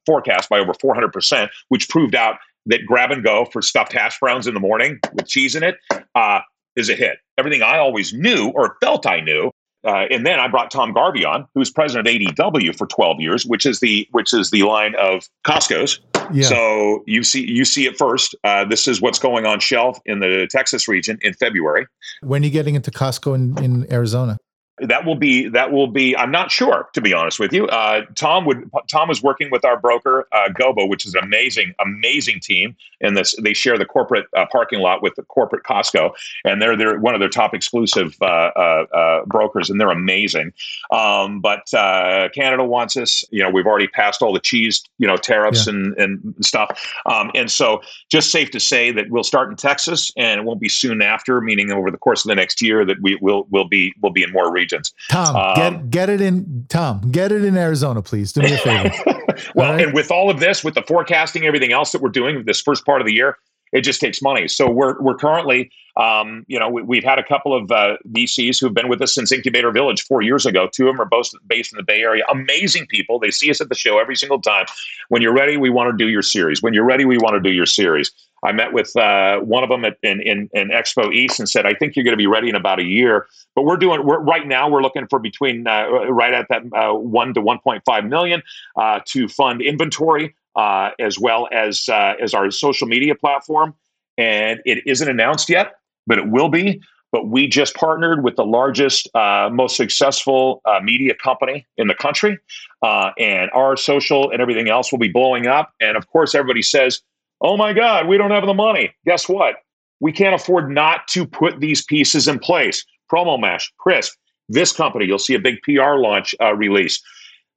[0.05, 4.19] forecast by over 400 percent, which proved out that grab and go for stuffed hash
[4.19, 5.77] browns in the morning with cheese in it
[6.15, 6.39] uh,
[6.75, 7.17] is a hit.
[7.37, 9.51] Everything I always knew or felt I knew.
[9.85, 13.19] Uh, and then I brought Tom Garvey on, who was president of ADW for 12
[13.19, 15.99] years, which is the which is the line of Costco's.
[16.31, 16.47] Yeah.
[16.47, 18.33] So you see you see it first.
[18.45, 21.85] Uh, this is what's going on shelf in the Texas region in February.
[22.21, 24.37] when are you getting into Costco in, in Arizona?
[24.79, 26.17] That will be that will be.
[26.17, 27.67] I'm not sure to be honest with you.
[27.67, 31.75] Uh, Tom would Tom was working with our broker uh, Gobo, which is an amazing
[31.79, 32.75] amazing team.
[32.99, 36.13] And this they share the corporate uh, parking lot with the corporate Costco,
[36.43, 40.51] and they're they're one of their top exclusive uh, uh, uh, brokers, and they're amazing.
[40.89, 43.23] Um, but uh, Canada wants us.
[43.29, 46.83] You know, we've already passed all the cheese you know tariffs and and stuff.
[47.05, 50.59] Um, and so just safe to say that we'll start in Texas, and it won't
[50.59, 51.41] be soon after.
[51.41, 54.23] Meaning over the course of the next year that we will will be will be
[54.23, 54.62] in more regions.
[55.09, 56.65] Tom, Um, get get it in.
[56.69, 58.33] Tom, get it in Arizona, please.
[58.33, 58.91] Do me a favor.
[59.55, 59.85] well, right.
[59.85, 62.85] and with all of this, with the forecasting, everything else that we're doing this first
[62.85, 63.37] part of the year,
[63.71, 64.47] it just takes money.
[64.47, 68.59] So we're we're currently, um, you know, we, we've had a couple of uh, VCs
[68.59, 70.69] who've been with us since Incubator Village four years ago.
[70.71, 72.23] Two of them are both based in the Bay Area.
[72.31, 73.19] Amazing people.
[73.19, 74.65] They see us at the show every single time.
[75.09, 76.61] When you're ready, we want to do your series.
[76.61, 78.11] When you're ready, we want to do your series.
[78.43, 81.65] I met with uh, one of them at, in, in, in Expo East and said,
[81.65, 84.19] "I think you're going to be ready in about a year." But we're doing we're
[84.19, 84.69] right now.
[84.69, 88.43] We're looking for between uh, right at that uh, one to 1.5 million
[88.77, 93.73] uh, to fund inventory uh, as well as uh, as our social media platform.
[94.17, 95.75] And it isn't announced yet,
[96.05, 96.81] but it will be.
[97.11, 102.39] But we just partnered with the largest, most successful media company in the country,
[102.81, 105.73] and our social and everything else will be blowing up.
[105.79, 107.03] And of course, everybody says,
[107.43, 109.55] "Oh my God, we don't have the money." Guess what?
[109.99, 112.85] We can't afford not to put these pieces in place.
[113.11, 114.13] PromoMash, Crisp,
[114.49, 117.01] this company, you'll see a big PR launch uh, release.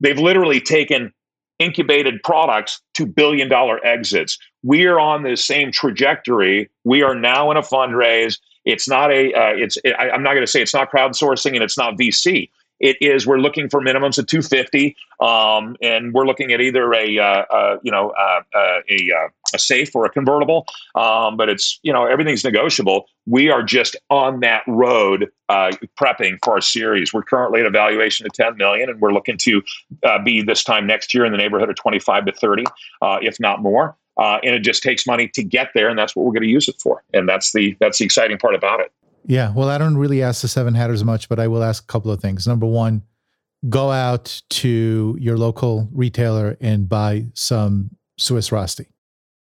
[0.01, 1.13] They've literally taken
[1.59, 4.39] incubated products to billion dollar exits.
[4.63, 6.71] We are on the same trajectory.
[6.85, 8.39] We are now in a fundraise.
[8.65, 9.33] It's not a.
[9.33, 9.79] Uh, it's.
[9.99, 12.51] I, I'm not going to say it's not crowdsourcing and it's not VC.
[12.81, 13.27] It is.
[13.27, 17.78] We're looking for minimums of 250, um, and we're looking at either a, uh, uh,
[17.82, 20.66] you know, uh, uh, a, uh, a safe or a convertible.
[20.94, 23.07] Um, but it's, you know, everything's negotiable.
[23.27, 27.15] We are just on that road, uh, prepping for our series.
[27.15, 29.62] We're currently at a valuation of 10 million, and we're looking to
[30.24, 32.65] be this time next year in the neighborhood of 25 to 30,
[33.01, 33.97] uh, if not more.
[34.19, 36.69] And it just takes money to get there, and that's what we're going to use
[36.69, 37.03] it for.
[37.15, 38.93] And that's the that's the exciting part about it.
[39.27, 39.53] Yeah.
[39.53, 42.11] Well, I don't really ask the seven hatters much, but I will ask a couple
[42.11, 42.47] of things.
[42.47, 43.03] Number one,
[43.69, 48.86] go out to your local retailer and buy some Swiss Rosti.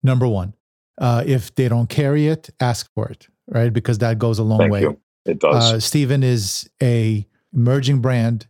[0.02, 0.54] Number one,
[0.98, 3.72] uh, if they don't carry it, ask for it, right?
[3.72, 4.80] Because that goes a long Thank way.
[4.82, 5.00] you.
[5.24, 5.72] It does.
[5.72, 8.46] Uh, Stephen is a emerging brand.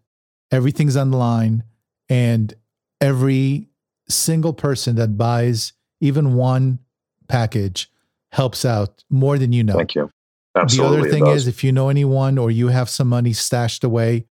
[0.51, 1.65] Everything's on the line,
[2.09, 2.55] and
[3.01, 3.69] every
[4.09, 6.79] single person that buys even one
[7.29, 7.91] package
[8.31, 9.75] helps out more than you know.
[9.75, 10.11] Thank you.
[10.65, 14.27] The other thing is, if you know anyone or you have some money stashed away,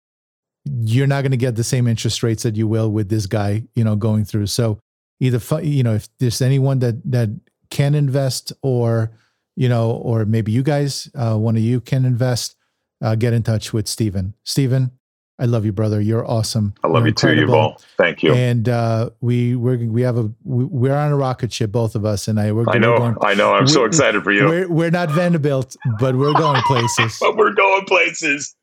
[0.66, 3.64] you're not going to get the same interest rates that you will with this guy,
[3.76, 4.48] you know, going through.
[4.48, 4.80] So
[5.20, 7.30] either, you know, if there's anyone that that
[7.70, 9.12] can invest, or
[9.56, 12.56] you know, or maybe you guys, uh, one of you can invest,
[13.02, 14.34] uh, get in touch with Stephen.
[14.44, 14.92] Stephen,
[15.38, 16.00] I love you, brother.
[16.00, 16.74] You're awesome.
[16.84, 17.84] I love You're you too, Yuval.
[17.98, 18.34] Thank you.
[18.34, 22.06] And uh, we we're, we have a we, are on a rocket ship, both of
[22.06, 22.54] us, and I.
[22.54, 22.92] We're, I know.
[22.92, 23.54] We're going, I know.
[23.54, 24.46] I'm so excited for you.
[24.46, 27.18] We're, we're not Vanderbilt, but we're going places.
[27.22, 28.56] but we're going places.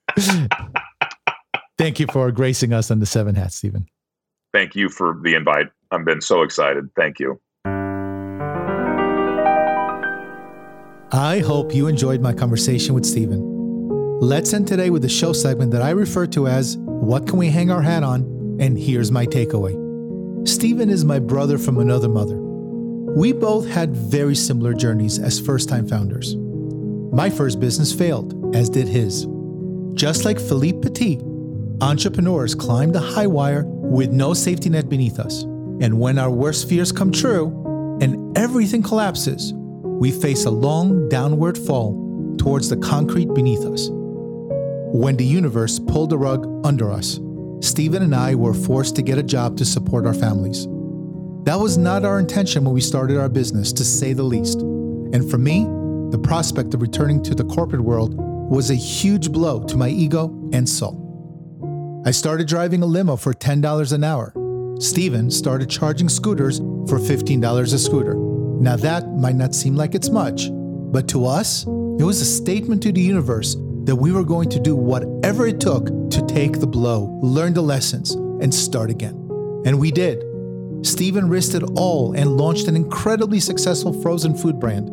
[1.76, 3.86] Thank you for gracing us on the Seven Hats, Stephen.
[4.54, 5.68] Thank you for the invite.
[5.90, 6.88] I've been so excited.
[6.96, 7.38] Thank you.
[11.14, 13.61] I hope you enjoyed my conversation with Stephen.
[14.22, 17.48] Let's end today with a show segment that I refer to as What Can We
[17.48, 18.20] Hang Our Hat On?
[18.60, 19.76] And here's my takeaway.
[20.46, 22.36] Stephen is my brother from another mother.
[22.36, 26.36] We both had very similar journeys as first time founders.
[26.36, 29.26] My first business failed, as did his.
[29.94, 31.20] Just like Philippe Petit,
[31.80, 35.42] entrepreneurs climb the high wire with no safety net beneath us.
[35.42, 41.58] And when our worst fears come true and everything collapses, we face a long downward
[41.58, 43.90] fall towards the concrete beneath us.
[44.94, 47.18] When the universe pulled the rug under us,
[47.62, 50.66] Stephen and I were forced to get a job to support our families.
[51.44, 54.60] That was not our intention when we started our business, to say the least.
[54.60, 55.64] And for me,
[56.10, 58.12] the prospect of returning to the corporate world
[58.50, 62.02] was a huge blow to my ego and soul.
[62.04, 64.34] I started driving a limo for $10 an hour.
[64.78, 68.14] Stephen started charging scooters for $15 a scooter.
[68.14, 72.82] Now, that might not seem like it's much, but to us, it was a statement
[72.82, 76.66] to the universe that we were going to do whatever it took to take the
[76.66, 79.14] blow, learn the lessons, and start again.
[79.64, 80.22] And we did.
[80.82, 84.88] Stephen risked it all and launched an incredibly successful frozen food brand.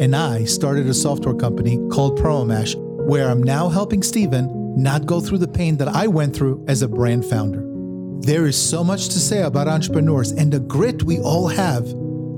[0.00, 2.74] And I started a software company called PromoMash,
[3.06, 6.82] where I'm now helping Stephen not go through the pain that I went through as
[6.82, 7.62] a brand founder.
[8.20, 11.86] There is so much to say about entrepreneurs and the grit we all have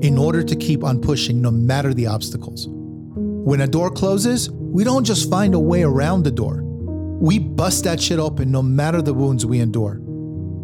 [0.01, 2.67] in order to keep on pushing no matter the obstacles.
[2.69, 6.61] When a door closes, we don't just find a way around the door.
[6.65, 10.01] We bust that shit open no matter the wounds we endure.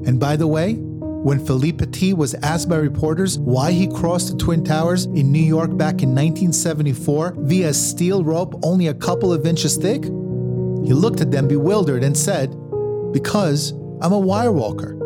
[0.05, 4.37] And by the way, when Philippe Petit was asked by reporters why he crossed the
[4.37, 9.33] Twin Towers in New York back in 1974 via a steel rope only a couple
[9.33, 12.51] of inches thick, he looked at them bewildered and said,
[13.13, 13.71] Because
[14.03, 14.99] I'm a wire walker.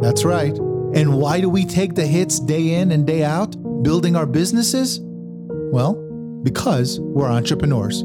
[0.00, 0.58] That's right.
[0.92, 3.54] And why do we take the hits day in and day out,
[3.84, 4.98] building our businesses?
[5.02, 5.94] Well,
[6.42, 8.02] because we're entrepreneurs.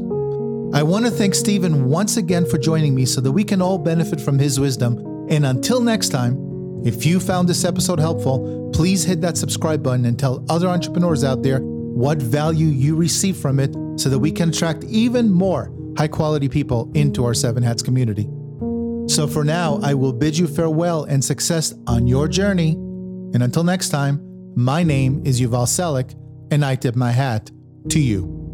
[0.72, 3.78] I want to thank Stephen once again for joining me so that we can all
[3.78, 5.26] benefit from his wisdom.
[5.30, 6.36] And until next time,
[6.84, 11.24] if you found this episode helpful, please hit that subscribe button and tell other entrepreneurs
[11.24, 15.72] out there what value you receive from it so that we can attract even more
[15.96, 18.28] high quality people into our Seven Hats community.
[19.08, 22.72] So for now, I will bid you farewell and success on your journey.
[22.72, 24.20] And until next time,
[24.56, 26.14] my name is Yuval Selik,
[26.50, 27.50] and I tip my hat
[27.90, 28.45] to you.